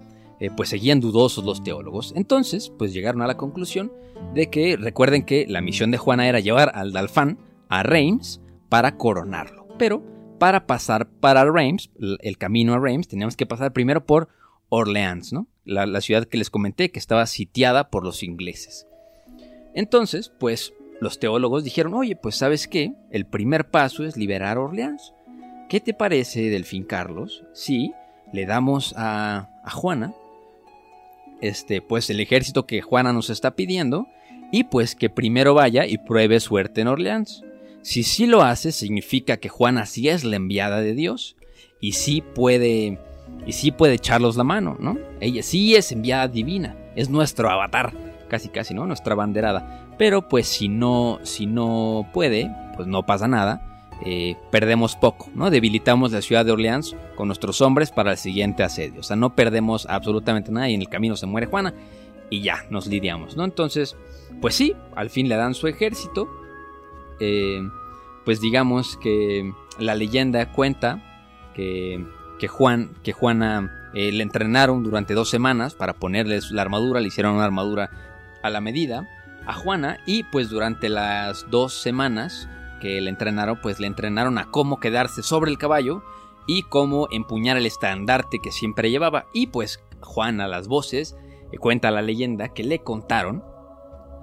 eh, 0.40 0.50
pues 0.54 0.68
seguían 0.68 1.00
dudosos 1.00 1.44
los 1.44 1.64
teólogos. 1.64 2.12
Entonces, 2.16 2.70
pues 2.76 2.92
llegaron 2.92 3.22
a 3.22 3.26
la 3.26 3.38
conclusión 3.38 3.90
de 4.34 4.50
que 4.50 4.76
recuerden 4.76 5.24
que 5.24 5.46
la 5.48 5.62
misión 5.62 5.90
de 5.90 5.98
Juana 5.98 6.28
era 6.28 6.40
llevar 6.40 6.72
al 6.74 6.92
Dalfán 6.92 7.38
a 7.68 7.82
Reims 7.82 8.42
para 8.68 8.98
coronarlo. 8.98 9.66
Pero 9.78 10.02
para 10.38 10.66
pasar 10.66 11.08
para 11.08 11.50
Reims, 11.50 11.90
el 11.98 12.36
camino 12.36 12.74
a 12.74 12.78
Reims, 12.78 13.08
teníamos 13.08 13.36
que 13.36 13.46
pasar 13.46 13.72
primero 13.72 14.04
por 14.04 14.28
Orleans, 14.68 15.32
¿no? 15.32 15.46
La, 15.64 16.00
ciudad 16.00 16.26
que 16.26 16.38
les 16.38 16.50
comenté 16.50 16.90
que 16.90 16.98
estaba 16.98 17.26
sitiada 17.26 17.90
por 17.90 18.04
los 18.04 18.22
ingleses. 18.22 18.86
Entonces, 19.74 20.32
pues 20.38 20.72
los 21.00 21.18
teólogos 21.18 21.64
dijeron, 21.64 21.94
oye, 21.94 22.16
pues 22.16 22.36
sabes 22.36 22.68
qué, 22.68 22.94
el 23.10 23.26
primer 23.26 23.70
paso 23.70 24.04
es 24.04 24.16
liberar 24.16 24.58
Orleans. 24.58 25.12
¿Qué 25.68 25.80
te 25.80 25.92
parece, 25.92 26.48
Delfín 26.48 26.84
Carlos, 26.84 27.44
si 27.52 27.92
le 28.32 28.46
damos 28.46 28.94
a, 28.96 29.50
a 29.64 29.70
Juana, 29.70 30.14
este, 31.40 31.82
pues 31.82 32.08
el 32.10 32.20
ejército 32.20 32.66
que 32.66 32.80
Juana 32.80 33.12
nos 33.12 33.30
está 33.30 33.56
pidiendo, 33.56 34.06
y 34.52 34.64
pues 34.64 34.94
que 34.94 35.10
primero 35.10 35.54
vaya 35.54 35.86
y 35.86 35.98
pruebe 35.98 36.40
suerte 36.40 36.80
en 36.80 36.88
Orleans? 36.88 37.42
Si 37.82 38.02
sí 38.02 38.26
lo 38.26 38.42
hace, 38.42 38.72
significa 38.72 39.36
que 39.36 39.48
Juana 39.48 39.86
sí 39.86 40.08
es 40.08 40.24
la 40.24 40.36
enviada 40.36 40.80
de 40.80 40.94
Dios, 40.94 41.36
y 41.80 41.92
sí 41.92 42.20
puede, 42.20 42.98
y 43.46 43.52
sí 43.52 43.70
puede 43.70 43.94
echarlos 43.94 44.36
la 44.36 44.44
mano, 44.44 44.76
¿no? 44.78 44.98
Ella 45.20 45.42
sí 45.42 45.76
es 45.76 45.92
enviada 45.92 46.28
divina, 46.28 46.76
es 46.96 47.08
nuestro 47.08 47.48
avatar, 47.48 47.92
casi 48.28 48.48
casi, 48.48 48.74
¿no? 48.74 48.86
Nuestra 48.86 49.14
banderada. 49.14 49.86
Pero 49.98 50.28
pues 50.28 50.46
si 50.46 50.68
no, 50.68 51.20
si 51.22 51.46
no 51.46 52.08
puede, 52.12 52.50
pues 52.74 52.88
no 52.88 53.06
pasa 53.06 53.28
nada. 53.28 53.62
Eh, 54.04 54.36
perdemos 54.50 54.94
poco, 54.94 55.30
¿no? 55.34 55.48
Debilitamos 55.50 56.12
la 56.12 56.20
ciudad 56.20 56.44
de 56.44 56.52
Orleans 56.52 56.94
con 57.14 57.28
nuestros 57.28 57.62
hombres 57.62 57.90
para 57.90 58.10
el 58.10 58.18
siguiente 58.18 58.62
asedio. 58.62 59.00
O 59.00 59.02
sea, 59.02 59.16
no 59.16 59.34
perdemos 59.34 59.86
absolutamente 59.88 60.52
nada 60.52 60.68
y 60.68 60.74
en 60.74 60.82
el 60.82 60.88
camino 60.88 61.16
se 61.16 61.26
muere 61.26 61.46
Juana 61.46 61.72
y 62.28 62.42
ya, 62.42 62.64
nos 62.68 62.86
lidiamos, 62.88 63.36
¿no? 63.36 63.44
Entonces, 63.44 63.96
pues 64.40 64.54
sí, 64.54 64.74
al 64.94 65.08
fin 65.08 65.28
le 65.28 65.36
dan 65.36 65.54
su 65.54 65.66
ejército. 65.66 66.28
Eh, 67.20 67.62
pues 68.24 68.40
digamos 68.40 68.98
que 68.98 69.50
la 69.78 69.94
leyenda 69.94 70.52
cuenta 70.52 71.02
que, 71.54 72.04
que, 72.38 72.48
Juan, 72.48 72.90
que 73.02 73.12
Juana 73.12 73.90
eh, 73.94 74.12
le 74.12 74.22
entrenaron 74.22 74.82
durante 74.82 75.14
dos 75.14 75.28
semanas 75.28 75.74
para 75.74 75.94
ponerle 75.94 76.38
la 76.50 76.62
armadura, 76.62 77.00
le 77.00 77.08
hicieron 77.08 77.34
una 77.34 77.44
armadura 77.44 77.90
a 78.42 78.50
la 78.50 78.60
medida 78.60 79.08
a 79.46 79.54
Juana 79.54 79.98
y 80.06 80.24
pues 80.24 80.50
durante 80.50 80.88
las 80.88 81.48
dos 81.50 81.72
semanas 81.72 82.48
que 82.80 83.00
le 83.00 83.10
entrenaron, 83.10 83.60
pues 83.62 83.80
le 83.80 83.86
entrenaron 83.86 84.38
a 84.38 84.50
cómo 84.50 84.80
quedarse 84.80 85.22
sobre 85.22 85.50
el 85.50 85.58
caballo 85.58 86.02
y 86.46 86.62
cómo 86.62 87.08
empuñar 87.10 87.56
el 87.56 87.66
estandarte 87.66 88.38
que 88.40 88.52
siempre 88.52 88.90
llevaba. 88.90 89.26
Y 89.32 89.48
pues 89.48 89.80
Juana, 90.00 90.46
las 90.46 90.68
voces, 90.68 91.16
eh, 91.52 91.58
cuenta 91.58 91.90
la 91.90 92.02
leyenda 92.02 92.48
que 92.48 92.64
le 92.64 92.80
contaron 92.80 93.42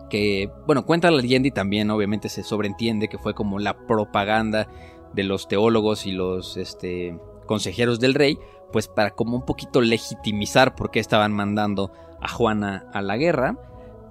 que, 0.09 0.51
bueno, 0.67 0.85
cuenta 0.85 1.09
la 1.09 1.17
leyenda 1.17 1.47
y 1.47 1.51
también 1.51 1.89
obviamente 1.89 2.29
se 2.29 2.43
sobreentiende 2.43 3.07
que 3.07 3.17
fue 3.17 3.33
como 3.33 3.57
la 3.57 3.87
propaganda 3.87 4.67
de 5.13 5.23
los 5.23 5.47
teólogos 5.47 6.05
y 6.05 6.11
los 6.11 6.55
este, 6.55 7.17
consejeros 7.43 7.99
del 7.99 8.13
rey, 8.13 8.37
pues 8.71 8.87
para 8.87 9.11
como 9.11 9.35
un 9.37 9.45
poquito 9.45 9.81
legitimizar 9.81 10.75
por 10.75 10.91
qué 10.91 10.99
estaban 10.99 11.33
mandando 11.33 11.91
a 12.21 12.27
Juana 12.27 12.85
a 12.93 13.01
la 13.01 13.17
guerra 13.17 13.57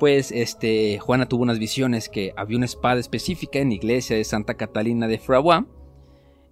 pues 0.03 0.33
este, 0.33 0.99
Juana 0.99 1.27
tuvo 1.27 1.45
unas 1.45 1.61
visiones 1.61 2.09
que 2.09 2.35
había 2.37 2.57
una 2.57 2.67
espada 2.67 2.99
específica 2.99 3.61
en 3.61 3.69
la 3.69 3.77
iglesia 3.77 4.17
de 4.17 4.25
Santa 4.25 4.55
Catalina 4.55 5.07
de 5.07 5.21
Fravois 5.21 5.63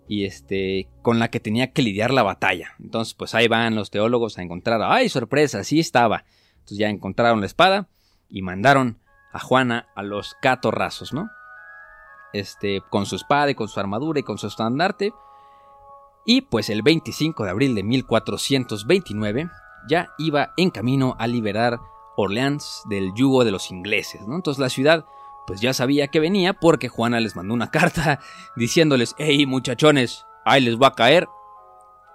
y 0.07 0.25
este, 0.25 0.89
con 1.03 1.19
la 1.19 1.33
que 1.33 1.41
tenía 1.41 1.73
que 1.73 1.83
lidiar 1.83 2.13
la 2.13 2.23
batalla. 2.23 2.77
Entonces, 2.79 3.15
pues 3.15 3.35
ahí 3.35 3.49
van 3.49 3.75
los 3.75 3.91
teólogos 3.91 4.39
a 4.39 4.43
encontrar, 4.43 4.81
¡ay, 4.85 5.09
sorpresa! 5.09 5.59
Así 5.59 5.81
estaba. 5.81 6.25
Entonces 6.59 6.79
ya 6.79 6.91
encontraron 6.91 7.41
la 7.41 7.47
espada 7.47 7.89
y 8.29 8.43
mandaron 8.43 9.01
a 9.33 9.41
Juana 9.41 9.89
a 9.97 10.05
los 10.05 10.37
catorrazos, 10.41 11.13
¿no? 11.13 11.29
Este, 12.33 12.81
con 12.89 13.05
su 13.05 13.17
espada 13.17 13.51
y 13.51 13.57
con 13.57 13.67
su 13.67 13.81
armadura 13.81 14.21
y 14.21 14.23
con 14.23 14.39
su 14.39 14.47
estandarte. 14.47 15.13
Y 16.33 16.43
pues 16.43 16.71
el 16.71 16.83
25 16.83 17.43
de 17.43 17.51
abril 17.51 17.75
de 17.75 17.83
1429 17.83 19.51
ya 19.89 20.15
iba 20.17 20.53
en 20.57 20.71
camino 20.71 21.17
a 21.19 21.27
liberar 21.27 21.81
Orleans 22.17 22.85
del 22.89 23.13
yugo 23.17 23.45
de 23.45 23.51
los 23.51 23.73
ingleses, 23.73 24.29
¿no? 24.29 24.37
Entonces 24.37 24.61
la 24.61 24.69
ciudad 24.69 25.05
pues 25.45 25.61
ya 25.61 25.75
sabía 25.75 26.07
que 26.07 26.21
venía 26.21 26.53
porque 26.53 26.89
Juana 26.89 27.19
les 27.19 27.35
mandó 27.35 27.53
una 27.53 27.71
carta 27.73 28.21
diciéndoles, 28.55 29.17
hey 29.19 29.45
muchachones, 29.45 30.25
ahí 30.45 30.61
les 30.61 30.79
va 30.79 30.87
a 30.87 30.95
caer. 30.95 31.29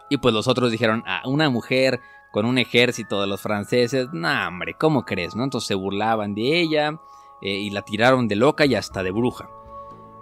Y 0.09 0.15
pues 0.15 0.33
los 0.33 0.47
otros 0.47 0.71
dijeron, 0.71 1.03
ah, 1.05 1.23
una 1.25 1.49
mujer 1.49 1.99
con 2.31 2.45
un 2.45 2.57
ejército 2.57 3.19
de 3.19 3.27
los 3.27 3.41
franceses, 3.41 4.07
nah 4.13 4.47
hombre, 4.47 4.75
¿cómo 4.79 5.03
crees? 5.03 5.35
¿no? 5.35 5.43
Entonces 5.43 5.67
se 5.67 5.75
burlaban 5.75 6.35
de 6.35 6.61
ella 6.61 7.01
eh, 7.41 7.49
y 7.49 7.69
la 7.69 7.81
tiraron 7.81 8.29
de 8.29 8.37
loca 8.37 8.65
y 8.65 8.75
hasta 8.75 9.03
de 9.03 9.11
bruja. 9.11 9.49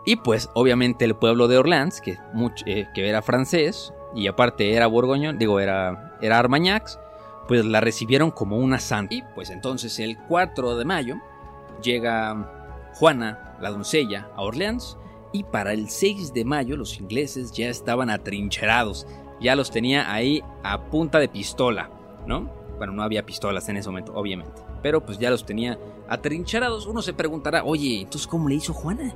Y 0.06 0.18
pues 0.18 0.49
obviamente 0.54 1.06
el 1.06 1.16
pueblo 1.16 1.47
de 1.47 1.58
Orleans, 1.58 2.01
que, 2.01 2.18
eh, 2.66 2.88
que 2.93 3.08
era 3.08 3.22
francés 3.22 3.93
y 4.16 4.28
aparte 4.28 4.74
era 4.74 4.88
borgoñón, 4.88 5.38
digo, 5.38 5.60
era, 5.60 6.18
era 6.22 6.39
Armagnacs, 6.39 6.99
pues 7.47 7.66
la 7.66 7.82
recibieron 7.82 8.32
como 8.32 8.58
una 8.58 8.80
santa. 8.80 9.16
Y 9.16 9.24
pues 9.36 9.49
entonces 9.49 9.99
el 9.99 10.18
4 10.28 10.76
de 10.76 10.86
mayo 10.86 11.16
llega 11.82 12.91
Juana, 12.95 13.58
la 13.62 13.72
doncella, 13.72 14.30
a 14.36 14.41
Orleans 14.41 14.97
y 15.32 15.43
para 15.43 15.74
el 15.74 15.89
6 15.89 16.34
de 16.34 16.45
mayo 16.45 16.78
los 16.78 16.99
ingleses 16.99 17.51
ya 17.51 17.68
estaban 17.68 18.10
atrincherados, 18.10 19.08
ya 19.41 19.56
los 19.56 19.72
tenía 19.72 20.14
ahí 20.14 20.43
a 20.64 20.84
punta 20.86 21.20
de 21.20 21.28
pistola, 21.28 21.89
¿no? 22.28 22.51
Bueno, 22.78 22.93
no 22.93 23.04
había 23.04 23.26
pistolas 23.26 23.68
en 23.70 23.78
ese 23.78 23.89
momento, 23.89 24.14
obviamente, 24.14 24.62
pero 24.82 25.04
pues 25.04 25.18
ya 25.18 25.30
los 25.30 25.45
tenía 25.45 25.80
atrincherados. 26.08 26.86
Uno 26.86 27.01
se 27.01 27.14
preguntará, 27.14 27.64
oye, 27.64 28.01
entonces 28.01 28.28
¿cómo 28.28 28.47
le 28.47 28.56
hizo 28.56 28.74
Juana? 28.74 29.14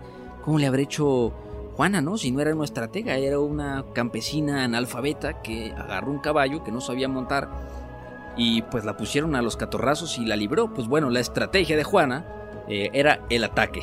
¿Cómo 0.47 0.59
le 0.59 0.67
habrá 0.67 0.81
hecho 0.81 1.31
Juana, 1.75 1.99
no? 1.99 2.17
Si 2.17 2.31
no 2.31 2.39
era 2.39 2.55
una 2.55 2.63
estratega, 2.63 3.17
era 3.17 3.37
una 3.37 3.83
campesina 3.93 4.63
analfabeta 4.63 5.41
que 5.41 5.73
agarró 5.73 6.09
un 6.09 6.19
caballo 6.19 6.63
que 6.63 6.71
no 6.71 6.79
sabía 6.79 7.09
montar 7.09 7.49
y 8.37 8.61
pues 8.61 8.85
la 8.85 8.95
pusieron 8.95 9.35
a 9.35 9.41
los 9.41 9.57
catorrazos 9.57 10.17
y 10.17 10.25
la 10.25 10.37
libró. 10.37 10.73
Pues 10.73 10.87
bueno, 10.87 11.09
la 11.09 11.19
estrategia 11.19 11.75
de 11.75 11.83
Juana 11.83 12.25
eh, 12.69 12.89
era 12.93 13.25
el 13.29 13.43
ataque. 13.43 13.81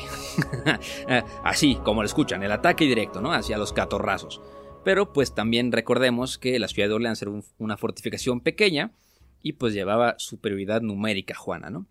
Así 1.43 1.75
como 1.83 2.01
lo 2.01 2.07
escuchan, 2.07 2.41
el 2.41 2.51
ataque 2.51 2.85
directo, 2.85 3.21
¿no? 3.21 3.31
Hacia 3.31 3.59
los 3.59 3.71
catorrazos. 3.71 4.41
Pero 4.83 5.13
pues 5.13 5.35
también 5.35 5.71
recordemos 5.71 6.39
que 6.39 6.57
la 6.57 6.67
ciudad 6.67 6.87
de 6.87 6.95
Orleans 6.95 7.21
era 7.21 7.31
una 7.59 7.77
fortificación 7.77 8.41
pequeña 8.41 8.91
y 9.39 9.53
pues 9.53 9.75
llevaba 9.75 10.15
superioridad 10.17 10.81
numérica 10.81 11.35
Juana, 11.35 11.69
¿no? 11.69 11.85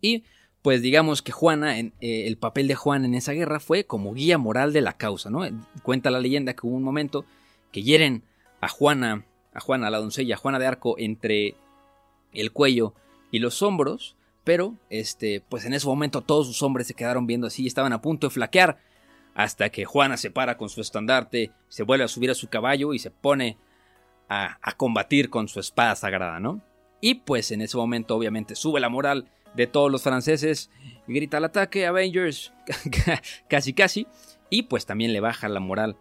Y 0.00 0.22
pues 0.62 0.82
digamos 0.82 1.22
que 1.22 1.32
Juana, 1.32 1.78
en, 1.78 1.94
eh, 2.00 2.26
el 2.26 2.36
papel 2.36 2.68
de 2.68 2.74
Juana 2.74 3.06
en 3.06 3.14
esa 3.14 3.32
guerra 3.32 3.60
fue 3.60 3.84
como 3.84 4.12
guía 4.12 4.36
moral 4.38 4.72
de 4.72 4.82
la 4.82 4.92
causa, 4.92 5.30
¿no? 5.30 5.40
Cuenta 5.82 6.10
la 6.10 6.20
leyenda 6.20 6.54
que 6.54 6.66
hubo 6.66 6.76
un 6.76 6.82
momento 6.82 7.24
que 7.72 7.82
hieren 7.82 8.24
a 8.60 8.68
Juana, 8.68 9.24
a 9.54 9.60
Juana, 9.60 9.90
la 9.90 9.98
doncella, 9.98 10.36
Juana 10.36 10.58
de 10.58 10.66
Arco, 10.66 10.96
entre 10.98 11.54
el 12.32 12.52
cuello 12.52 12.94
y 13.30 13.38
los 13.38 13.62
hombros, 13.62 14.16
pero 14.44 14.74
este, 14.90 15.42
pues 15.48 15.64
en 15.64 15.72
ese 15.72 15.86
momento 15.86 16.20
todos 16.20 16.46
sus 16.46 16.62
hombres 16.62 16.86
se 16.86 16.94
quedaron 16.94 17.26
viendo 17.26 17.46
así 17.46 17.62
y 17.62 17.66
estaban 17.66 17.92
a 17.92 18.02
punto 18.02 18.26
de 18.26 18.34
flaquear, 18.34 18.78
hasta 19.34 19.70
que 19.70 19.84
Juana 19.86 20.16
se 20.16 20.30
para 20.30 20.58
con 20.58 20.68
su 20.68 20.80
estandarte, 20.80 21.52
se 21.68 21.84
vuelve 21.84 22.04
a 22.04 22.08
subir 22.08 22.30
a 22.30 22.34
su 22.34 22.48
caballo 22.48 22.92
y 22.92 22.98
se 22.98 23.10
pone 23.10 23.56
a, 24.28 24.58
a 24.60 24.72
combatir 24.76 25.30
con 25.30 25.48
su 25.48 25.60
espada 25.60 25.96
sagrada, 25.96 26.40
¿no? 26.40 26.60
Y 27.00 27.14
pues 27.14 27.50
en 27.50 27.62
ese 27.62 27.78
momento 27.78 28.14
obviamente 28.14 28.54
sube 28.54 28.80
la 28.80 28.90
moral 28.90 29.30
de 29.54 29.66
todos 29.66 29.90
los 29.90 30.02
franceses 30.02 30.70
grita 31.06 31.38
al 31.38 31.44
ataque, 31.44 31.86
Avengers, 31.86 32.52
casi 33.48 33.72
casi, 33.72 34.06
y 34.48 34.62
pues 34.62 34.86
también 34.86 35.12
le 35.12 35.20
baja 35.20 35.48
la 35.48 35.60
moral 35.60 35.96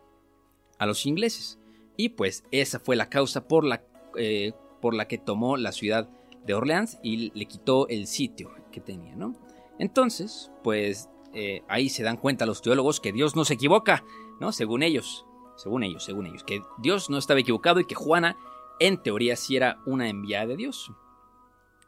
a 0.78 0.86
los 0.86 1.06
ingleses. 1.06 1.60
Y 1.98 2.10
pues 2.10 2.44
esa 2.52 2.80
fue 2.80 2.96
la 2.96 3.10
causa 3.10 3.48
por 3.48 3.66
la, 3.66 3.84
eh, 4.16 4.54
por 4.82 4.94
la 4.94 5.08
que 5.08 5.18
tomó 5.18 5.58
la 5.58 5.72
ciudad 5.72 6.10
de 6.46 6.54
Orleans 6.54 7.00
y 7.04 7.32
le 7.38 7.46
quitó 7.46 7.88
el 7.90 8.08
sitio 8.08 8.52
que 8.72 8.80
tenía, 8.80 9.16
¿no? 9.16 9.36
Entonces, 9.78 10.52
pues 10.64 11.10
eh, 11.34 11.64
ahí 11.68 11.90
se 11.90 12.04
dan 12.04 12.18
cuenta 12.18 12.46
los 12.46 12.62
teólogos 12.62 13.00
que 13.00 13.12
Dios 13.12 13.36
no 13.36 13.46
se 13.46 13.56
equivoca, 13.56 14.04
¿no? 14.40 14.52
Según 14.52 14.84
ellos, 14.84 15.26
según 15.58 15.84
ellos, 15.84 16.04
según 16.04 16.26
ellos, 16.26 16.44
que 16.44 16.62
Dios 16.80 17.10
no 17.10 17.18
estaba 17.18 17.40
equivocado 17.40 17.80
y 17.80 17.86
que 17.86 17.96
Juana, 17.96 18.38
en 18.80 19.02
teoría, 19.02 19.36
sí 19.36 19.58
era 19.58 19.80
una 19.86 20.08
enviada 20.10 20.48
de 20.48 20.58
Dios. 20.58 20.92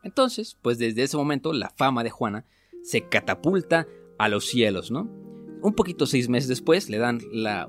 Entonces, 0.04 0.58
pues 0.62 0.78
desde 0.78 1.04
ese 1.04 1.18
momento 1.18 1.54
la 1.54 1.70
fama 1.70 2.04
de 2.04 2.10
Juana 2.10 2.46
se 2.84 3.08
catapulta 3.08 3.88
a 4.18 4.30
los 4.30 4.46
cielos, 4.46 4.92
¿no? 4.92 5.10
Un 5.62 5.74
poquito 5.74 6.06
seis 6.08 6.30
meses 6.30 6.48
después 6.48 6.90
le 6.90 6.98
dan 6.98 7.20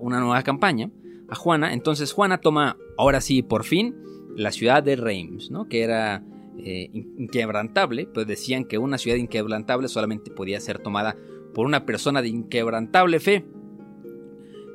una 0.01 0.21
nueva 0.21 0.43
campaña 0.43 0.91
a 1.29 1.35
Juana, 1.35 1.73
entonces 1.73 2.13
Juana 2.13 2.39
toma, 2.39 2.77
ahora 2.97 3.21
sí, 3.21 3.43
por 3.43 3.65
fin, 3.65 3.97
la 4.37 4.53
ciudad 4.53 4.83
de 4.83 4.97
Reims, 4.97 5.51
¿no? 5.51 5.69
Que 5.69 5.83
era 5.83 6.25
eh, 6.59 6.91
inquebrantable, 6.93 8.07
pues 8.07 8.27
decían 8.27 8.65
que 8.65 8.79
una 8.79 8.99
ciudad 8.99 9.17
inquebrantable 9.17 9.89
solamente 9.89 10.31
podía 10.31 10.61
ser 10.61 10.79
tomada 10.79 11.17
por 11.55 11.67
una 11.67 11.85
persona 11.85 12.23
de 12.23 12.29
inquebrantable 12.29 13.21
fe 13.21 13.45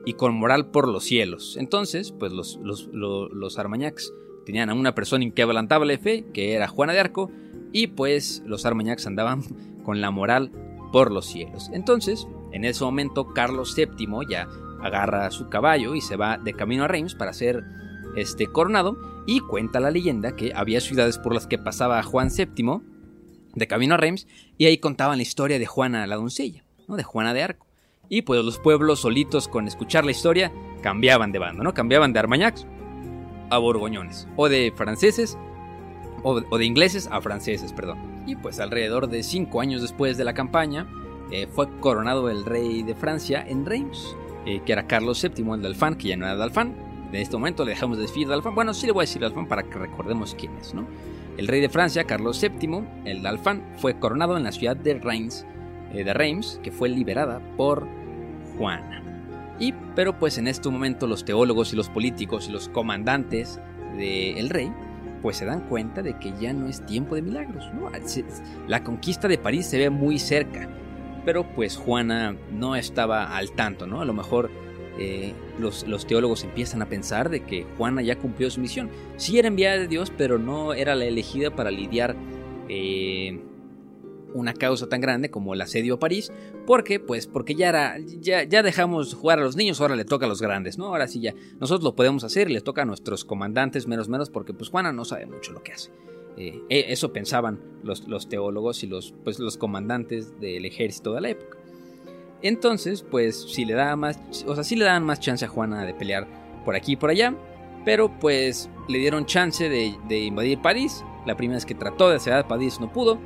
y 0.05 0.14
con 0.14 0.36
moral 0.36 0.72
por 0.72 0.88
los 0.88 1.03
cielos. 1.03 1.58
Entonces, 1.58 2.12
pues 2.12 2.32
los, 2.32 2.60
los, 2.64 2.88
los 2.91 3.60
tenían 4.48 4.70
a 4.70 4.74
una 4.74 4.95
persona 4.95 5.26
inquebrantable 5.26 5.98
fe, 5.98 6.24
que 6.34 6.54
era 6.54 6.70
Juana 6.70 6.93
de 6.93 7.02
Arco, 7.02 7.30
y 7.74 7.88
pues 7.88 8.41
los 8.45 8.66
Armagnacs 8.66 9.06
andaban 9.06 9.43
con 9.84 10.00
la 10.00 10.10
moral 10.10 10.52
por 10.93 11.12
los 11.12 11.26
cielos. 11.26 11.70
Entonces, 11.74 12.26
en 12.54 12.64
ese 12.64 12.86
momento, 12.86 13.34
Carlos 13.34 13.76
VII 13.76 14.08
ya 14.30 14.48
agarra 14.82 15.30
su 15.32 15.50
caballo 15.50 15.95
y 15.95 16.02
se 16.02 16.16
va 16.16 16.38
de 16.38 16.54
camino 16.54 16.86
a 16.86 16.88
Reims 16.88 17.14
para 17.14 17.34
ser 17.34 17.66
este, 18.16 18.48
coronado. 18.48 18.98
Y 19.28 19.41
cuenta 19.41 19.82
la 19.82 19.91
leyenda 19.91 20.38
que 20.38 20.54
había 20.56 20.80
ciudades 20.80 21.18
por 21.18 21.34
las 21.34 21.45
que 21.45 21.58
pasaba 21.58 22.02
Juan 22.02 22.30
VII 22.30 22.80
de 23.54 23.68
camino 23.68 23.95
a 23.95 23.98
Reims 23.98 24.28
y 24.58 24.68
ahí 24.68 24.78
contaban 24.78 25.18
la 25.18 25.24
historia 25.24 25.60
de 25.60 25.66
Juana 25.66 26.08
la 26.08 26.16
doncella, 26.16 26.64
¿no? 26.88 26.95
de 26.95 27.04
Juana 27.04 27.34
de 27.34 27.43
Arco. 27.43 27.68
Y 28.08 28.22
pues 28.22 28.41
los 28.45 28.60
pueblos 28.60 29.02
solitos 29.02 29.50
con 29.50 29.68
escuchar 29.68 30.06
la 30.06 30.12
historia 30.12 30.54
cambiaban 30.82 31.34
de 31.34 31.39
bando, 31.39 31.64
¿no? 31.64 31.74
Cambiaban 31.74 32.14
de 32.14 32.20
Armagnacs 32.20 32.66
a 33.50 33.58
borgoñones, 33.58 34.28
o 34.36 34.50
de 34.50 34.74
franceses 34.76 35.38
o, 36.24 36.58
de 36.58 36.66
ingleses 36.66 37.08
a 37.12 37.22
franceses, 37.22 37.74
perdón. 37.74 38.24
Y 38.26 38.36
pues 38.36 38.60
alrededor 38.60 39.08
de 39.08 39.24
cinco 39.24 39.62
años 39.62 39.82
después 39.82 40.18
de 40.18 40.24
la 40.24 40.34
campaña, 40.34 40.88
eh, 41.32 41.48
fue 41.48 41.70
coronado 41.80 42.30
el 42.30 42.45
rey 42.45 42.84
de 42.84 42.95
Francia 42.95 43.45
en 43.48 43.66
Reims, 43.66 44.16
eh, 44.45 44.62
que 44.66 44.74
era 44.74 44.88
Carlos 44.88 45.22
VII, 45.22 45.54
el 45.54 45.62
Dalfán, 45.62 45.95
que 45.95 46.10
ya 46.10 46.18
no 46.18 46.26
era 46.26 46.36
Dalfán. 46.36 46.76
En 47.10 47.16
este 47.16 47.38
momento 47.38 47.64
dejamos 47.64 47.98
de 47.98 48.04
decir 48.04 48.28
Dalfán. 48.28 48.56
Bueno, 48.56 48.74
sí 48.74 48.86
le 48.86 48.91
voy 48.91 49.02
a 49.02 49.06
decir 49.06 49.22
Dalfán 49.22 49.48
para 49.48 49.64
que 49.64 49.78
recordemos 49.78 50.36
quién 50.38 50.56
es, 50.58 50.74
¿no? 50.74 50.86
El 51.38 51.48
rey 51.48 51.62
de 51.62 51.70
Francia, 51.70 52.04
Carlos 52.06 52.41
VII, 52.41 52.84
el 53.06 53.22
Dalfán, 53.22 53.64
fue 53.78 54.00
coronado 54.00 54.38
en 54.38 54.43
la 54.43 54.52
ciudad 54.52 54.76
de 54.76 54.95
Reims, 54.95 55.45
eh, 55.93 56.04
de 56.04 56.14
Reims, 56.14 56.60
que 56.64 56.72
fue 56.72 56.89
liberada 56.89 57.39
por 57.56 57.88
Juana. 58.58 59.07
Y, 59.60 59.74
pero 59.95 60.18
pues 60.18 60.38
en 60.38 60.47
este 60.47 60.70
momento 60.70 61.08
los 61.08 61.26
teólogos 61.26 61.74
y 61.74 61.76
los 61.76 61.89
políticos 61.89 62.47
y 62.47 62.51
los 62.51 62.70
comandantes 62.70 63.60
del 63.97 64.49
rey 64.49 64.72
pues 65.22 65.38
se 65.38 65.45
dan 65.45 65.62
cuenta 65.68 66.01
de 66.03 66.18
que 66.20 66.34
ya 66.39 66.53
no 66.53 66.68
es 66.68 66.86
tiempo 66.86 67.16
de 67.16 67.22
milagros. 67.22 67.66
La 68.68 68.84
conquista 68.84 69.28
de 69.28 69.38
París 69.38 69.66
se 69.66 69.78
ve 69.78 69.89
muy 69.89 70.20
cerca, 70.20 70.70
pero 71.26 71.43
pues 71.55 71.76
Juana 71.76 72.36
no 72.51 72.76
estaba 72.76 73.36
al 73.36 73.51
tanto, 73.51 73.88
¿no? 73.88 74.01
A 74.01 74.05
lo 74.05 74.14
mejor 74.14 74.51
eh, 74.99 75.34
los, 75.60 76.08
teólogos 76.08 76.43
empiezan 76.43 76.82
a 76.82 76.86
pensar 76.88 77.30
de 77.30 77.41
que 77.41 77.66
Juana 77.78 78.01
ya 78.01 78.18
cumplió 78.18 78.49
su 78.49 78.62
misión. 78.62 78.89
Sí 79.18 79.38
era 79.38 79.47
enviada 79.47 79.78
de 79.78 79.88
Dios, 79.88 80.12
pero 80.18 80.39
no 80.39 80.74
era 80.74 80.95
la 80.95 81.05
elegida 81.05 81.55
para 81.55 81.72
lidiar 81.72 82.16
eh, 82.70 83.39
una 84.34 84.54
causa 84.54 84.88
tan 84.88 85.02
grande 85.02 85.30
como 85.30 85.54
el 85.54 85.62
asedio 85.62 85.96
a 85.96 86.00
París. 86.00 86.32
¿Por 86.66 86.84
qué? 86.84 87.00
Pues 87.00 87.28
porque 87.28 87.56
ya, 87.56 87.70
era, 87.70 87.98
ya, 88.20 88.44
ya 88.44 88.64
dejamos 88.64 89.14
jugar 89.14 89.40
a 89.40 89.44
los 89.44 89.56
niños, 89.56 89.82
ahora 89.82 89.96
le 89.96 90.06
toca 90.06 90.26
a 90.26 90.30
los 90.30 90.42
grandes, 90.42 90.78
¿no? 90.78 90.88
Ahora 90.88 91.08
sí 91.08 91.20
ya, 91.20 91.34
nosotros 91.60 91.84
lo 91.84 91.96
podemos 91.96 92.24
hacer 92.24 92.50
y 92.50 92.54
les 92.54 92.64
toca 92.64 92.84
a 92.84 92.86
nuestros 92.86 93.26
comandantes 93.26 93.88
menos 93.88 94.10
menos 94.10 94.30
porque 94.30 94.54
pues 94.54 94.70
Juana 94.70 94.92
no 94.92 95.06
sabe 95.06 95.26
mucho 95.26 95.54
lo 95.54 95.64
que 95.64 95.74
hace. 95.74 95.92
Eh, 96.38 96.62
e, 96.70 96.86
eso 96.94 97.12
pensaban 97.12 97.60
los, 97.84 98.08
los, 98.08 98.30
teólogos 98.30 98.84
y 98.84 98.88
los, 98.88 99.14
pues, 99.24 99.40
los 99.40 99.58
comandantes 99.58 100.40
del 100.40 100.66
ejército 100.66 101.14
de 101.14 101.22
la 101.22 101.30
época. 101.30 101.58
Entonces, 102.44 103.02
pues 103.02 103.42
si 103.52 103.66
le 103.66 103.74
da 103.74 103.96
más, 103.96 104.20
o 104.46 104.54
sea, 104.54 104.64
sí 104.64 104.76
le 104.76 104.86
daban 104.86 105.04
más 105.04 105.20
chance 105.20 105.44
a 105.44 105.48
Juana 105.48 105.84
de 105.86 105.96
pelear 105.96 106.28
por 106.64 106.76
aquí 106.76 106.92
y 106.92 106.96
por 106.96 107.10
allá, 107.10 107.34
pero 107.84 108.12
pues 108.20 108.70
le 108.88 109.00
dieron 109.00 109.26
chance 109.26 109.68
de, 109.70 110.20
invadir 110.20 110.62
París. 110.62 111.04
La 111.26 111.36
primera 111.36 111.58
vez 111.58 111.66
que 111.66 111.74
trató 111.74 112.10
de 112.10 112.18
hacer 112.18 112.46
París 112.48 112.80
no 112.80 112.92
pudo 112.92 113.18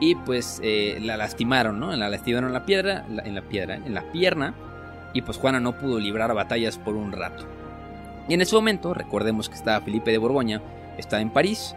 y 0.00 0.14
pues 0.14 0.60
eh, 0.62 0.98
la 1.02 1.16
lastimaron, 1.16 1.80
¿no? 1.80 1.94
La 1.96 2.08
lastimaron 2.08 2.52
la 2.52 2.64
piedra, 2.64 3.04
en 3.24 3.34
la 3.34 3.42
piedra, 3.42 3.76
en 3.76 3.94
la 3.94 4.10
pierna 4.12 4.54
y 5.12 5.22
pues 5.22 5.38
Juana 5.38 5.60
no 5.60 5.78
pudo 5.78 5.98
librar 5.98 6.34
batallas 6.34 6.78
por 6.78 6.94
un 6.94 7.12
rato. 7.12 7.44
Y 8.28 8.34
en 8.34 8.40
ese 8.40 8.54
momento, 8.54 8.94
recordemos 8.94 9.48
que 9.48 9.54
estaba 9.54 9.80
Felipe 9.80 10.10
de 10.10 10.18
Borgoña, 10.18 10.62
estaba 10.98 11.22
en 11.22 11.30
París 11.30 11.74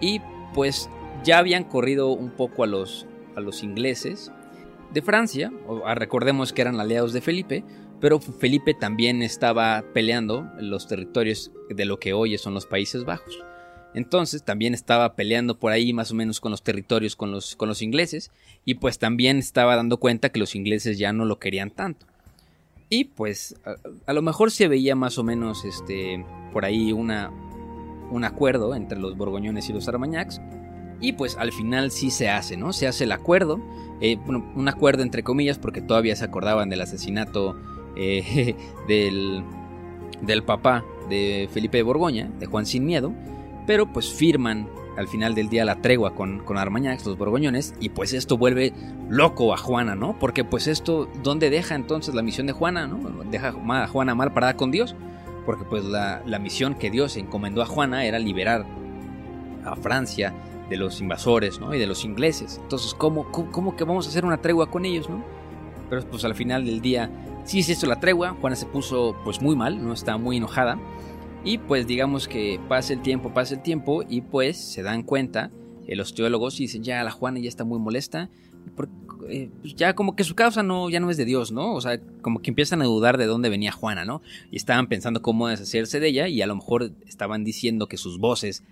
y 0.00 0.20
pues 0.54 0.88
ya 1.24 1.38
habían 1.38 1.64
corrido 1.64 2.08
un 2.08 2.30
poco 2.30 2.64
a 2.64 2.66
los, 2.66 3.06
a 3.36 3.40
los 3.40 3.62
ingleses 3.62 4.32
de 4.92 5.02
Francia, 5.02 5.52
o, 5.66 5.82
ah, 5.86 5.94
recordemos 5.94 6.52
que 6.52 6.62
eran 6.62 6.80
aliados 6.80 7.12
de 7.12 7.20
Felipe, 7.20 7.64
pero 8.00 8.18
Felipe 8.18 8.74
también 8.74 9.22
estaba 9.22 9.84
peleando 9.92 10.50
los 10.58 10.88
territorios 10.88 11.52
de 11.68 11.84
lo 11.84 11.98
que 11.98 12.12
hoy 12.12 12.38
son 12.38 12.54
los 12.54 12.66
Países 12.66 13.04
Bajos. 13.04 13.44
Entonces 13.94 14.44
también 14.44 14.74
estaba 14.74 15.14
peleando 15.14 15.58
por 15.58 15.72
ahí 15.72 15.92
más 15.92 16.12
o 16.12 16.14
menos 16.14 16.40
con 16.40 16.50
los 16.50 16.62
territorios 16.62 17.16
con 17.16 17.32
los, 17.32 17.56
con 17.56 17.68
los 17.68 17.82
ingleses 17.82 18.30
y 18.64 18.74
pues 18.74 18.98
también 18.98 19.38
estaba 19.38 19.76
dando 19.76 19.96
cuenta 19.96 20.28
que 20.28 20.38
los 20.38 20.54
ingleses 20.54 20.98
ya 20.98 21.12
no 21.12 21.24
lo 21.24 21.38
querían 21.38 21.70
tanto. 21.70 22.06
Y 22.88 23.04
pues 23.04 23.54
a, 24.06 24.12
lo 24.12 24.22
mejor 24.22 24.50
se 24.50 24.68
veía 24.68 24.96
más 24.96 25.18
o 25.18 25.24
menos 25.24 25.64
este, 25.64 26.24
por 26.52 26.64
ahí 26.64 26.92
una, 26.92 27.30
un 28.10 28.24
acuerdo 28.24 28.74
entre 28.74 28.98
los 28.98 29.16
borgoñones 29.16 29.68
y 29.68 29.72
los 29.72 29.88
armagnacs. 29.88 30.40
Y 31.00 31.12
pues 31.12 31.36
al 31.36 31.52
final 31.52 31.92
sí 31.92 32.10
se 32.10 32.28
hace, 32.28 32.56
¿no? 32.56 32.72
Se 32.72 32.86
hace 32.86 33.04
el 33.04 33.12
acuerdo, 33.12 33.60
eh, 34.00 34.18
un 34.26 34.68
acuerdo 34.68 35.02
entre 35.02 35.22
comillas 35.22 35.58
porque 35.58 35.80
todavía 35.80 36.14
se 36.14 36.24
acordaban 36.24 36.68
del 36.68 36.80
asesinato 36.80 37.56
eh, 37.96 38.54
del, 38.88 39.44
del 40.20 40.42
papá 40.42 40.84
de 41.08 41.48
Felipe 41.52 41.78
de 41.78 41.82
Borgoña, 41.84 42.28
de 42.38 42.46
Juan 42.46 42.66
Sin 42.66 42.84
Miedo 42.84 43.14
pero 43.66 43.86
pues 43.92 44.12
firman 44.12 44.68
al 44.96 45.08
final 45.08 45.34
del 45.34 45.48
día 45.48 45.64
la 45.64 45.76
tregua 45.76 46.14
con, 46.14 46.40
con 46.40 46.56
los 46.56 47.18
borgoñones, 47.18 47.74
y 47.80 47.88
pues 47.90 48.12
esto 48.12 48.36
vuelve 48.36 48.72
loco 49.08 49.54
a 49.54 49.56
Juana, 49.56 49.94
¿no? 49.94 50.18
Porque 50.18 50.44
pues 50.44 50.66
esto, 50.66 51.08
¿dónde 51.22 51.48
deja 51.48 51.74
entonces 51.74 52.14
la 52.14 52.22
misión 52.22 52.46
de 52.46 52.52
Juana, 52.52 52.86
¿no? 52.86 52.98
Deja 53.30 53.48
a 53.48 53.86
Juana 53.86 54.14
mal 54.14 54.32
parada 54.32 54.56
con 54.56 54.70
Dios, 54.70 54.94
porque 55.46 55.64
pues 55.64 55.84
la, 55.84 56.22
la 56.26 56.38
misión 56.38 56.74
que 56.74 56.90
Dios 56.90 57.16
encomendó 57.16 57.62
a 57.62 57.66
Juana 57.66 58.04
era 58.04 58.18
liberar 58.18 58.66
a 59.64 59.76
Francia 59.76 60.34
de 60.70 60.76
los 60.76 61.00
invasores, 61.00 61.60
¿no? 61.60 61.74
Y 61.74 61.78
de 61.78 61.86
los 61.86 62.04
ingleses. 62.04 62.60
Entonces, 62.62 62.94
¿cómo, 62.94 63.30
cómo, 63.30 63.76
que 63.76 63.84
vamos 63.84 64.06
a 64.06 64.10
hacer 64.10 64.24
una 64.24 64.40
tregua 64.40 64.70
con 64.70 64.84
ellos, 64.84 65.10
¿no? 65.10 65.22
Pero 65.90 66.02
pues 66.02 66.24
al 66.24 66.34
final 66.34 66.64
del 66.64 66.80
día, 66.80 67.10
sí 67.44 67.62
se 67.62 67.72
hizo 67.72 67.86
la 67.86 67.98
tregua, 67.98 68.36
Juana 68.40 68.54
se 68.54 68.66
puso 68.66 69.16
pues 69.24 69.42
muy 69.42 69.56
mal, 69.56 69.84
¿no? 69.84 69.92
Está 69.92 70.16
muy 70.16 70.36
enojada. 70.36 70.78
Y 71.42 71.58
pues 71.58 71.86
digamos 71.86 72.28
que 72.28 72.60
pasa 72.68 72.92
el 72.92 73.02
tiempo, 73.02 73.32
pasa 73.32 73.54
el 73.54 73.62
tiempo 73.62 74.02
y 74.08 74.20
pues 74.20 74.58
se 74.58 74.82
dan 74.82 75.02
cuenta 75.02 75.50
eh, 75.86 75.96
los 75.96 76.14
teólogos 76.14 76.60
y 76.60 76.64
dicen, 76.64 76.84
ya 76.84 77.02
la 77.02 77.10
Juana 77.10 77.38
ya 77.40 77.48
está 77.48 77.64
muy 77.64 77.78
molesta, 77.78 78.28
eh, 79.28 79.50
pues 79.60 79.74
ya 79.74 79.94
como 79.94 80.16
que 80.16 80.24
su 80.24 80.34
causa 80.34 80.62
no, 80.62 80.90
ya 80.90 81.00
no 81.00 81.10
es 81.10 81.16
de 81.16 81.24
Dios, 81.24 81.50
¿no? 81.50 81.74
O 81.74 81.80
sea, 81.80 81.98
como 82.20 82.42
que 82.42 82.50
empiezan 82.50 82.82
a 82.82 82.84
dudar 82.84 83.16
de 83.16 83.24
dónde 83.24 83.48
venía 83.48 83.72
Juana, 83.72 84.04
¿no? 84.04 84.20
Y 84.50 84.56
estaban 84.56 84.86
pensando 84.88 85.22
cómo 85.22 85.48
deshacerse 85.48 85.98
de 85.98 86.08
ella 86.08 86.28
y 86.28 86.42
a 86.42 86.46
lo 86.46 86.56
mejor 86.56 86.92
estaban 87.06 87.42
diciendo 87.42 87.88
que 87.88 87.96
sus 87.96 88.18
voces 88.18 88.62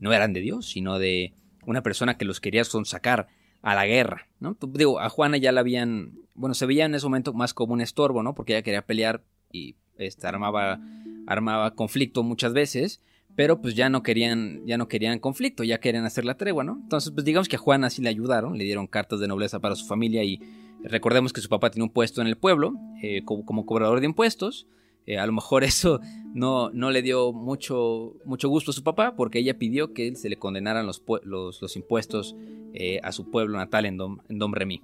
no 0.00 0.12
eran 0.12 0.32
de 0.32 0.40
Dios, 0.40 0.66
sino 0.66 0.98
de 0.98 1.32
una 1.64 1.82
persona 1.82 2.16
que 2.16 2.24
los 2.24 2.40
quería 2.40 2.64
sacar 2.64 3.28
a 3.62 3.74
la 3.74 3.86
guerra, 3.86 4.28
¿no? 4.40 4.56
Digo, 4.72 5.00
a 5.00 5.08
Juana 5.08 5.36
ya 5.36 5.52
la 5.52 5.60
habían, 5.60 6.12
bueno, 6.34 6.54
se 6.54 6.66
veía 6.66 6.86
en 6.86 6.94
ese 6.94 7.06
momento 7.06 7.32
más 7.32 7.54
como 7.54 7.72
un 7.72 7.80
estorbo, 7.80 8.22
¿no? 8.22 8.34
Porque 8.34 8.54
ella 8.54 8.62
quería 8.62 8.82
pelear 8.82 9.22
y 9.52 9.76
este, 9.96 10.26
armaba 10.26 10.80
armaba 11.26 11.74
conflicto 11.74 12.22
muchas 12.22 12.52
veces, 12.52 13.00
pero 13.36 13.60
pues 13.60 13.74
ya 13.74 13.90
no 13.90 14.02
querían, 14.02 14.66
ya 14.66 14.78
no 14.78 14.88
querían 14.88 15.18
conflicto, 15.18 15.62
ya 15.62 15.78
querían 15.78 16.06
hacer 16.06 16.24
la 16.24 16.36
tregua, 16.36 16.64
¿no? 16.64 16.78
Entonces, 16.82 17.12
pues 17.12 17.24
digamos 17.24 17.48
que 17.48 17.56
a 17.56 17.58
Juana 17.58 17.90
sí 17.90 18.02
le 18.02 18.08
ayudaron, 18.08 18.56
le 18.56 18.64
dieron 18.64 18.86
cartas 18.86 19.20
de 19.20 19.28
nobleza 19.28 19.60
para 19.60 19.76
su 19.76 19.86
familia 19.86 20.24
y 20.24 20.40
recordemos 20.82 21.32
que 21.32 21.42
su 21.42 21.48
papá 21.48 21.70
tiene 21.70 21.84
un 21.84 21.90
puesto 21.90 22.22
en 22.22 22.26
el 22.26 22.36
pueblo 22.36 22.74
eh, 23.02 23.22
como, 23.24 23.66
cobrador 23.66 24.00
de 24.00 24.06
impuestos. 24.06 24.66
Eh, 25.06 25.18
a 25.18 25.26
lo 25.26 25.32
mejor 25.32 25.64
eso 25.64 26.00
no, 26.34 26.70
no 26.70 26.90
le 26.90 27.02
dio 27.02 27.32
mucho, 27.32 28.14
mucho 28.24 28.48
gusto 28.48 28.70
a 28.70 28.74
su 28.74 28.82
papá 28.82 29.14
porque 29.16 29.38
ella 29.38 29.58
pidió 29.58 29.92
que 29.92 30.16
se 30.16 30.30
le 30.30 30.38
condenaran 30.38 30.86
los, 30.86 31.02
los, 31.24 31.76
impuestos 31.76 32.34
eh, 32.72 33.00
a 33.02 33.12
su 33.12 33.30
pueblo 33.30 33.58
natal 33.58 33.84
en 33.84 33.98
Dom, 33.98 34.52
Remy. 34.52 34.80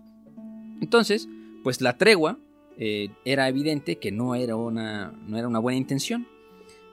Entonces, 0.83 1.27
pues 1.65 1.81
la 1.81 1.97
tregua 1.97 2.39
era 3.25 3.49
evidente 3.49 3.99
que 3.99 4.11
no 4.11 4.35
era, 4.35 4.57
una, 4.57 5.13
no 5.27 5.39
era 5.39 5.47
una 5.47 5.61
buena 5.61 5.79
intención. 5.79 6.27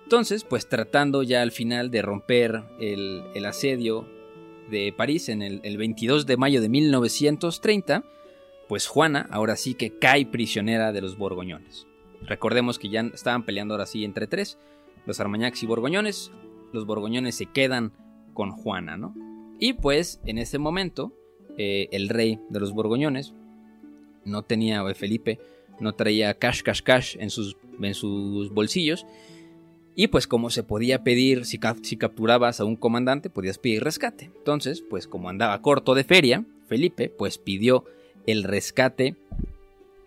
Entonces, 0.10 0.44
pues 0.44 0.68
tratando 0.68 1.22
ya 1.22 1.44
al 1.44 1.52
final 1.52 1.92
de 1.92 2.02
romper 2.02 2.64
el, 2.80 3.46
asedio 3.46 4.08
de 4.72 4.92
París 4.92 5.30
en 5.30 5.44
el, 5.44 5.78
22 5.78 6.26
de 6.26 6.36
mayo 6.36 6.62
de 6.62 6.68
1930, 6.68 8.04
pues 8.68 8.88
Juana 8.88 9.28
ahora 9.30 9.56
sí 9.56 9.76
que 9.76 10.00
cae 10.00 10.26
prisionera 10.26 10.92
de 10.92 11.02
los 11.02 11.16
borgoñones. 11.16 11.86
Recordemos 12.24 12.80
que 12.80 12.90
ya 12.90 13.02
estaban 13.02 13.46
peleando 13.46 13.76
ahora 13.76 13.86
sí 13.86 14.04
entre 14.04 14.26
tres, 14.26 14.58
los 15.06 15.20
armañacs 15.20 15.62
y 15.62 15.68
borgoñones. 15.68 16.32
Los 16.74 16.88
borgoñones 16.88 17.36
se 17.36 17.46
quedan 17.46 17.94
con 18.34 18.50
Juana, 18.50 18.98
¿no? 18.98 19.14
Y 19.60 19.74
pues 19.74 20.22
en 20.26 20.40
ese 20.40 20.58
momento 20.58 21.14
eh, 21.60 21.88
el 21.92 22.10
rey 22.10 22.40
de 22.50 22.60
los 22.60 22.74
borgoñones 22.74 23.36
no 24.26 24.42
tenía, 24.42 24.84
Felipe, 24.96 25.40
no 25.80 25.94
traía 25.94 26.34
cash, 26.34 26.64
cash, 26.64 26.82
cash 26.82 27.16
en 27.20 27.30
sus 27.30 27.56
bolsillos 28.52 29.06
y 30.00 30.08
pues 30.08 30.28
como 30.28 30.50
se 30.50 30.64
podía 30.64 31.04
pedir, 31.04 31.44
si, 31.44 31.58
capturabas 31.60 32.62
a 32.62 32.64
un 32.64 32.78
comandante, 32.78 33.30
podías 33.30 33.58
pedir 33.58 33.84
rescate. 33.84 34.32
Entonces, 34.34 34.82
pues 34.82 35.10
como 35.10 35.28
andaba 35.28 35.62
corto 35.62 35.94
de 35.94 36.06
feria, 36.06 36.46
Felipe 36.70 37.10
pues 37.10 37.38
pidió 37.38 37.84
el 38.26 38.46
rescate 38.46 39.18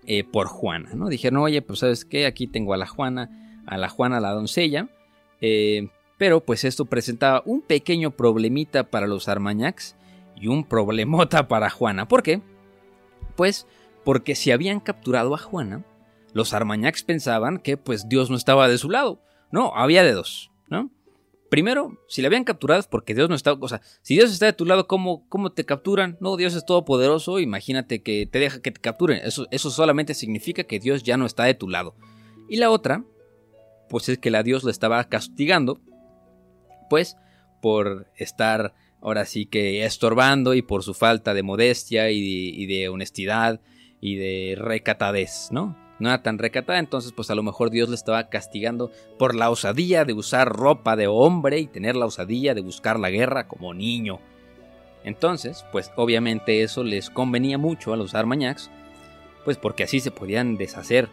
eh, 0.06 0.24
por 0.24 0.46
Juana, 0.46 0.94
¿no? 0.94 1.10
Dijeron, 1.10 1.40
oye, 1.40 1.60
pues 1.60 1.80
sabes 1.80 2.06
qué, 2.06 2.24
aquí 2.24 2.46
tengo 2.46 2.72
a 2.72 2.78
la 2.78 2.86
Juana, 2.86 3.60
a 3.66 3.76
la 3.76 3.90
Juana 3.90 4.18
la 4.18 4.30
doncella, 4.30 4.88
eh, 5.42 5.88
pero 6.16 6.40
pues 6.40 6.64
esto 6.64 6.86
presentaba 6.86 7.42
un 7.44 7.60
pequeño 7.60 8.12
problemita 8.12 8.84
para 8.84 9.06
los 9.06 9.28
Armañacs 9.28 9.94
y 10.40 10.46
un 10.46 10.64
problemota 10.64 11.48
para 11.48 11.68
Juana. 11.68 12.08
¿Por 12.08 12.22
qué? 12.22 12.40
Pues 13.36 13.66
porque 14.04 14.36
si 14.36 14.52
habían 14.52 14.80
capturado 14.80 15.34
a 15.34 15.38
Juana, 15.38 15.84
los 16.32 16.54
Armañacs 16.54 17.02
pensaban 17.02 17.58
que 17.58 17.76
pues 17.76 18.08
Dios 18.08 18.30
no 18.30 18.36
estaba 18.36 18.68
de 18.68 18.78
su 18.78 18.88
lado 18.88 19.20
no, 19.52 19.72
había 19.76 20.02
de 20.02 20.12
dos, 20.12 20.50
¿no? 20.68 20.90
Primero, 21.50 22.02
si 22.08 22.22
la 22.22 22.28
habían 22.28 22.44
capturado 22.44 22.80
es 22.80 22.86
porque 22.86 23.14
Dios 23.14 23.28
no 23.28 23.34
está, 23.34 23.52
o 23.52 23.68
sea, 23.68 23.82
si 24.00 24.14
Dios 24.14 24.32
está 24.32 24.46
de 24.46 24.54
tu 24.54 24.64
lado, 24.64 24.88
¿cómo, 24.88 25.28
cómo 25.28 25.52
te 25.52 25.66
capturan? 25.66 26.16
No, 26.18 26.38
Dios 26.38 26.54
es 26.54 26.64
todopoderoso, 26.64 27.38
imagínate 27.38 28.02
que 28.02 28.26
te 28.26 28.38
deja 28.38 28.62
que 28.62 28.70
te 28.70 28.80
capturen. 28.80 29.20
Eso, 29.22 29.46
eso 29.50 29.70
solamente 29.70 30.14
significa 30.14 30.64
que 30.64 30.80
Dios 30.80 31.02
ya 31.02 31.18
no 31.18 31.26
está 31.26 31.44
de 31.44 31.52
tu 31.52 31.68
lado. 31.68 31.94
Y 32.48 32.56
la 32.56 32.70
otra, 32.70 33.04
pues 33.90 34.08
es 34.08 34.16
que 34.16 34.30
la 34.30 34.42
Dios 34.42 34.64
lo 34.64 34.70
estaba 34.70 35.04
castigando, 35.04 35.78
pues 36.88 37.18
por 37.60 38.06
estar 38.16 38.74
ahora 39.02 39.26
sí 39.26 39.44
que 39.44 39.84
estorbando 39.84 40.54
y 40.54 40.62
por 40.62 40.82
su 40.82 40.94
falta 40.94 41.34
de 41.34 41.42
modestia 41.42 42.10
y 42.10 42.20
de, 42.22 42.62
y 42.62 42.66
de 42.66 42.88
honestidad 42.88 43.60
y 44.00 44.16
de 44.16 44.54
recatadez, 44.56 45.48
¿no? 45.50 45.76
No 46.02 46.08
era 46.08 46.22
tan 46.22 46.38
recatada, 46.38 46.80
entonces 46.80 47.12
pues 47.12 47.30
a 47.30 47.34
lo 47.36 47.44
mejor 47.44 47.70
Dios 47.70 47.88
le 47.88 47.94
estaba 47.94 48.28
castigando 48.28 48.90
por 49.18 49.36
la 49.36 49.50
osadía 49.50 50.04
de 50.04 50.12
usar 50.12 50.48
ropa 50.48 50.96
de 50.96 51.06
hombre 51.06 51.60
y 51.60 51.68
tener 51.68 51.94
la 51.94 52.06
osadía 52.06 52.54
de 52.54 52.60
buscar 52.60 52.98
la 52.98 53.08
guerra 53.08 53.46
como 53.46 53.72
niño. 53.72 54.18
Entonces, 55.04 55.64
pues 55.70 55.92
obviamente 55.96 56.62
eso 56.62 56.82
les 56.82 57.08
convenía 57.08 57.56
mucho 57.56 57.92
a 57.92 57.96
los 57.96 58.14
Armañacs, 58.16 58.68
pues 59.44 59.58
porque 59.58 59.84
así 59.84 60.00
se 60.00 60.10
podían 60.10 60.56
deshacer 60.56 61.08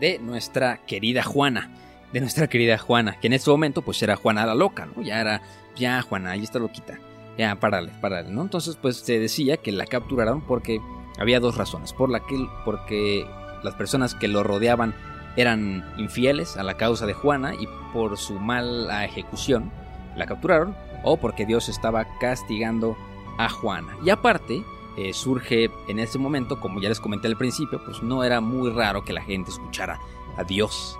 de 0.00 0.18
nuestra 0.18 0.78
querida 0.86 1.22
Juana, 1.22 1.70
de 2.14 2.20
nuestra 2.20 2.46
querida 2.46 2.78
Juana, 2.78 3.20
que 3.20 3.26
en 3.26 3.34
ese 3.34 3.50
momento 3.50 3.82
pues 3.82 4.02
era 4.02 4.16
Juana 4.16 4.46
la 4.46 4.54
loca, 4.54 4.86
¿no? 4.86 5.02
Ya 5.02 5.20
era, 5.20 5.42
ya 5.76 6.00
Juana, 6.00 6.30
ahí 6.30 6.42
está 6.42 6.58
loquita, 6.58 6.98
ya 7.36 7.54
párale, 7.60 7.92
párale, 8.00 8.30
¿no? 8.30 8.40
Entonces 8.40 8.78
pues 8.80 8.96
se 8.96 9.18
decía 9.18 9.58
que 9.58 9.72
la 9.72 9.84
capturaron 9.84 10.40
porque 10.40 10.80
había 11.18 11.38
dos 11.38 11.56
razones, 11.58 11.92
por 11.92 12.08
la 12.08 12.20
que, 12.20 12.46
porque 12.64 13.26
las 13.62 13.74
personas 13.74 14.14
que 14.14 14.28
lo 14.28 14.42
rodeaban 14.42 14.94
eran 15.36 15.84
infieles 15.96 16.56
a 16.56 16.62
la 16.62 16.76
causa 16.76 17.06
de 17.06 17.14
Juana 17.14 17.54
y 17.54 17.66
por 17.92 18.18
su 18.18 18.38
mala 18.38 19.04
ejecución 19.04 19.70
la 20.16 20.26
capturaron 20.26 20.76
o 21.04 21.16
porque 21.16 21.46
Dios 21.46 21.68
estaba 21.68 22.06
castigando 22.20 22.96
a 23.38 23.48
Juana. 23.48 23.96
Y 24.04 24.10
aparte, 24.10 24.62
eh, 24.96 25.12
surge 25.14 25.70
en 25.88 25.98
ese 25.98 26.18
momento, 26.18 26.60
como 26.60 26.80
ya 26.80 26.90
les 26.90 27.00
comenté 27.00 27.28
al 27.28 27.36
principio, 27.36 27.82
pues 27.84 28.02
no 28.02 28.24
era 28.24 28.40
muy 28.40 28.70
raro 28.70 29.04
que 29.04 29.12
la 29.12 29.22
gente 29.22 29.50
escuchara 29.50 29.98
a 30.36 30.44
Dios 30.44 30.98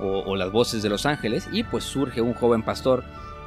o, 0.00 0.34
las 0.36 0.50
voces 0.50 0.82
de 0.82 0.88
los 0.88 1.06
ángeles 1.06 1.48
y 1.52 1.62
pues 1.62 1.84
surge 1.84 2.20
un 2.20 2.34
joven 2.34 2.62
pastor 2.62 3.04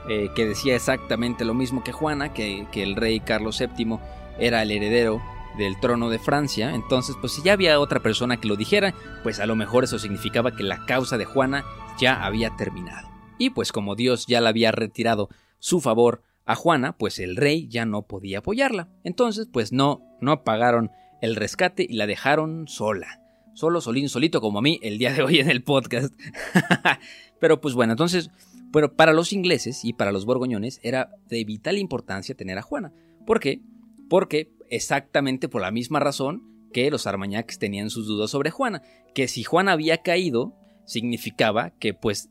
eh, 0.07 0.29
que 0.33 0.47
decía 0.47 0.75
exactamente 0.75 1.43
lo 1.43 1.53
mismo 1.53 1.83
que 1.83 1.91
Juana, 1.91 2.33
que, 2.33 2.65
que 2.71 2.83
el 2.83 2.95
rey 2.95 3.19
Carlos 3.19 3.59
VII 3.59 3.99
era 4.39 4.61
el 4.61 4.71
heredero 4.71 5.21
del 5.57 5.79
trono 5.79 6.09
de 6.09 6.19
Francia, 6.19 6.73
entonces 6.73 7.15
pues 7.19 7.33
si 7.33 7.41
ya 7.41 7.53
había 7.53 7.79
otra 7.79 8.01
persona 8.01 8.37
que 8.37 8.47
lo 8.47 8.55
dijera, 8.55 8.93
pues 9.23 9.39
a 9.39 9.45
lo 9.45 9.55
mejor 9.55 9.83
eso 9.83 9.99
significaba 9.99 10.55
que 10.55 10.63
la 10.63 10.85
causa 10.85 11.17
de 11.17 11.25
Juana 11.25 11.65
ya 11.99 12.25
había 12.25 12.55
terminado. 12.55 13.09
Y 13.37 13.51
pues 13.51 13.71
como 13.71 13.95
Dios 13.95 14.25
ya 14.27 14.41
le 14.41 14.49
había 14.49 14.71
retirado 14.71 15.29
su 15.59 15.81
favor 15.81 16.23
a 16.45 16.55
Juana, 16.55 16.97
pues 16.97 17.19
el 17.19 17.35
rey 17.35 17.67
ya 17.67 17.85
no 17.85 18.03
podía 18.03 18.39
apoyarla. 18.39 18.89
Entonces 19.03 19.47
pues 19.51 19.71
no, 19.71 20.01
no 20.21 20.43
pagaron 20.43 20.91
el 21.21 21.35
rescate 21.35 21.85
y 21.87 21.93
la 21.93 22.07
dejaron 22.07 22.67
sola. 22.67 23.21
Solo, 23.53 23.81
solín, 23.81 24.07
solito 24.07 24.39
como 24.39 24.59
a 24.59 24.61
mí 24.61 24.79
el 24.83 24.99
día 24.99 25.13
de 25.13 25.23
hoy 25.23 25.39
en 25.39 25.49
el 25.49 25.63
podcast. 25.63 26.13
pero 27.39 27.59
pues 27.59 27.73
bueno, 27.73 27.93
entonces, 27.93 28.29
pero 28.71 28.95
para 28.95 29.13
los 29.13 29.33
ingleses 29.33 29.83
y 29.83 29.93
para 29.93 30.11
los 30.11 30.25
borgoñones 30.25 30.79
era 30.83 31.09
de 31.27 31.43
vital 31.43 31.77
importancia 31.77 32.35
tener 32.35 32.57
a 32.59 32.61
Juana. 32.61 32.93
¿Por 33.25 33.39
qué? 33.39 33.61
Porque 34.09 34.53
exactamente 34.69 35.49
por 35.49 35.61
la 35.61 35.71
misma 35.71 35.99
razón 35.99 36.69
que 36.73 36.91
los 36.91 37.07
Armañacs 37.07 37.59
tenían 37.59 37.89
sus 37.89 38.07
dudas 38.07 38.31
sobre 38.31 38.51
Juana, 38.51 38.81
que 39.13 39.27
si 39.27 39.43
Juana 39.43 39.71
había 39.71 40.01
caído, 40.01 40.53
significaba 40.85 41.71
que 41.71 41.93
pues 41.93 42.29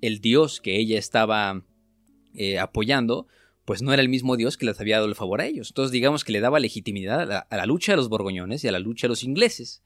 el 0.00 0.20
dios 0.20 0.60
que 0.60 0.76
ella 0.78 0.98
estaba 0.98 1.62
eh, 2.34 2.58
apoyando, 2.58 3.26
pues 3.64 3.82
no 3.82 3.92
era 3.92 4.02
el 4.02 4.08
mismo 4.08 4.36
dios 4.36 4.56
que 4.56 4.66
les 4.66 4.80
había 4.80 4.96
dado 4.96 5.08
el 5.08 5.14
favor 5.14 5.40
a 5.40 5.46
ellos. 5.46 5.70
Entonces 5.70 5.92
digamos 5.92 6.24
que 6.24 6.32
le 6.32 6.40
daba 6.40 6.60
legitimidad 6.60 7.22
a 7.50 7.56
la, 7.56 7.66
lucha 7.66 7.92
de 7.92 7.96
los 7.96 8.08
borgoñones 8.08 8.62
y 8.64 8.68
a 8.68 8.72
la 8.72 8.78
lucha 8.78 9.06
de 9.06 9.10
los 9.10 9.24
ingleses. 9.24 9.82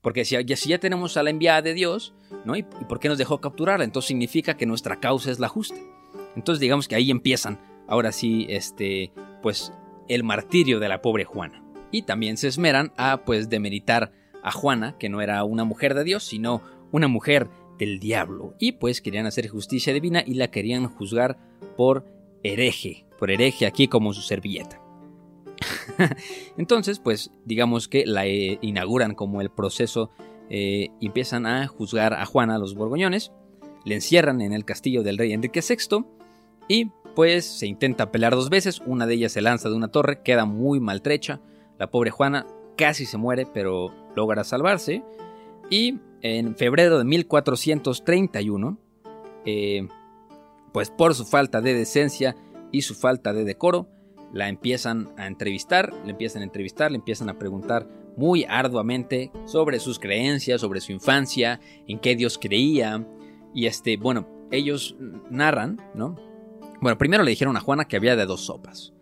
Porque 0.00 0.24
si 0.24 0.42
ya, 0.42 0.56
si 0.56 0.68
ya 0.70 0.78
tenemos 0.78 1.16
a 1.16 1.22
la 1.22 1.30
enviada 1.30 1.62
de 1.62 1.74
Dios, 1.74 2.14
¿no? 2.44 2.56
¿Y, 2.56 2.62
por 2.62 2.98
qué 2.98 3.08
nos 3.08 3.18
dejó 3.18 3.40
capturarla? 3.40 3.84
Entonces 3.84 4.08
significa 4.08 4.56
que 4.56 4.66
nuestra 4.66 4.98
causa 4.98 5.30
es 5.30 5.38
la 5.38 5.48
justa. 5.48 5.78
Entonces 6.34 6.60
digamos 6.60 6.88
que 6.88 6.94
ahí 6.94 7.10
empiezan, 7.10 7.60
ahora 7.86 8.10
sí, 8.10 8.46
este, 8.48 9.12
pues 9.42 9.72
el 10.08 10.24
martirio 10.24 10.80
de 10.80 10.88
la 10.88 11.02
pobre 11.02 11.24
Juana. 11.24 11.64
Y 11.90 12.02
también 12.02 12.36
se 12.36 12.48
esmeran 12.48 12.92
a 12.96 13.24
pues 13.24 13.48
demeritar 13.48 14.12
a 14.42 14.50
Juana, 14.50 14.96
que 14.98 15.08
no 15.08 15.20
era 15.20 15.44
una 15.44 15.64
mujer 15.64 15.94
de 15.94 16.04
Dios, 16.04 16.24
sino 16.24 16.62
una 16.90 17.08
mujer 17.08 17.48
del 17.78 17.98
diablo. 17.98 18.54
Y 18.58 18.72
pues 18.72 19.00
querían 19.00 19.26
hacer 19.26 19.48
justicia 19.48 19.92
divina 19.92 20.22
y 20.26 20.34
la 20.34 20.50
querían 20.50 20.86
juzgar 20.88 21.38
por 21.76 22.06
hereje, 22.42 23.06
por 23.18 23.30
hereje 23.30 23.66
aquí 23.66 23.88
como 23.88 24.12
su 24.12 24.22
servilleta. 24.22 24.80
Entonces, 26.56 26.98
pues 26.98 27.30
digamos 27.44 27.88
que 27.88 28.04
la 28.06 28.26
eh, 28.26 28.58
inauguran 28.62 29.14
como 29.14 29.40
el 29.40 29.50
proceso, 29.50 30.10
eh, 30.50 30.88
empiezan 31.00 31.46
a 31.46 31.66
juzgar 31.66 32.14
a 32.14 32.26
Juana 32.26 32.58
los 32.58 32.74
borgoñones, 32.74 33.32
le 33.84 33.94
encierran 33.94 34.40
en 34.40 34.52
el 34.52 34.64
castillo 34.64 35.02
del 35.02 35.18
rey 35.18 35.32
Enrique 35.32 35.60
VI 35.60 36.04
y 36.68 36.90
pues 37.14 37.44
se 37.44 37.66
intenta 37.66 38.10
pelear 38.10 38.34
dos 38.34 38.50
veces, 38.50 38.82
una 38.86 39.06
de 39.06 39.14
ellas 39.14 39.32
se 39.32 39.42
lanza 39.42 39.68
de 39.68 39.76
una 39.76 39.88
torre, 39.88 40.22
queda 40.22 40.44
muy 40.44 40.80
maltrecha, 40.80 41.40
la 41.78 41.90
pobre 41.90 42.10
Juana 42.10 42.46
casi 42.76 43.06
se 43.06 43.18
muere 43.18 43.46
pero 43.52 43.92
logra 44.14 44.44
salvarse 44.44 45.02
y 45.70 45.98
en 46.22 46.54
febrero 46.56 46.98
de 46.98 47.04
1431, 47.04 48.78
eh, 49.44 49.88
pues 50.72 50.90
por 50.90 51.14
su 51.14 51.24
falta 51.24 51.60
de 51.60 51.74
decencia 51.74 52.36
y 52.70 52.82
su 52.82 52.94
falta 52.94 53.32
de 53.32 53.44
decoro, 53.44 53.88
la 54.32 54.48
empiezan 54.48 55.10
a 55.18 55.26
entrevistar, 55.26 55.92
le 56.04 56.12
empiezan 56.12 56.42
a 56.42 56.44
entrevistar, 56.44 56.90
le 56.90 56.96
empiezan 56.96 57.28
a 57.28 57.38
preguntar 57.38 57.86
muy 58.16 58.44
arduamente 58.48 59.30
sobre 59.44 59.78
sus 59.78 59.98
creencias, 59.98 60.60
sobre 60.60 60.80
su 60.80 60.92
infancia, 60.92 61.60
en 61.86 61.98
qué 61.98 62.16
Dios 62.16 62.38
creía. 62.38 63.06
Y 63.54 63.66
este, 63.66 63.96
bueno, 63.96 64.26
ellos 64.50 64.96
narran, 65.30 65.80
¿no? 65.94 66.16
Bueno, 66.82 66.98
primero 66.98 67.22
le 67.22 67.30
dijeron 67.30 67.56
a 67.56 67.60
Juana 67.60 67.86
que 67.86 67.96
había 67.96 68.14
de 68.16 68.26
dos 68.26 68.42
sopas. 68.42 68.92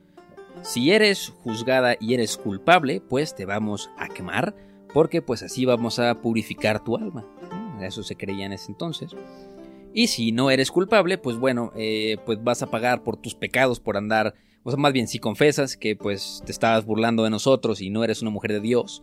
Si 0.63 0.93
eres 0.93 1.33
juzgada 1.43 1.97
y 1.99 2.15
eres 2.15 2.37
culpable, 2.37 3.01
pues 3.01 3.35
te 3.35 3.47
vamos 3.47 3.91
a 3.99 4.07
quemar, 4.09 4.55
porque 4.95 5.23
pues 5.23 5.43
así 5.43 5.65
vamos 5.65 5.99
a 5.99 6.21
purificar 6.21 6.85
tu 6.85 6.97
alma. 6.97 7.27
Eso 7.81 8.05
se 8.05 8.15
creía 8.15 8.47
en 8.47 8.53
ese 8.53 8.71
entonces. 8.71 9.17
Y 9.93 10.07
si 10.07 10.31
no 10.31 10.51
eres 10.51 10.71
culpable, 10.71 11.19
pues 11.19 11.37
bueno, 11.37 11.73
eh, 11.75 12.19
pues 12.25 12.45
vas 12.45 12.63
a 12.63 12.71
pagar 12.71 13.03
por 13.03 13.17
tus 13.17 13.35
pecados 13.35 13.81
por 13.81 13.97
andar 13.97 14.35
o 14.63 14.71
sea, 14.71 14.79
más 14.79 14.93
bien, 14.93 15.09
si 15.09 15.19
confesas 15.19 15.77
que 15.77 15.97
pues 15.97 16.43
te 16.45 16.53
estabas 16.53 16.85
burlando 16.85 17.25
de 17.25 17.31
nosotros 17.31 17.81
y 17.81 17.91
no 17.91 18.05
eres 18.05 18.21
una 18.21 18.31
mujer 18.31 18.53
de 18.53 18.61
Dios, 18.61 19.03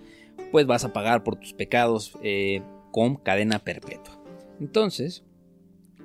pues 0.52 0.68
vas 0.68 0.86
a 0.86 0.94
pagar 0.94 1.24
por 1.24 1.36
tus 1.36 1.54
pecados 1.54 2.14
eh, 2.22 2.62
con 2.92 3.16
cadena 3.16 3.60
perpetua. 3.60 4.20
Entonces, 4.60 5.24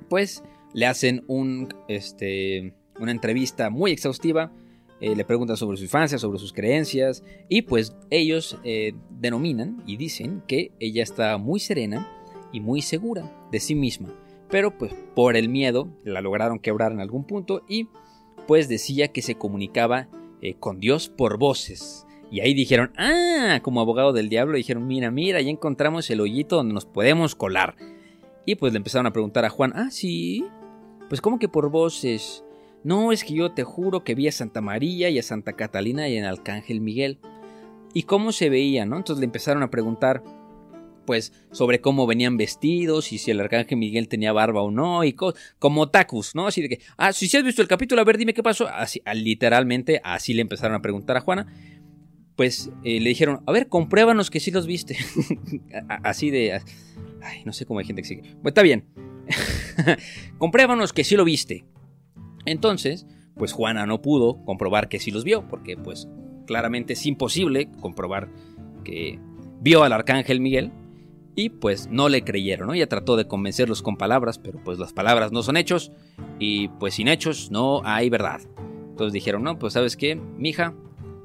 pues 0.08 0.42
le 0.72 0.86
hacen 0.86 1.24
un, 1.26 1.68
este, 1.88 2.74
una 2.98 3.12
entrevista 3.12 3.70
muy 3.70 3.92
exhaustiva, 3.92 4.52
eh, 5.00 5.16
le 5.16 5.24
preguntan 5.24 5.56
sobre 5.56 5.76
su 5.76 5.84
infancia, 5.84 6.18
sobre 6.18 6.38
sus 6.38 6.52
creencias, 6.52 7.24
y 7.48 7.62
pues 7.62 7.96
ellos 8.10 8.58
eh, 8.64 8.94
denominan 9.10 9.82
y 9.86 9.96
dicen 9.96 10.42
que 10.46 10.72
ella 10.78 11.02
está 11.02 11.36
muy 11.38 11.60
serena 11.60 12.08
y 12.52 12.60
muy 12.60 12.82
segura 12.82 13.30
de 13.50 13.58
sí 13.58 13.74
misma, 13.74 14.14
pero 14.48 14.76
pues 14.78 14.94
por 15.14 15.36
el 15.36 15.48
miedo 15.48 15.88
la 16.04 16.20
lograron 16.20 16.60
quebrar 16.60 16.92
en 16.92 17.00
algún 17.00 17.24
punto 17.24 17.64
y 17.68 17.88
pues 18.46 18.68
decía 18.68 19.08
que 19.08 19.22
se 19.22 19.34
comunicaba 19.34 20.08
eh, 20.40 20.54
con 20.54 20.80
Dios 20.80 21.08
por 21.08 21.38
voces. 21.38 22.06
Y 22.30 22.40
ahí 22.40 22.54
dijeron, 22.54 22.92
ah, 22.96 23.60
como 23.62 23.80
abogado 23.80 24.12
del 24.12 24.28
diablo, 24.28 24.56
dijeron, 24.56 24.86
mira, 24.86 25.10
mira, 25.10 25.40
ya 25.40 25.50
encontramos 25.50 26.08
el 26.10 26.20
hoyito 26.20 26.56
donde 26.56 26.74
nos 26.74 26.86
podemos 26.86 27.34
colar. 27.34 27.76
Y 28.46 28.54
pues 28.54 28.72
le 28.72 28.78
empezaron 28.78 29.06
a 29.06 29.12
preguntar 29.12 29.44
a 29.44 29.50
Juan, 29.50 29.72
ah, 29.76 29.90
sí, 29.90 30.44
pues 31.12 31.20
¿cómo 31.20 31.38
que 31.38 31.46
por 31.46 31.68
voces? 31.68 32.42
No, 32.84 33.12
es 33.12 33.22
que 33.22 33.34
yo 33.34 33.52
te 33.52 33.64
juro 33.64 34.02
que 34.02 34.14
vi 34.14 34.28
a 34.28 34.32
Santa 34.32 34.62
María 34.62 35.10
y 35.10 35.18
a 35.18 35.22
Santa 35.22 35.52
Catalina 35.52 36.08
y 36.08 36.16
al 36.16 36.24
Arcángel 36.24 36.80
Miguel. 36.80 37.18
¿Y 37.92 38.04
cómo 38.04 38.32
se 38.32 38.48
veía, 38.48 38.86
no? 38.86 38.96
Entonces 38.96 39.20
le 39.20 39.26
empezaron 39.26 39.62
a 39.62 39.68
preguntar, 39.68 40.22
pues 41.04 41.34
sobre 41.50 41.82
cómo 41.82 42.06
venían 42.06 42.38
vestidos 42.38 43.12
y 43.12 43.18
si 43.18 43.30
el 43.30 43.40
arcángel 43.40 43.76
Miguel 43.76 44.08
tenía 44.08 44.32
barba 44.32 44.62
o 44.62 44.70
no 44.70 45.04
y 45.04 45.14
como 45.58 45.90
tacus, 45.90 46.34
¿no? 46.34 46.46
Así 46.46 46.62
de 46.62 46.70
que, 46.70 46.80
ah, 46.96 47.12
si 47.12 47.26
has 47.36 47.44
visto 47.44 47.60
el 47.60 47.68
capítulo, 47.68 48.00
a 48.00 48.04
ver, 48.04 48.16
dime 48.16 48.32
qué 48.32 48.42
pasó. 48.42 48.66
Así, 48.68 49.02
literalmente 49.12 50.00
así 50.04 50.32
le 50.32 50.40
empezaron 50.40 50.74
a 50.74 50.80
preguntar 50.80 51.18
a 51.18 51.20
Juana. 51.20 51.46
Pues 52.36 52.70
eh, 52.84 53.00
le 53.00 53.10
dijeron, 53.10 53.42
a 53.46 53.52
ver, 53.52 53.68
compruébanos 53.68 54.30
que 54.30 54.40
sí 54.40 54.50
los 54.50 54.66
viste. 54.66 54.96
así 56.04 56.30
de, 56.30 56.54
ay, 57.20 57.42
no 57.44 57.52
sé 57.52 57.66
cómo 57.66 57.80
hay 57.80 57.84
gente 57.84 58.00
que 58.00 58.08
sigue. 58.08 58.22
Pues 58.40 58.52
está 58.52 58.62
bien. 58.62 59.11
compruébanos 60.38 60.92
que 60.92 61.04
sí 61.04 61.16
lo 61.16 61.24
viste. 61.24 61.64
Entonces, 62.44 63.06
pues 63.36 63.52
Juana 63.52 63.86
no 63.86 64.02
pudo 64.02 64.44
comprobar 64.44 64.88
que 64.88 64.98
sí 64.98 65.10
los 65.10 65.24
vio, 65.24 65.48
porque 65.48 65.76
pues 65.76 66.08
claramente 66.46 66.94
es 66.94 67.06
imposible 67.06 67.70
comprobar 67.80 68.28
que 68.84 69.18
vio 69.60 69.84
al 69.84 69.92
arcángel 69.92 70.40
Miguel, 70.40 70.72
y 71.34 71.48
pues 71.48 71.88
no 71.90 72.08
le 72.08 72.24
creyeron, 72.24 72.68
¿no? 72.68 72.74
Ella 72.74 72.88
trató 72.88 73.16
de 73.16 73.26
convencerlos 73.26 73.82
con 73.82 73.96
palabras, 73.96 74.38
pero 74.38 74.62
pues 74.62 74.78
las 74.78 74.92
palabras 74.92 75.32
no 75.32 75.42
son 75.42 75.56
hechos 75.56 75.92
y 76.38 76.68
pues 76.68 76.94
sin 76.94 77.08
hechos 77.08 77.50
no 77.50 77.80
hay 77.84 78.10
verdad. 78.10 78.40
Entonces 78.90 79.12
dijeron, 79.12 79.42
no, 79.42 79.58
pues 79.58 79.72
sabes 79.72 79.96
qué, 79.96 80.14
mija, 80.14 80.74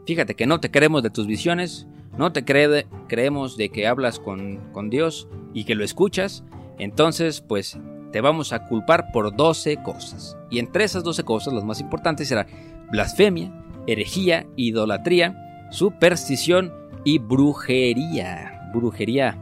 fíjate 0.06 0.36
que 0.36 0.48
no 0.48 0.60
te 0.60 0.72
creemos 0.72 1.04
de 1.04 1.10
tus 1.10 1.28
visiones, 1.28 1.88
no 2.18 2.32
te 2.32 2.46
creemos 2.46 3.58
de 3.58 3.70
que 3.70 3.88
hablas 3.88 4.20
con, 4.20 4.72
con 4.72 4.90
Dios 4.90 5.28
y 5.54 5.66
que 5.66 5.76
lo 5.76 5.84
escuchas, 5.84 6.44
entonces 6.78 7.42
pues 7.42 7.78
te 8.12 8.22
vamos 8.22 8.54
a 8.54 8.66
culpar 8.66 9.12
por 9.12 9.36
12 9.36 9.82
cosas. 9.84 10.38
Y 10.50 10.60
entre 10.60 10.84
esas 10.84 11.04
12 11.04 11.24
cosas, 11.24 11.54
las 11.54 11.64
más 11.64 11.82
importantes 11.82 12.28
serán 12.28 12.48
blasfemia, 12.90 13.52
herejía, 13.86 14.46
idolatría, 14.56 15.68
superstición 15.72 16.74
y 17.04 17.20
brujería. 17.20 18.70
Brujería 18.74 19.38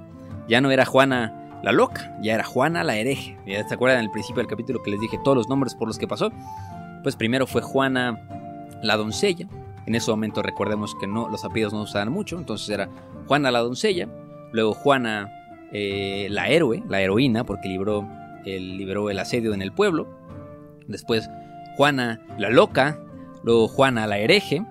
ya 0.47 0.61
no 0.61 0.71
era 0.71 0.85
Juana 0.85 1.59
la 1.63 1.71
loca, 1.71 2.15
ya 2.21 2.35
era 2.35 2.43
Juana 2.43 2.83
la 2.83 2.95
hereje. 2.95 3.37
¿Ya 3.45 3.67
se 3.67 3.73
acuerdan 3.73 3.99
en 3.99 4.05
el 4.05 4.11
principio 4.11 4.41
del 4.41 4.47
capítulo 4.47 4.83
que 4.83 4.91
les 4.91 4.99
dije 4.99 5.19
todos 5.23 5.37
los 5.37 5.49
nombres 5.49 5.73
por 5.75 5.87
los 5.87 5.97
que 5.97 6.07
pasó? 6.07 6.31
Pues 7.03 7.15
primero 7.15 7.47
fue 7.47 7.61
Juana 7.61 8.19
la 8.83 8.97
doncella. 8.97 9.47
En 9.85 9.95
ese 9.95 10.09
momento 10.11 10.41
recordemos 10.41 10.95
que 10.99 11.07
no, 11.07 11.29
los 11.29 11.45
apellidos 11.45 11.73
no 11.73 11.81
usaban 11.81 12.11
mucho, 12.11 12.37
entonces 12.37 12.69
era 12.69 12.89
Juana 13.27 13.51
la 13.51 13.59
doncella, 13.59 14.07
luego 14.51 14.73
Juana 14.73 15.31
eh, 15.71 16.27
la 16.29 16.49
héroe, 16.49 16.83
la 16.87 17.01
heroína, 17.01 17.43
porque 17.43 17.69
libró 17.69 18.07
el, 18.45 18.77
liberó 18.77 19.09
el 19.09 19.19
asedio 19.19 19.53
en 19.53 19.61
el 19.61 19.71
pueblo. 19.71 20.07
Después 20.87 21.29
Juana 21.75 22.21
la 22.37 22.49
loca, 22.49 22.99
luego 23.43 23.67
Juana 23.67 24.07
la 24.07 24.17
hereje, 24.17 24.63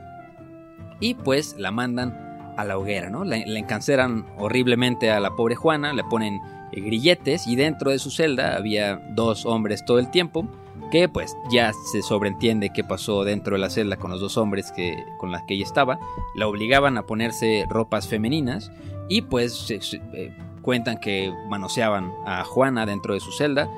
y 1.01 1.15
pues 1.15 1.57
la 1.59 1.71
mandan 1.71 2.25
a 2.57 2.65
la 2.65 2.79
hoguera, 2.79 3.11
¿no? 3.11 3.25
Le, 3.25 3.43
encanceran 3.59 4.27
horriblemente 4.39 5.11
a 5.11 5.21
la 5.21 5.35
pobre 5.35 5.55
Juana, 5.55 5.93
le 5.93 6.05
ponen 6.05 6.41
eh, 6.73 6.81
grilletes 6.81 7.47
y 7.47 7.57
dentro 7.57 7.91
de 7.91 7.99
su 7.99 8.11
celda 8.11 8.57
había 8.57 8.97
dos 9.11 9.45
hombres 9.45 9.85
todo 9.85 9.99
el 9.99 10.11
tiempo 10.11 10.49
que 10.91 11.09
pues 11.09 11.37
ya 11.51 11.73
se 11.91 12.03
sobreentiende 12.03 12.71
qué 12.71 12.85
pasó 12.85 13.25
dentro 13.25 13.57
de 13.57 13.61
la 13.61 13.71
celda 13.71 13.97
con 13.97 14.11
los 14.11 14.21
dos 14.21 14.37
hombres 14.37 14.71
que, 14.73 14.97
con 15.19 15.33
los 15.33 15.43
que 15.43 15.55
ella 15.55 15.65
estaba, 15.65 15.99
la 16.35 16.47
obligaban 16.47 16.97
a 16.99 17.07
ponerse 17.07 17.67
ropas 17.69 18.07
femeninas 18.07 18.71
y 19.09 19.23
pues 19.23 19.71
eh, 19.71 20.37
cuentan 20.65 20.99
que 20.99 21.33
manoseaban 21.49 22.13
a 22.27 22.43
Juana 22.45 22.87
dentro 22.87 23.15
de 23.15 23.21
su 23.21 23.31
celda 23.31 23.71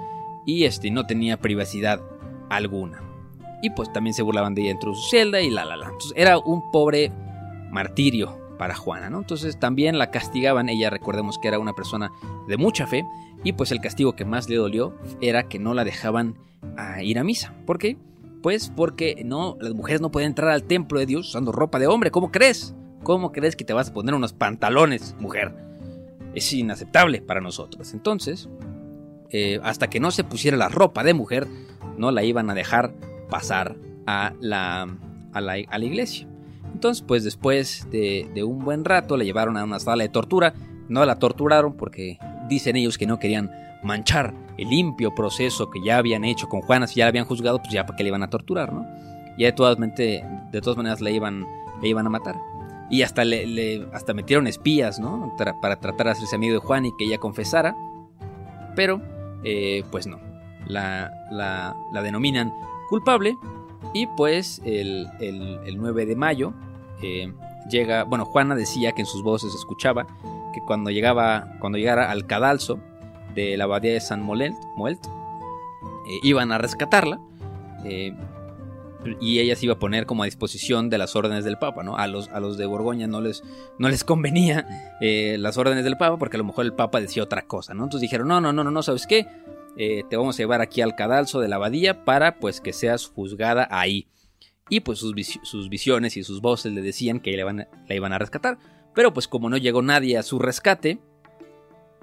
y 0.46 0.64
este 0.64 0.90
no 0.90 1.04
tenía 1.06 1.36
privacidad 1.36 2.00
alguna. 2.48 3.02
Y 3.62 3.70
pues 3.70 3.92
también 3.92 4.14
se 4.14 4.22
burlaban 4.22 4.54
de 4.54 4.62
ella 4.62 4.70
dentro 4.70 4.92
de 4.92 4.96
su 4.96 5.08
celda 5.08 5.40
y 5.40 5.50
la 5.50 5.64
la 5.64 5.76
la. 5.76 5.86
Entonces 5.86 6.12
era 6.14 6.38
un 6.38 6.70
pobre 6.70 7.10
martirio 7.70 8.38
para 8.56 8.74
Juana, 8.74 9.10
¿no? 9.10 9.18
Entonces 9.18 9.58
también 9.58 9.98
la 9.98 10.10
castigaban, 10.10 10.68
ella 10.68 10.88
recordemos 10.88 11.38
que 11.38 11.48
era 11.48 11.58
una 11.58 11.74
persona 11.74 12.12
de 12.48 12.56
mucha 12.56 12.86
fe, 12.86 13.04
y 13.44 13.52
pues 13.52 13.70
el 13.72 13.80
castigo 13.80 14.14
que 14.14 14.24
más 14.24 14.48
le 14.48 14.56
dolió 14.56 14.94
era 15.20 15.48
que 15.48 15.58
no 15.58 15.74
la 15.74 15.84
dejaban 15.84 16.36
a 16.76 17.02
ir 17.02 17.18
a 17.18 17.24
misa. 17.24 17.52
¿Por 17.66 17.78
qué? 17.78 17.96
Pues 18.42 18.72
porque 18.74 19.22
no, 19.24 19.56
las 19.60 19.74
mujeres 19.74 20.00
no 20.00 20.10
pueden 20.10 20.28
entrar 20.28 20.50
al 20.50 20.64
templo 20.64 20.98
de 20.98 21.06
Dios 21.06 21.28
usando 21.28 21.52
ropa 21.52 21.78
de 21.78 21.86
hombre, 21.86 22.10
¿cómo 22.10 22.30
crees? 22.30 22.74
¿Cómo 23.02 23.32
crees 23.32 23.56
que 23.56 23.64
te 23.64 23.72
vas 23.72 23.90
a 23.90 23.94
poner 23.94 24.14
unos 24.14 24.32
pantalones, 24.32 25.14
mujer? 25.20 25.54
Es 26.36 26.52
inaceptable 26.52 27.20
para 27.20 27.40
nosotros. 27.40 27.92
Entonces, 27.92 28.48
eh, 29.30 29.58
hasta 29.64 29.90
que 29.90 29.98
no 29.98 30.12
se 30.12 30.22
pusiera 30.22 30.56
la 30.56 30.68
ropa 30.68 31.02
de 31.02 31.14
mujer, 31.14 31.48
no 31.98 32.12
la 32.12 32.22
iban 32.22 32.48
a 32.50 32.54
dejar 32.54 32.94
pasar 33.28 33.74
a 34.06 34.34
la, 34.40 34.86
a 35.32 35.40
la 35.40 35.84
iglesia. 35.84 36.28
Entonces, 36.76 37.02
pues 37.02 37.24
después 37.24 37.88
de, 37.90 38.44
un 38.44 38.62
buen 38.62 38.84
rato 38.84 39.16
la 39.16 39.24
llevaron 39.24 39.56
a 39.56 39.64
una 39.64 39.80
sala 39.80 40.02
de 40.02 40.10
tortura. 40.10 40.52
No 40.90 41.06
la 41.06 41.18
torturaron 41.18 41.72
porque 41.72 42.18
dicen 42.50 42.76
ellos 42.76 42.98
que 42.98 43.06
no 43.06 43.18
querían 43.18 43.50
manchar 43.82 44.34
el 44.58 44.68
limpio 44.68 45.14
proceso 45.14 45.70
que 45.70 45.80
ya 45.82 45.96
habían 45.96 46.22
hecho 46.22 46.50
con 46.50 46.60
Juana. 46.60 46.86
Si 46.86 46.96
ya 46.96 47.06
la 47.06 47.08
habían 47.08 47.24
juzgado, 47.24 47.60
pues 47.60 47.72
ya 47.72 47.86
para 47.86 47.96
qué 47.96 48.02
le 48.02 48.08
iban 48.10 48.22
a 48.22 48.28
torturar, 48.28 48.74
¿no? 48.74 48.86
Ya 49.38 49.46
de 49.46 49.52
todas, 49.52 49.78
de 49.78 50.60
todas 50.60 50.76
maneras 50.76 51.00
la 51.00 51.10
iban, 51.10 51.46
le 51.80 51.88
iban 51.88 52.06
a 52.06 52.10
matar. 52.10 52.36
Y 52.88 53.02
hasta, 53.02 53.24
le, 53.24 53.88
hasta 53.92 54.14
metieron 54.14 54.46
espías, 54.46 55.00
¿no? 55.00 55.34
Para 55.36 55.80
tratar 55.80 56.06
de 56.06 56.12
hacerse 56.12 56.36
amigo 56.36 56.54
de 56.54 56.60
Juan 56.60 56.86
y 56.86 56.96
que 56.96 57.04
ella 57.04 57.18
confesara. 57.18 57.76
Pero, 58.76 59.00
eh, 59.42 59.82
pues 59.90 60.06
no. 60.06 60.20
La, 60.66 61.12
la, 61.30 61.76
la 61.92 62.02
denominan 62.02 62.52
culpable. 62.88 63.36
Y 63.92 64.06
pues 64.16 64.60
el, 64.64 65.08
el, 65.20 65.58
el 65.64 65.76
9 65.78 66.06
de 66.06 66.16
mayo 66.16 66.52
llega, 67.68 68.04
bueno, 68.04 68.24
Juana 68.24 68.54
decía 68.54 68.92
que 68.92 69.02
en 69.02 69.06
sus 69.06 69.22
voces 69.22 69.54
escuchaba 69.54 70.06
que 70.54 70.60
cuando 70.60 70.90
llegaba, 70.90 71.52
cuando 71.60 71.78
llegara 71.78 72.10
al 72.10 72.26
cadalso 72.26 72.78
de 73.34 73.56
la 73.56 73.64
abadía 73.64 73.92
de 73.92 74.00
San 74.00 74.22
Molent, 74.22 74.56
Muelt, 74.76 75.04
eh, 75.06 76.20
iban 76.22 76.52
a 76.52 76.58
rescatarla, 76.58 77.20
eh, 77.84 78.14
y 79.20 79.40
ella 79.40 79.56
se 79.56 79.66
iba 79.66 79.74
a 79.74 79.78
poner 79.78 80.06
como 80.06 80.22
a 80.22 80.26
disposición 80.26 80.90
de 80.90 80.98
las 80.98 81.16
órdenes 81.16 81.44
del 81.44 81.58
Papa, 81.58 81.82
¿no? 81.82 81.96
A 81.96 82.06
los, 82.06 82.28
a 82.28 82.40
los 82.40 82.56
de 82.58 82.66
Borgoña 82.66 83.06
no 83.06 83.20
les, 83.20 83.42
no 83.78 83.88
les 83.88 84.04
convenía 84.04 84.96
eh, 85.00 85.36
las 85.38 85.58
órdenes 85.58 85.84
del 85.84 85.96
Papa 85.96 86.18
porque 86.18 86.36
a 86.36 86.38
lo 86.38 86.44
mejor 86.44 86.64
el 86.64 86.72
Papa 86.72 87.00
decía 87.00 87.22
otra 87.22 87.42
cosa, 87.42 87.74
¿no? 87.74 87.84
Entonces 87.84 88.02
dijeron, 88.02 88.28
no, 88.28 88.40
no, 88.40 88.52
no, 88.52 88.64
no, 88.64 88.70
no, 88.70 88.82
¿sabes 88.82 89.06
qué? 89.06 89.26
Eh, 89.76 90.04
te 90.08 90.16
vamos 90.16 90.36
a 90.36 90.38
llevar 90.38 90.62
aquí 90.62 90.80
al 90.80 90.96
cadalso 90.96 91.40
de 91.40 91.48
la 91.48 91.56
abadía 91.56 92.04
para 92.04 92.38
pues 92.38 92.60
que 92.60 92.72
seas 92.72 93.06
juzgada 93.06 93.68
ahí. 93.70 94.08
Y 94.68 94.80
pues 94.80 94.98
sus, 94.98 95.14
sus 95.42 95.68
visiones 95.68 96.16
y 96.16 96.24
sus 96.24 96.40
voces 96.40 96.72
le 96.72 96.82
decían 96.82 97.20
que 97.20 97.36
la 97.36 97.68
iban, 97.94 98.12
a, 98.12 98.18
rescatar. 98.18 98.58
Pero 98.94 99.12
pues 99.12 99.28
como 99.28 99.48
no 99.48 99.58
llegó 99.58 99.82
nadie 99.82 100.18
a 100.18 100.22
su 100.22 100.38
rescate, 100.38 100.98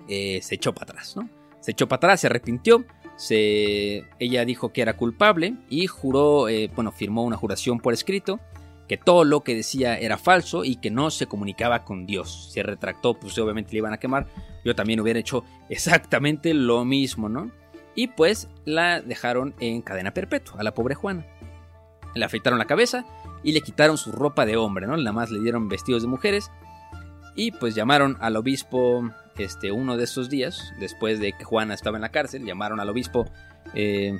eh, 0.08 0.40
se 0.42 0.56
echó 0.56 0.74
para 0.74 0.92
atrás, 0.92 1.16
¿no? 1.18 1.30
Se 1.60 1.72
echó 1.72 1.88
para 1.88 1.98
atrás, 1.98 2.22
se 2.22 2.28
arrepintió 2.28 2.86
se, 3.16 4.06
ella 4.20 4.46
dijo 4.46 4.74
que 4.74 4.82
era 4.82 4.98
culpable 4.98 5.56
y 5.70 5.88
juró, 5.88 6.50
eh, 6.50 6.70
bueno, 6.76 6.92
firmó 6.92 7.24
una 7.24 7.38
juración 7.38 7.80
por 7.80 7.94
escrito 7.94 8.40
que 8.88 8.98
todo 8.98 9.24
lo 9.24 9.44
que 9.44 9.56
decía 9.56 9.98
era 9.98 10.18
falso 10.18 10.66
y 10.66 10.76
que 10.76 10.92
no 10.92 11.10
se 11.10 11.28
comunicaba 11.28 11.86
con 11.86 12.06
Dios. 12.06 12.50
Se 12.52 12.64
retractó, 12.64 13.14
pues 13.14 13.38
obviamente 13.38 13.72
le 13.72 13.78
iban 13.78 13.94
a 13.94 14.00
quemar. 14.00 14.28
Yo 14.66 14.76
también 14.76 15.00
hubiera 15.00 15.20
hecho 15.20 15.44
exactamente 15.70 16.54
lo 16.54 16.84
mismo, 16.86 17.30
¿no? 17.30 17.52
Y 17.96 18.08
pues 18.08 18.50
la 18.66 19.02
dejaron 19.02 19.54
en 19.60 19.82
cadena 19.82 20.14
perpetua 20.14 20.60
a 20.60 20.64
la 20.64 20.74
pobre 20.74 20.96
Juana. 20.96 21.26
Le 22.16 22.26
afeitaron 22.26 22.60
la 22.60 22.66
cabeza 22.66 23.06
y 23.44 23.52
le 23.54 23.62
quitaron 23.62 23.98
su 23.98 24.12
ropa 24.12 24.46
de 24.46 24.58
hombre, 24.58 24.88
¿no? 24.88 24.98
Nada 24.98 25.12
más 25.12 25.32
le 25.32 25.40
dieron 25.40 25.70
vestidos 25.70 26.02
de 26.02 26.08
mujeres 26.08 26.52
y 27.36 27.52
pues 27.52 27.76
llamaron 27.76 28.18
al 28.20 28.36
obispo 28.36 29.10
este, 29.38 29.72
uno 29.72 29.98
de 29.98 30.04
esos 30.04 30.30
días, 30.30 30.74
después 30.80 31.20
de 31.20 31.34
que 31.34 31.44
Juana 31.44 31.74
estaba 31.74 31.98
en 31.98 32.02
la 32.02 32.10
cárcel, 32.10 32.46
llamaron 32.46 32.80
al 32.80 32.90
obispo 32.90 33.26
eh, 33.74 34.20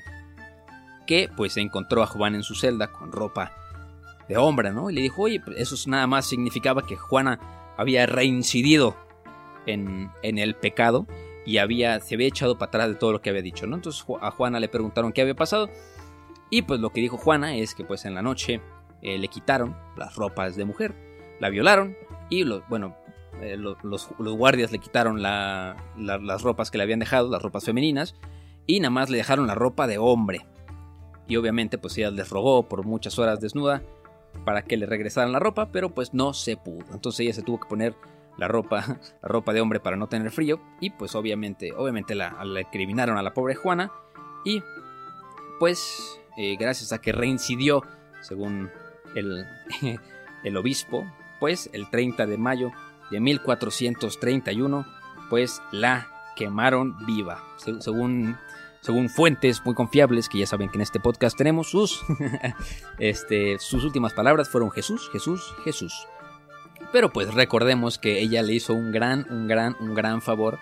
que 1.06 1.30
pues 1.36 1.58
encontró 1.58 2.02
a 2.04 2.08
Juana 2.08 2.38
en 2.38 2.44
su 2.44 2.56
celda 2.56 2.92
con 2.92 3.12
ropa 3.12 3.54
de 4.28 4.38
hombre, 4.38 4.72
¿no? 4.72 4.90
Y 4.90 4.94
le 4.94 5.02
dijo, 5.02 5.24
oye, 5.24 5.40
pues, 5.40 5.60
eso 5.60 5.90
nada 5.90 6.08
más 6.08 6.26
significaba 6.26 6.86
que 6.86 6.96
Juana 6.96 7.40
había 7.78 8.06
reincidido 8.06 8.96
en, 9.66 10.10
en, 10.22 10.38
el 10.38 10.56
pecado 10.56 11.06
y 11.46 11.58
había, 11.58 12.00
se 12.00 12.16
había 12.16 12.28
echado 12.28 12.58
para 12.58 12.70
atrás 12.70 12.88
de 12.90 12.96
todo 12.96 13.12
lo 13.12 13.22
que 13.22 13.30
había 13.30 13.42
dicho, 13.42 13.68
¿no? 13.68 13.76
Entonces 13.76 14.06
a 14.22 14.32
Juana 14.32 14.60
le 14.60 14.70
preguntaron 14.70 15.12
qué 15.12 15.22
había 15.22 15.36
pasado 15.36 15.70
y 16.50 16.62
pues 16.62 16.80
lo 16.80 16.92
que 16.92 17.02
dijo 17.02 17.18
Juana 17.18 17.56
es 17.56 17.74
que 17.74 17.84
pues 17.84 18.06
en 18.06 18.14
la 18.14 18.22
noche 18.22 18.62
eh, 19.02 19.18
le 19.18 19.28
quitaron 19.28 19.76
las 19.98 20.16
ropas 20.16 20.56
de 20.56 20.66
mujer, 20.66 20.94
la 21.40 21.50
violaron 21.50 21.98
y, 22.30 22.44
lo, 22.44 22.64
bueno, 22.70 22.96
eh, 23.42 23.58
los, 23.58 24.10
guardias 24.18 24.72
le 24.72 24.80
quitaron 24.80 25.22
las 25.22 26.42
ropas 26.42 26.72
que 26.72 26.78
le 26.78 26.84
habían 26.84 27.00
dejado, 27.00 27.30
las 27.30 27.42
ropas 27.42 27.66
femeninas, 27.66 28.16
y 28.68 28.80
nada 28.80 28.92
más 28.92 29.10
le 29.10 29.18
dejaron 29.18 29.48
la 29.48 29.56
ropa 29.56 29.88
de 29.88 29.98
hombre. 29.98 30.46
Y 31.28 31.36
obviamente 31.38 31.78
pues 31.78 31.98
ella 31.98 32.12
les 32.12 32.30
rogó 32.30 32.68
por 32.68 32.86
muchas 32.86 33.18
horas 33.18 33.40
desnuda 33.40 33.82
para 34.46 34.64
que 34.64 34.78
le 34.78 34.86
regresaran 34.86 35.32
la 35.32 35.40
ropa, 35.40 35.70
pero 35.72 35.90
pues 35.90 36.14
no 36.14 36.34
se 36.34 36.58
pudo. 36.58 36.86
Entonces 36.92 37.22
ella 37.22 37.34
se 37.34 37.44
tuvo 37.44 37.60
que 37.60 37.70
poner 37.70 37.96
la 38.38 38.48
ropa, 38.48 38.86
la 39.22 39.28
ropa 39.28 39.54
de 39.54 39.62
hombre 39.62 39.80
para 39.80 39.96
no 39.96 40.08
tener 40.08 40.32
frío 40.32 40.60
y 40.80 40.90
pues 40.90 41.16
obviamente, 41.16 41.72
obviamente 41.74 42.16
la, 42.16 42.44
la 42.44 42.70
criminaron 42.70 43.18
a 43.18 43.24
la 43.24 43.34
pobre 43.34 43.56
Juana 43.56 43.92
y 44.44 44.62
pues 45.60 46.20
eh, 46.38 46.58
gracias 46.58 46.92
a 46.94 47.00
que 47.00 47.12
reincidió, 47.12 47.84
según 48.22 48.70
el, 49.16 49.46
el 50.44 50.58
obispo, 50.58 51.06
pues 51.40 51.70
el 51.74 51.90
30 51.90 52.26
de 52.26 52.38
mayo 52.38 52.72
de 53.14 53.20
1431, 53.20 54.86
pues 55.30 55.62
la 55.72 56.10
quemaron 56.36 57.06
viva. 57.06 57.44
Según, 57.80 58.38
según 58.82 59.10
fuentes 59.10 59.64
muy 59.64 59.76
confiables, 59.76 60.28
que 60.28 60.40
ya 60.40 60.48
saben 60.48 60.70
que 60.70 60.78
en 60.78 60.82
este 60.82 61.00
podcast 61.00 61.38
tenemos, 61.38 61.70
sus, 61.70 62.02
este, 63.00 63.58
sus 63.60 63.84
últimas 63.84 64.14
palabras 64.14 64.50
fueron 64.50 64.72
Jesús, 64.72 65.10
Jesús, 65.12 65.54
Jesús. 65.64 66.08
Pero 66.92 67.12
pues 67.14 67.34
recordemos 67.34 67.98
que 67.98 68.20
ella 68.20 68.42
le 68.42 68.54
hizo 68.54 68.74
un 68.74 68.92
gran, 68.92 69.26
un 69.30 69.48
gran, 69.48 69.76
un 69.80 69.94
gran 69.94 70.22
favor 70.22 70.60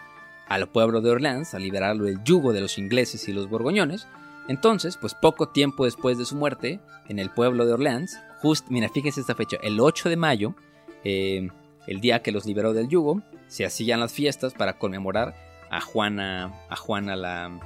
al 0.48 0.68
pueblo 0.68 1.02
de 1.02 1.10
Orleans, 1.10 1.54
a 1.54 1.60
liberarlo 1.60 2.04
del 2.04 2.24
yugo 2.24 2.54
de 2.54 2.62
los 2.62 2.78
ingleses 2.78 3.28
y 3.28 3.34
los 3.34 3.50
borgoñones. 3.50 4.08
Entonces, 4.48 4.98
pues 4.98 5.16
poco 5.16 5.50
tiempo 5.50 5.86
después 5.86 6.18
de 6.18 6.26
su 6.26 6.36
muerte, 6.36 6.82
en 7.08 7.20
el 7.20 7.30
pueblo 7.30 7.66
de 7.66 7.74
Orleans, 7.74 8.20
justo, 8.42 8.68
mira, 8.70 8.90
fíjense 8.90 9.22
esta 9.22 9.36
fecha, 9.36 9.58
el 9.62 9.80
8 9.80 10.10
de 10.10 10.18
mayo, 10.18 10.56
eh, 11.04 11.50
el 11.88 12.02
día 12.02 12.22
que 12.22 12.32
los 12.32 12.46
liberó 12.46 12.74
del 12.74 12.88
yugo, 12.88 13.22
se 13.48 13.66
hacían 13.66 14.00
las 14.00 14.14
fiestas 14.14 14.54
para 14.54 14.78
conmemorar 14.78 15.36
a 15.70 15.82
Juana, 15.82 16.54
a 16.70 16.76
Juana 16.76 17.16
la, 17.16 17.60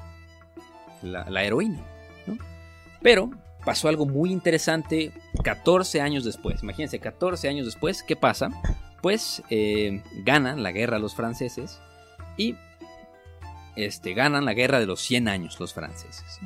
la, 1.02 1.44
heroína. 1.44 1.84
Pero 3.02 3.32
pasó 3.64 3.88
algo 3.88 4.06
muy 4.06 4.32
interesante 4.32 5.12
14 5.44 6.02
años 6.02 6.24
después. 6.24 6.64
Imagínense, 6.64 7.00
14 7.00 7.50
años 7.50 7.66
después, 7.66 8.04
¿qué 8.04 8.16
pasa? 8.16 8.50
Pues 9.02 9.44
eh, 9.50 10.02
ganan 10.24 10.64
la 10.64 10.72
guerra 10.72 11.00
los 11.00 11.16
franceses 11.16 11.80
y 12.38 12.56
este, 13.76 14.14
ganan 14.14 14.46
la 14.46 14.54
guerra 14.54 14.80
de 14.80 14.86
los 14.86 15.02
100 15.02 15.28
años 15.28 15.60
los 15.60 15.74
franceses. 15.74 16.40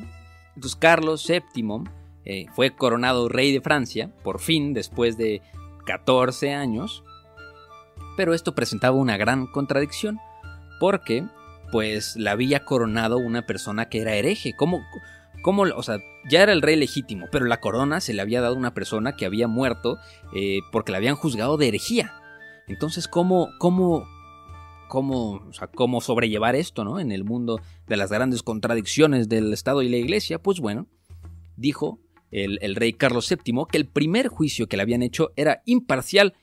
Entonces 0.55 0.75
Carlos 0.77 1.25
VII 1.27 1.83
eh, 2.25 2.45
fue 2.53 2.75
coronado 2.75 3.29
rey 3.29 3.53
de 3.53 3.61
Francia, 3.61 4.11
por 4.23 4.39
fin, 4.39 4.73
después 4.73 5.17
de 5.17 5.41
14 5.85 6.53
años, 6.53 7.03
pero 8.19 8.33
esto 8.33 8.53
presentaba 8.53 8.97
una 8.97 9.15
gran 9.15 9.47
contradicción, 9.47 10.19
porque 10.77 11.25
pues 11.71 12.17
la 12.17 12.31
había 12.31 12.65
coronado 12.65 13.17
una 13.17 13.45
persona 13.45 13.87
que 13.87 14.01
era 14.01 14.13
hereje. 14.13 14.57
¿Cómo, 14.57 14.81
cómo, 15.41 15.61
o 15.61 15.83
sea, 15.83 15.99
ya 16.29 16.43
era 16.43 16.51
el 16.51 16.61
rey 16.61 16.75
legítimo, 16.75 17.27
pero 17.31 17.45
la 17.45 17.61
corona 17.61 18.01
se 18.01 18.13
le 18.13 18.21
había 18.21 18.41
dado 18.41 18.55
a 18.55 18.57
una 18.57 18.73
persona 18.73 19.15
que 19.15 19.25
había 19.25 19.47
muerto 19.47 19.99
eh, 20.35 20.59
porque 20.73 20.91
la 20.91 20.97
habían 20.97 21.15
juzgado 21.15 21.55
de 21.55 21.69
herejía. 21.69 22.13
Entonces, 22.67 23.07
¿cómo, 23.07 23.51
cómo, 23.57 24.05
cómo, 24.89 25.35
o 25.35 25.53
sea, 25.53 25.67
cómo 25.67 26.01
sobrellevar 26.01 26.57
esto, 26.57 26.83
¿no? 26.83 26.99
En 26.99 27.13
el 27.13 27.23
mundo 27.23 27.61
de 27.87 27.95
las 27.95 28.11
grandes 28.11 28.43
contradicciones 28.43 29.29
del 29.29 29.53
Estado 29.53 29.81
y 29.81 29.87
la 29.87 29.95
Iglesia, 29.95 30.39
pues 30.39 30.59
bueno, 30.59 30.87
dijo 31.55 32.01
el, 32.31 32.59
el 32.63 32.75
rey 32.75 32.91
Carlos 32.91 33.29
VII 33.29 33.63
que 33.71 33.77
el 33.77 33.87
primer 33.87 34.27
juicio 34.27 34.67
que 34.67 34.75
le 34.75 34.83
habían 34.83 35.03
hecho 35.03 35.31
era 35.37 35.61
imparcial 35.63 36.33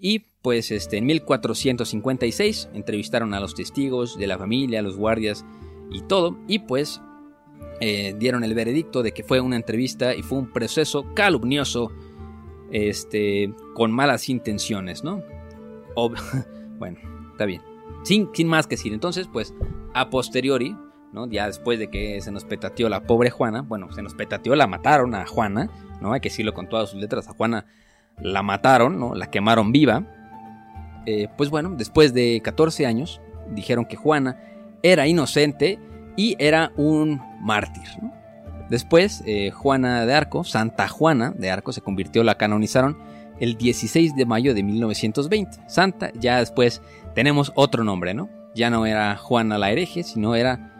y 0.00 0.26
pues 0.46 0.70
este, 0.70 0.98
en 0.98 1.06
1456 1.06 2.68
entrevistaron 2.72 3.34
a 3.34 3.40
los 3.40 3.56
testigos 3.56 4.16
de 4.16 4.28
la 4.28 4.38
familia, 4.38 4.78
a 4.78 4.82
los 4.82 4.96
guardias 4.96 5.44
y 5.90 6.02
todo, 6.02 6.38
y 6.46 6.60
pues 6.60 7.00
eh, 7.80 8.14
dieron 8.16 8.44
el 8.44 8.54
veredicto 8.54 9.02
de 9.02 9.10
que 9.10 9.24
fue 9.24 9.40
una 9.40 9.56
entrevista 9.56 10.14
y 10.14 10.22
fue 10.22 10.38
un 10.38 10.52
proceso 10.52 11.04
calumnioso 11.16 11.90
este, 12.70 13.52
con 13.74 13.90
malas 13.90 14.28
intenciones, 14.28 15.02
¿no? 15.02 15.20
bueno, 16.78 16.98
está 17.32 17.44
bien. 17.44 17.62
Sin, 18.04 18.30
sin, 18.32 18.46
más 18.46 18.68
que 18.68 18.76
decir, 18.76 18.92
entonces, 18.92 19.28
pues, 19.32 19.52
a 19.94 20.10
posteriori, 20.10 20.76
¿no? 21.12 21.28
Ya 21.28 21.48
después 21.48 21.80
de 21.80 21.88
que 21.88 22.20
se 22.20 22.30
nos 22.30 22.44
petateó 22.44 22.88
la 22.88 23.02
pobre 23.02 23.30
Juana, 23.30 23.62
bueno, 23.62 23.90
se 23.90 24.00
nos 24.00 24.14
petateó, 24.14 24.54
la 24.54 24.68
mataron 24.68 25.12
a 25.16 25.26
Juana, 25.26 25.72
¿no? 26.00 26.12
Hay 26.12 26.20
que 26.20 26.28
decirlo 26.28 26.54
con 26.54 26.68
todas 26.68 26.90
sus 26.90 27.00
letras, 27.00 27.26
a 27.26 27.32
Juana 27.32 27.66
la 28.20 28.44
mataron, 28.44 29.00
¿no? 29.00 29.16
La 29.16 29.28
quemaron 29.28 29.72
viva. 29.72 30.04
Eh, 31.06 31.28
pues 31.36 31.50
bueno, 31.50 31.70
después 31.76 32.12
de 32.12 32.40
14 32.42 32.86
años, 32.86 33.20
dijeron 33.54 33.84
que 33.84 33.96
Juana 33.96 34.40
era 34.82 35.06
inocente 35.06 35.78
y 36.16 36.36
era 36.38 36.72
un 36.76 37.20
mártir. 37.40 37.84
Después, 38.68 39.22
eh, 39.26 39.50
Juana 39.50 40.04
de 40.04 40.14
Arco, 40.14 40.42
Santa 40.42 40.88
Juana 40.88 41.30
de 41.30 41.50
Arco, 41.50 41.72
se 41.72 41.80
convirtió, 41.80 42.24
la 42.24 42.36
canonizaron 42.36 42.98
el 43.38 43.56
16 43.56 44.16
de 44.16 44.26
mayo 44.26 44.54
de 44.54 44.62
1920. 44.62 45.58
Santa, 45.68 46.10
ya 46.18 46.38
después 46.38 46.82
tenemos 47.14 47.52
otro 47.54 47.84
nombre, 47.84 48.14
¿no? 48.14 48.28
Ya 48.54 48.70
no 48.70 48.86
era 48.86 49.16
Juana 49.16 49.58
la 49.58 49.70
hereje, 49.70 50.02
sino 50.02 50.34
era 50.34 50.72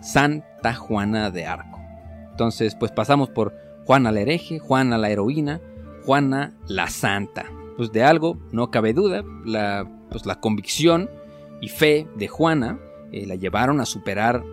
Santa 0.00 0.74
Juana 0.74 1.30
de 1.30 1.46
Arco. 1.46 1.80
Entonces, 2.30 2.74
pues 2.74 2.92
pasamos 2.92 3.28
por 3.30 3.54
Juana 3.86 4.12
la 4.12 4.20
hereje, 4.20 4.58
Juana 4.58 4.98
la 4.98 5.10
heroína, 5.10 5.60
Juana 6.04 6.54
la 6.68 6.88
Santa. 6.88 7.46
Pues 7.80 7.92
de 7.92 8.02
algo 8.02 8.36
no 8.52 8.70
cabe 8.70 8.92
duda, 8.92 9.24
la, 9.46 9.90
pues 10.10 10.26
la 10.26 10.38
convicción 10.38 11.08
y 11.62 11.68
fe 11.68 12.06
de 12.14 12.28
Juana 12.28 12.78
eh, 13.10 13.24
la 13.24 13.36
llevaron 13.36 13.80
a 13.80 13.86
superar 13.86 14.44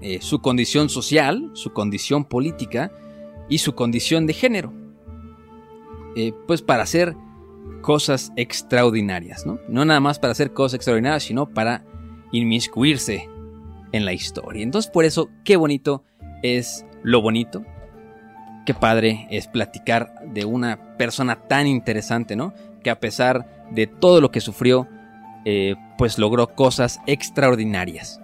eh, 0.00 0.20
su 0.20 0.38
condición 0.38 0.88
social, 0.88 1.50
su 1.54 1.72
condición 1.72 2.24
política 2.24 2.92
y 3.48 3.58
su 3.58 3.74
condición 3.74 4.28
de 4.28 4.34
género. 4.34 4.72
Eh, 6.14 6.32
pues 6.46 6.62
para 6.62 6.84
hacer 6.84 7.16
cosas 7.80 8.32
extraordinarias, 8.36 9.44
¿no? 9.44 9.58
No 9.68 9.84
nada 9.84 9.98
más 9.98 10.20
para 10.20 10.30
hacer 10.30 10.52
cosas 10.52 10.74
extraordinarias, 10.74 11.24
sino 11.24 11.50
para 11.50 11.84
inmiscuirse 12.30 13.28
en 13.90 14.04
la 14.04 14.12
historia. 14.12 14.62
Entonces 14.62 14.92
por 14.92 15.04
eso, 15.04 15.28
qué 15.44 15.56
bonito 15.56 16.04
es 16.44 16.86
lo 17.02 17.20
bonito, 17.20 17.64
qué 18.64 18.74
padre 18.74 19.26
es 19.30 19.46
platicar 19.46 20.14
de 20.26 20.44
una 20.44 20.96
persona 20.96 21.36
tan 21.36 21.66
interesante, 21.66 22.36
¿no? 22.36 22.52
Que 22.82 22.90
a 22.90 23.00
pesar 23.00 23.66
de 23.70 23.86
todo 23.86 24.20
lo 24.20 24.30
que 24.30 24.40
sufrió, 24.40 24.88
eh, 25.44 25.76
pues 25.98 26.18
logró 26.18 26.48
cosas 26.48 27.00
extraordinarias. 27.06 28.20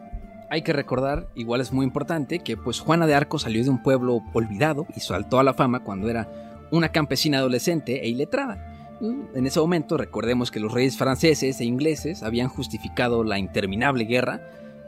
hay 0.52 0.62
que 0.62 0.72
recordar, 0.72 1.28
igual 1.36 1.60
es 1.60 1.72
muy 1.72 1.86
importante, 1.86 2.40
que 2.40 2.56
pues 2.56 2.80
Juana 2.80 3.06
de 3.06 3.14
Arco 3.14 3.38
salió 3.38 3.62
de 3.62 3.70
un 3.70 3.84
pueblo 3.84 4.20
olvidado 4.32 4.84
y 4.96 5.00
saltó 5.00 5.38
a 5.38 5.44
la 5.44 5.54
fama 5.54 5.84
cuando 5.84 6.10
era 6.10 6.28
una 6.72 6.88
campesina 6.88 7.38
adolescente 7.38 8.04
e 8.04 8.08
iletrada. 8.08 8.96
Mm, 9.00 9.36
en 9.36 9.46
ese 9.46 9.60
momento 9.60 9.96
recordemos 9.96 10.50
que 10.50 10.58
los 10.58 10.72
reyes 10.72 10.96
franceses 10.96 11.60
e 11.60 11.64
ingleses 11.64 12.24
habían 12.24 12.48
justificado 12.48 13.22
la 13.22 13.38
interminable 13.38 14.04
guerra 14.04 14.40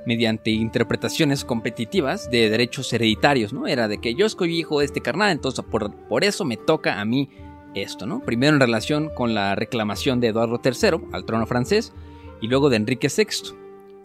mediante 0.07 0.51
interpretaciones 0.51 1.45
competitivas 1.45 2.31
de 2.31 2.51
derechos 2.51 2.93
hereditarios, 2.93 3.53
¿no? 3.53 3.67
Era 3.67 3.89
de 3.89 3.99
que 3.99 4.15
yo 4.15 4.27
escogí 4.27 4.59
hijo 4.59 4.81
de 4.81 4.87
este 4.87 5.01
carnal, 5.01 5.31
entonces 5.31 5.65
por, 5.65 5.95
por 6.09 6.25
eso 6.25 6.45
me 6.45 6.57
toca 6.57 7.01
a 7.01 7.05
mí 7.05 7.29
esto, 7.75 8.07
¿no? 8.07 8.21
Primero 8.21 8.55
en 8.55 8.61
relación 8.61 9.11
con 9.15 9.35
la 9.35 9.55
reclamación 9.55 10.21
de 10.21 10.29
Eduardo 10.29 10.61
III 10.63 11.09
al 11.13 11.25
trono 11.25 11.47
francés 11.47 11.93
y 12.41 12.49
luego 12.49 12.69
de 12.69 12.77
Enrique 12.77 13.09
VI. 13.15 13.55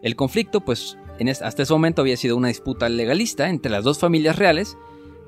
El 0.02 0.16
conflicto, 0.16 0.62
pues, 0.62 0.98
hasta 1.42 1.64
ese 1.64 1.74
momento 1.74 2.02
había 2.02 2.18
sido 2.18 2.38
una 2.38 2.50
disputa 2.50 2.88
legalista 2.88 3.50
entre 3.50 3.72
las 3.72 3.84
dos 3.84 4.00
familias 4.00 4.38
reales, 4.38 4.78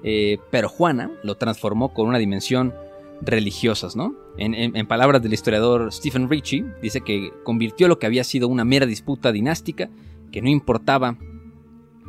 eh, 0.03 0.37
pero 0.51 0.69
Juana 0.69 1.11
lo 1.23 1.35
transformó 1.35 1.93
con 1.93 2.07
una 2.07 2.19
dimensión 2.19 2.73
religiosa, 3.21 3.87
¿no? 3.95 4.15
En, 4.37 4.87
palabras 4.87 5.21
del 5.21 5.33
historiador 5.33 5.91
Stephen 5.91 6.29
Ritchie, 6.29 6.65
dice 6.81 7.01
que 7.01 7.33
convirtió 7.43 7.89
lo 7.89 7.99
que 7.99 8.05
había 8.05 8.23
sido 8.23 8.47
una 8.47 8.63
mera 8.63 8.85
disputa 8.85 9.33
dinástica, 9.33 9.89
que 10.31 10.41
no 10.41 10.49
importaba 10.49 11.17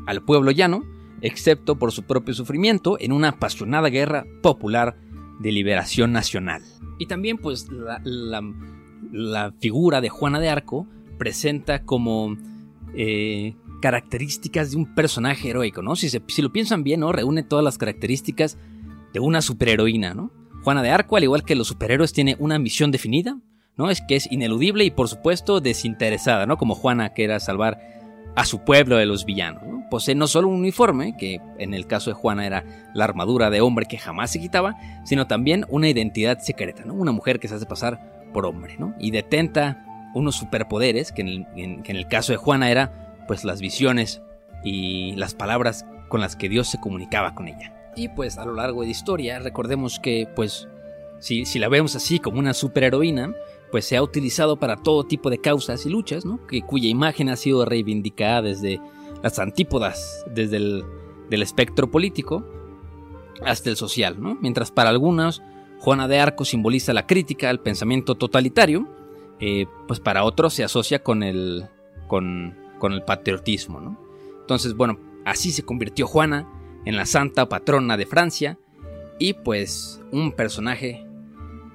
al 0.06 0.22
pueblo 0.22 0.50
llano, 0.50 0.82
excepto 1.20 1.78
por 1.78 1.92
su 1.92 2.04
propio 2.04 2.34
sufrimiento, 2.34 2.96
en 3.00 3.12
una 3.12 3.28
apasionada 3.28 3.88
guerra 3.88 4.24
popular 4.42 4.96
de 5.40 5.52
liberación 5.52 6.12
nacional. 6.12 6.62
Y 6.98 7.06
también, 7.06 7.38
pues, 7.38 7.68
la, 7.70 9.52
figura 9.60 10.00
de 10.00 10.08
Juana 10.08 10.40
de 10.40 10.50
Arco 10.50 10.86
presenta 11.18 11.84
como 11.84 12.36
eh, 12.94 13.54
características 13.80 14.70
de 14.70 14.76
un 14.76 14.94
personaje 14.94 15.50
heroico, 15.50 15.82
¿no? 15.82 15.96
Si, 15.96 16.08
si 16.08 16.42
lo 16.42 16.52
piensan 16.52 16.84
bien, 16.84 17.00
¿no? 17.00 17.12
Reúne 17.12 17.42
todas 17.42 17.64
las 17.64 17.78
características 17.78 18.58
de 19.12 19.20
una 19.20 19.42
superheroína, 19.42 20.14
¿no? 20.14 20.30
Juana 20.62 20.82
de 20.82 20.90
Arco, 20.90 21.16
al 21.16 21.24
igual 21.24 21.44
que 21.44 21.54
los 21.54 21.68
superhéroes, 21.68 22.12
tiene 22.12 22.36
una 22.38 22.58
misión 22.58 22.90
definida, 22.90 23.38
¿no? 23.76 23.90
Es 23.90 24.02
que 24.06 24.16
es 24.16 24.30
ineludible 24.30 24.84
y 24.84 24.90
por 24.90 25.08
supuesto 25.08 25.60
desinteresada, 25.60 26.46
¿no? 26.46 26.58
Como 26.58 26.74
Juana 26.74 27.14
que 27.14 27.24
era 27.24 27.40
salvar 27.40 27.78
a 28.40 28.46
su 28.46 28.60
pueblo 28.60 28.96
de 28.96 29.04
los 29.04 29.26
villanos. 29.26 29.62
¿no? 29.64 29.86
Posee 29.90 30.14
no 30.14 30.26
solo 30.26 30.48
un 30.48 30.60
uniforme, 30.60 31.14
que 31.14 31.42
en 31.58 31.74
el 31.74 31.86
caso 31.86 32.08
de 32.08 32.14
Juana 32.14 32.46
era 32.46 32.64
la 32.94 33.04
armadura 33.04 33.50
de 33.50 33.60
hombre 33.60 33.84
que 33.84 33.98
jamás 33.98 34.30
se 34.30 34.40
quitaba, 34.40 34.76
sino 35.04 35.26
también 35.26 35.66
una 35.68 35.90
identidad 35.90 36.38
secreta, 36.38 36.86
¿no? 36.86 36.94
Una 36.94 37.12
mujer 37.12 37.38
que 37.38 37.48
se 37.48 37.56
hace 37.56 37.66
pasar 37.66 38.24
por 38.32 38.46
hombre, 38.46 38.76
¿no? 38.78 38.94
Y 38.98 39.10
detenta 39.10 39.84
unos 40.14 40.36
superpoderes, 40.36 41.12
que 41.12 41.20
en 41.20 41.28
el, 41.28 41.82
que 41.82 41.92
en 41.92 41.96
el 41.98 42.08
caso 42.08 42.32
de 42.32 42.38
Juana 42.38 42.70
era 42.70 43.18
pues 43.28 43.44
las 43.44 43.60
visiones 43.60 44.22
y 44.64 45.14
las 45.16 45.34
palabras 45.34 45.84
con 46.08 46.22
las 46.22 46.34
que 46.34 46.48
Dios 46.48 46.66
se 46.66 46.80
comunicaba 46.80 47.34
con 47.34 47.46
ella. 47.46 47.74
Y 47.94 48.08
pues 48.08 48.38
a 48.38 48.46
lo 48.46 48.54
largo 48.54 48.80
de 48.80 48.86
la 48.86 48.92
historia 48.92 49.38
recordemos 49.38 50.00
que 50.00 50.26
pues 50.34 50.66
si, 51.18 51.44
si 51.44 51.58
la 51.58 51.68
vemos 51.68 51.94
así 51.94 52.18
como 52.18 52.38
una 52.38 52.54
superheroína, 52.54 53.34
pues 53.70 53.84
se 53.84 53.96
ha 53.96 54.02
utilizado 54.02 54.58
para 54.58 54.76
todo 54.76 55.04
tipo 55.04 55.30
de 55.30 55.38
causas 55.38 55.86
y 55.86 55.90
luchas, 55.90 56.24
¿no? 56.24 56.44
que, 56.46 56.62
cuya 56.62 56.88
imagen 56.88 57.28
ha 57.28 57.36
sido 57.36 57.64
reivindicada 57.64 58.42
desde 58.42 58.80
las 59.22 59.38
antípodas, 59.38 60.24
desde 60.32 60.56
el 60.56 60.84
del 61.30 61.42
espectro 61.42 61.90
político 61.90 62.44
hasta 63.42 63.70
el 63.70 63.76
social, 63.76 64.20
¿no? 64.20 64.36
mientras 64.40 64.70
para 64.70 64.90
algunos 64.90 65.42
Juana 65.78 66.08
de 66.08 66.18
Arco 66.18 66.44
simboliza 66.44 66.92
la 66.92 67.06
crítica 67.06 67.48
al 67.48 67.60
pensamiento 67.60 68.14
totalitario, 68.16 68.86
eh, 69.38 69.66
pues 69.88 69.98
para 69.98 70.24
otros 70.24 70.52
se 70.52 70.62
asocia 70.62 71.02
con 71.02 71.22
el, 71.22 71.68
con, 72.06 72.54
con 72.78 72.92
el 72.92 73.02
patriotismo, 73.02 73.80
¿no? 73.80 73.98
Entonces, 74.40 74.74
bueno, 74.74 74.98
así 75.24 75.52
se 75.52 75.62
convirtió 75.62 76.06
Juana 76.06 76.46
en 76.84 76.96
la 76.96 77.06
santa 77.06 77.48
patrona 77.48 77.96
de 77.96 78.04
Francia 78.04 78.58
y 79.18 79.32
pues 79.32 80.02
un 80.12 80.32
personaje 80.32 81.06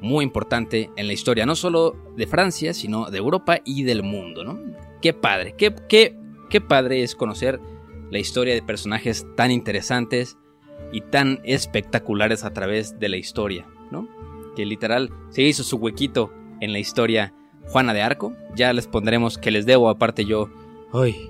muy 0.05 0.23
importante 0.23 0.91
en 0.95 1.07
la 1.07 1.13
historia, 1.13 1.45
no 1.45 1.55
solo 1.55 1.95
de 2.15 2.27
Francia, 2.27 2.73
sino 2.73 3.09
de 3.09 3.17
Europa 3.17 3.59
y 3.65 3.83
del 3.83 4.03
mundo, 4.03 4.43
¿no? 4.43 4.59
Qué 5.01 5.13
padre, 5.13 5.55
qué, 5.57 5.73
qué, 5.89 6.15
qué 6.49 6.61
padre 6.61 7.01
es 7.01 7.15
conocer 7.15 7.59
la 8.11 8.19
historia 8.19 8.53
de 8.53 8.61
personajes 8.61 9.25
tan 9.35 9.49
interesantes 9.49 10.37
y 10.91 11.01
tan 11.01 11.41
espectaculares 11.43 12.43
a 12.43 12.53
través 12.53 12.99
de 12.99 13.09
la 13.09 13.17
historia, 13.17 13.65
¿no? 13.89 14.07
Que 14.55 14.65
literal 14.65 15.09
se 15.29 15.41
hizo 15.41 15.63
su 15.63 15.77
huequito 15.77 16.31
en 16.61 16.71
la 16.71 16.79
historia 16.79 17.33
Juana 17.67 17.93
de 17.93 18.03
Arco. 18.03 18.33
Ya 18.55 18.73
les 18.73 18.87
pondremos 18.87 19.39
que 19.39 19.49
les 19.49 19.65
debo 19.65 19.89
aparte 19.89 20.23
yo 20.23 20.49
Ay, 20.93 21.29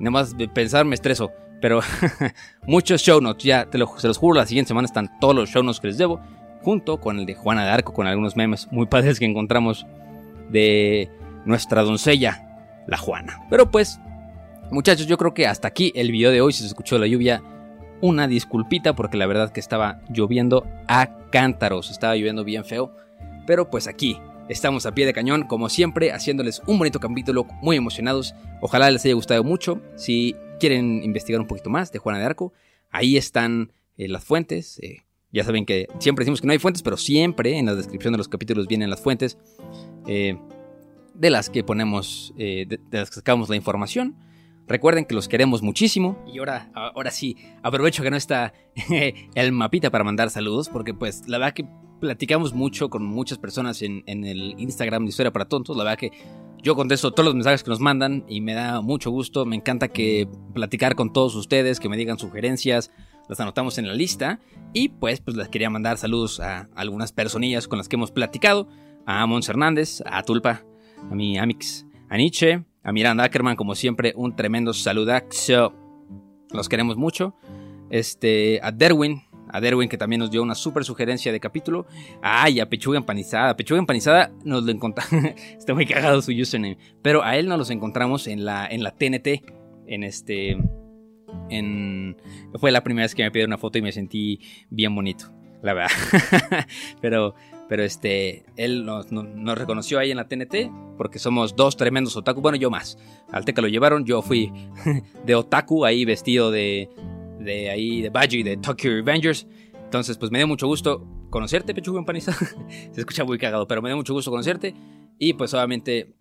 nada 0.00 0.10
más 0.10 0.36
de 0.36 0.48
pensar 0.48 0.84
me 0.84 0.96
estreso. 0.96 1.30
Pero 1.60 1.80
muchos 2.66 3.00
show 3.00 3.20
notes, 3.20 3.44
ya 3.44 3.70
te 3.70 3.78
los 3.78 4.18
juro, 4.18 4.38
la 4.38 4.46
siguiente 4.46 4.68
semana 4.68 4.86
están 4.86 5.08
todos 5.20 5.34
los 5.34 5.50
show 5.50 5.62
notes 5.62 5.80
que 5.80 5.88
les 5.88 5.98
debo, 5.98 6.20
junto 6.62 7.00
con 7.00 7.18
el 7.18 7.26
de 7.26 7.34
Juana 7.34 7.64
de 7.64 7.70
Arco, 7.70 7.92
con 7.92 8.06
algunos 8.06 8.36
memes 8.36 8.70
muy 8.70 8.86
padres 8.86 9.18
que 9.18 9.24
encontramos 9.24 9.86
de 10.50 11.10
nuestra 11.44 11.82
doncella, 11.82 12.84
la 12.86 12.96
Juana. 12.96 13.46
Pero 13.50 13.70
pues, 13.70 14.00
muchachos, 14.70 15.06
yo 15.06 15.16
creo 15.18 15.34
que 15.34 15.46
hasta 15.46 15.68
aquí 15.68 15.92
el 15.94 16.10
video 16.10 16.30
de 16.30 16.40
hoy, 16.40 16.52
si 16.52 16.60
se 16.60 16.68
escuchó 16.68 16.98
la 16.98 17.06
lluvia, 17.06 17.42
una 18.00 18.28
disculpita 18.28 18.94
porque 18.94 19.16
la 19.16 19.26
verdad 19.26 19.50
que 19.50 19.60
estaba 19.60 20.00
lloviendo 20.08 20.66
a 20.86 21.28
cántaros, 21.30 21.90
estaba 21.90 22.14
lloviendo 22.16 22.44
bien 22.44 22.64
feo. 22.64 22.94
Pero 23.46 23.70
pues 23.70 23.86
aquí, 23.86 24.18
Estamos 24.48 24.86
a 24.86 24.94
pie 24.94 25.04
de 25.04 25.12
cañón, 25.12 25.42
como 25.42 25.68
siempre, 25.68 26.10
haciéndoles 26.10 26.62
un 26.66 26.78
bonito 26.78 27.00
capítulo, 27.00 27.46
muy 27.60 27.76
emocionados. 27.76 28.34
Ojalá 28.62 28.90
les 28.90 29.04
haya 29.04 29.12
gustado 29.12 29.44
mucho. 29.44 29.82
Si 29.94 30.34
quieren 30.58 31.02
investigar 31.02 31.38
un 31.38 31.46
poquito 31.46 31.68
más 31.68 31.92
de 31.92 31.98
Juana 31.98 32.18
de 32.18 32.24
Arco, 32.24 32.54
ahí 32.88 33.18
están 33.18 33.74
eh, 33.98 34.08
las 34.08 34.24
fuentes. 34.24 34.78
Eh, 34.78 35.02
ya 35.32 35.44
saben 35.44 35.66
que 35.66 35.86
siempre 35.98 36.24
decimos 36.24 36.40
que 36.40 36.46
no 36.46 36.52
hay 36.52 36.58
fuentes, 36.58 36.82
pero 36.82 36.96
siempre 36.96 37.58
en 37.58 37.66
la 37.66 37.74
descripción 37.74 38.12
de 38.12 38.18
los 38.18 38.28
capítulos 38.28 38.66
vienen 38.66 38.90
las 38.90 39.00
fuentes 39.00 39.38
eh, 40.06 40.38
de 41.14 41.30
las 41.30 41.50
que 41.50 41.64
ponemos, 41.64 42.32
de, 42.36 42.80
las 42.90 43.10
que 43.10 43.16
sacamos 43.16 43.48
la 43.48 43.56
información. 43.56 44.16
Recuerden 44.68 45.06
que 45.06 45.14
los 45.14 45.28
queremos 45.28 45.62
muchísimo. 45.62 46.22
Y 46.26 46.38
ahora, 46.38 46.70
ahora 46.74 47.10
sí, 47.10 47.36
aprovecho 47.62 48.02
que 48.02 48.10
no 48.10 48.16
está 48.16 48.52
el 49.34 49.52
mapita 49.52 49.90
para 49.90 50.04
mandar 50.04 50.30
saludos, 50.30 50.68
porque 50.68 50.92
pues 50.92 51.26
la 51.26 51.38
verdad 51.38 51.54
que 51.54 51.66
platicamos 52.00 52.54
mucho 52.54 52.90
con 52.90 53.04
muchas 53.04 53.38
personas 53.38 53.82
en, 53.82 54.02
el 54.06 54.54
Instagram 54.58 55.04
de 55.04 55.10
Historia 55.10 55.32
para 55.32 55.46
Tontos. 55.46 55.76
La 55.76 55.84
verdad 55.84 55.98
que 55.98 56.12
yo 56.62 56.74
contesto 56.76 57.12
todos 57.12 57.24
los 57.24 57.34
mensajes 57.34 57.62
que 57.62 57.70
nos 57.70 57.80
mandan 57.80 58.24
y 58.28 58.40
me 58.40 58.54
da 58.54 58.80
mucho 58.80 59.10
gusto. 59.10 59.44
Me 59.46 59.56
encanta 59.56 59.88
que 59.88 60.28
platicar 60.54 60.94
con 60.94 61.12
todos 61.12 61.34
ustedes, 61.34 61.80
que 61.80 61.88
me 61.88 61.96
digan 61.96 62.18
sugerencias, 62.18 62.90
las 63.28 63.40
anotamos 63.40 63.78
en 63.78 63.86
la 63.86 63.94
lista. 63.94 64.40
Y 64.72 64.88
pues, 64.88 65.20
pues 65.20 65.36
les 65.36 65.48
quería 65.48 65.70
mandar 65.70 65.98
saludos 65.98 66.40
a 66.40 66.68
algunas 66.74 67.12
personillas 67.12 67.68
con 67.68 67.78
las 67.78 67.88
que 67.88 67.96
hemos 67.96 68.10
platicado. 68.10 68.68
A 69.06 69.24
Mons 69.26 69.48
Hernández, 69.48 70.02
a 70.04 70.22
Tulpa, 70.22 70.64
a 71.10 71.14
mi 71.14 71.38
Amix, 71.38 71.86
a 72.10 72.16
Nietzsche, 72.16 72.64
a 72.82 72.92
Miranda 72.92 73.24
Ackerman, 73.24 73.56
como 73.56 73.74
siempre, 73.74 74.12
un 74.16 74.36
tremendo 74.36 74.74
saludaxo. 74.74 75.74
Los 76.50 76.68
queremos 76.68 76.96
mucho. 76.96 77.34
Este, 77.90 78.60
a 78.62 78.70
Derwin, 78.70 79.22
a 79.50 79.60
Derwin, 79.60 79.88
que 79.88 79.96
también 79.96 80.20
nos 80.20 80.30
dio 80.30 80.42
una 80.42 80.54
súper 80.54 80.84
sugerencia 80.84 81.32
de 81.32 81.40
capítulo. 81.40 81.86
Ay, 82.22 82.60
a 82.60 82.68
Pechuga 82.68 82.98
Empanizada. 82.98 83.56
Pechuga 83.56 83.78
Empanizada 83.78 84.30
nos 84.44 84.64
lo 84.64 84.72
encontramos. 84.72 85.12
Está 85.58 85.74
muy 85.74 85.86
cagado 85.86 86.20
su 86.22 86.32
username. 86.32 86.78
Pero 87.02 87.22
a 87.22 87.36
él 87.36 87.48
nos 87.48 87.58
los 87.58 87.70
encontramos 87.70 88.26
en 88.26 88.44
la, 88.44 88.66
en 88.66 88.82
la 88.82 88.92
TNT. 88.92 89.42
En 89.86 90.02
este. 90.02 90.58
En, 91.50 92.16
fue 92.54 92.70
la 92.70 92.82
primera 92.82 93.04
vez 93.04 93.14
que 93.14 93.22
me 93.22 93.30
pidió 93.30 93.46
una 93.46 93.58
foto 93.58 93.78
y 93.78 93.82
me 93.82 93.92
sentí 93.92 94.40
bien 94.70 94.94
bonito. 94.94 95.32
La 95.62 95.74
verdad. 95.74 95.90
pero. 97.00 97.34
Pero 97.68 97.82
este, 97.82 98.46
él 98.56 98.86
nos, 98.86 99.10
reconoció 99.58 99.98
ahí 99.98 100.10
en 100.10 100.16
la 100.16 100.26
TNT 100.26 100.72
porque 100.96 101.18
somos 101.18 101.54
dos 101.54 101.76
tremendos 101.76 102.16
otaku. 102.16 102.40
Bueno, 102.40 102.56
yo 102.56 102.70
más. 102.70 102.96
Al 103.30 103.44
Teca 103.44 103.60
lo 103.60 103.68
llevaron, 103.68 104.06
yo 104.06 104.22
fui 104.22 104.50
de 105.26 105.34
otaku 105.34 105.84
ahí 105.84 106.06
vestido 106.06 106.50
de, 106.50 106.88
de 107.38 107.68
ahí, 107.68 108.00
de 108.00 108.08
Baji, 108.08 108.42
de 108.42 108.56
Tokyo 108.56 108.90
Revengers. 108.90 109.46
Entonces, 109.84 110.16
pues 110.16 110.30
me 110.30 110.38
dio 110.38 110.46
mucho 110.46 110.66
gusto 110.66 111.06
conocerte, 111.30 111.74
Pechuga 111.74 111.98
Empanizada. 111.98 112.38
Se 112.92 113.00
escucha 113.00 113.24
muy 113.24 113.38
cagado, 113.38 113.66
pero 113.66 113.82
me 113.82 113.90
dio 113.90 113.96
mucho 113.96 114.14
gusto 114.14 114.30
conocerte. 114.30 114.74
Y 115.18 115.34
pues 115.34 115.52
obviamente, 115.54 116.14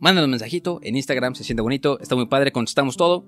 mándanos 0.00 0.26
un 0.26 0.30
mensajito 0.30 0.80
en 0.82 0.96
Instagram, 0.96 1.34
se 1.34 1.44
siente 1.44 1.62
bonito, 1.62 1.98
está 2.00 2.14
muy 2.14 2.26
padre, 2.26 2.52
contestamos 2.52 2.96
todo. 2.96 3.26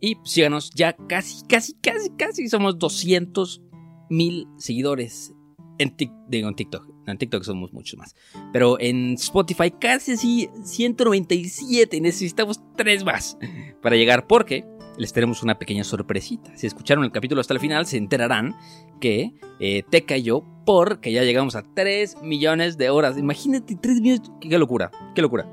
Y 0.00 0.16
síganos, 0.24 0.70
ya 0.74 0.94
casi, 0.94 1.46
casi, 1.46 1.74
casi, 1.74 2.10
casi 2.10 2.48
somos 2.48 2.78
200 2.78 3.62
mil 4.08 4.48
seguidores 4.56 5.34
en, 5.78 5.94
en 6.30 6.54
TikTok. 6.54 6.88
En 7.06 7.18
TikTok 7.18 7.42
somos 7.42 7.72
muchos 7.72 7.98
más. 7.98 8.14
Pero 8.52 8.78
en 8.80 9.14
Spotify 9.14 9.70
casi 9.70 10.12
así 10.12 10.48
197. 10.64 12.00
Necesitamos 12.00 12.60
tres 12.76 13.04
más 13.04 13.36
para 13.82 13.96
llegar 13.96 14.26
porque 14.26 14.64
les 14.96 15.12
tenemos 15.12 15.42
una 15.42 15.58
pequeña 15.58 15.84
sorpresita. 15.84 16.56
Si 16.56 16.66
escucharon 16.66 17.04
el 17.04 17.12
capítulo 17.12 17.40
hasta 17.40 17.54
el 17.54 17.60
final, 17.60 17.86
se 17.86 17.96
enterarán 17.96 18.54
que 19.00 19.32
eh, 19.58 19.82
Teca 19.88 20.16
y 20.16 20.22
yo, 20.24 20.44
porque 20.66 21.10
ya 21.12 21.24
llegamos 21.24 21.56
a 21.56 21.62
3 21.62 22.22
millones 22.22 22.76
de 22.76 22.90
horas. 22.90 23.16
Imagínate, 23.16 23.76
3 23.76 24.00
millones. 24.00 24.30
Qué 24.40 24.58
locura, 24.58 24.90
qué 25.14 25.22
locura. 25.22 25.48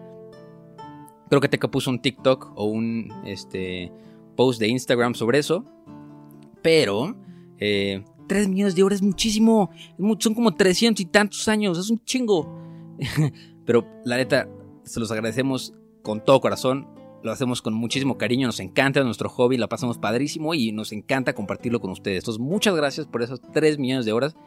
Creo 1.30 1.42
que 1.42 1.48
Teca 1.48 1.70
puso 1.70 1.90
un 1.90 2.02
TikTok 2.02 2.54
o 2.56 2.66
un, 2.66 3.12
este, 3.26 3.92
post 4.38 4.62
de 4.62 4.70
Instagram 4.70 5.14
sobre 5.14 5.40
eso. 5.40 5.66
Pero, 6.62 7.18
eh, 7.60 8.06
3 8.28 8.48
millones 8.48 8.76
de 8.76 8.84
horas 8.84 9.00
es 9.00 9.04
muchísimo. 9.04 9.70
Son 10.20 10.34
como 10.34 10.56
300 10.56 11.02
y 11.02 11.06
tantos 11.06 11.48
años, 11.50 11.78
es 11.78 11.90
un 11.90 12.02
chingo. 12.06 12.48
Pero 13.66 13.86
la 14.06 14.16
neta, 14.16 14.48
se 14.84 15.02
los 15.02 15.12
agradecemos 15.12 15.74
con 16.02 16.24
todo 16.24 16.40
corazón. 16.40 16.88
Lo 17.24 17.32
hacemos 17.32 17.62
con 17.62 17.74
muchísimo 17.74 18.18
cariño, 18.18 18.48
nos 18.48 18.60
encanta 18.60 19.04
nuestro 19.04 19.28
hobby, 19.28 19.58
la 19.58 19.68
pasamos 19.68 19.98
padrísimo 19.98 20.54
y 20.54 20.72
nos 20.72 20.94
encanta 20.94 21.34
compartirlo 21.34 21.82
con 21.82 21.90
ustedes. 21.92 22.20
Entonces, 22.20 22.40
muchas 22.40 22.76
gracias 22.76 23.08
por 23.08 23.24
esos 23.24 23.42
3 23.42 23.80
millones 23.80 24.06
de 24.06 24.14
horas. 24.14 24.38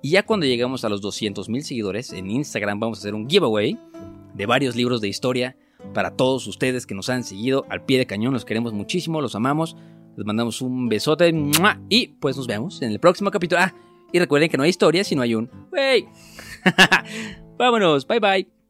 Y 0.00 0.10
ya 0.10 0.24
cuando 0.24 0.46
llegamos 0.46 0.84
a 0.84 0.88
los 0.88 1.00
200 1.00 1.48
mil 1.48 1.64
seguidores 1.64 2.12
en 2.12 2.30
Instagram, 2.30 2.78
vamos 2.78 2.98
a 2.98 3.00
hacer 3.00 3.14
un 3.14 3.28
giveaway 3.28 3.78
de 4.34 4.46
varios 4.46 4.76
libros 4.76 5.00
de 5.00 5.08
historia 5.08 5.56
para 5.92 6.16
todos 6.16 6.46
ustedes 6.46 6.86
que 6.86 6.94
nos 6.94 7.08
han 7.10 7.24
seguido 7.24 7.66
al 7.68 7.84
pie 7.84 7.98
de 7.98 8.06
cañón. 8.06 8.32
Los 8.32 8.44
queremos 8.44 8.72
muchísimo, 8.72 9.20
los 9.20 9.34
amamos. 9.34 9.76
Les 10.16 10.24
mandamos 10.24 10.60
un 10.60 10.88
besote 10.88 11.32
y 11.88 12.08
pues 12.20 12.36
nos 12.36 12.46
vemos 12.46 12.80
en 12.82 12.92
el 12.92 13.00
próximo 13.00 13.30
capítulo. 13.30 13.60
Ah, 13.60 13.74
y 14.12 14.18
recuerden 14.18 14.48
que 14.48 14.56
no 14.56 14.62
hay 14.62 14.70
historia 14.70 15.02
si 15.02 15.16
no 15.16 15.22
hay 15.22 15.34
un... 15.34 15.50
¡Wey! 15.72 16.06
Vámonos, 17.58 18.06
bye 18.06 18.20
bye. 18.20 18.63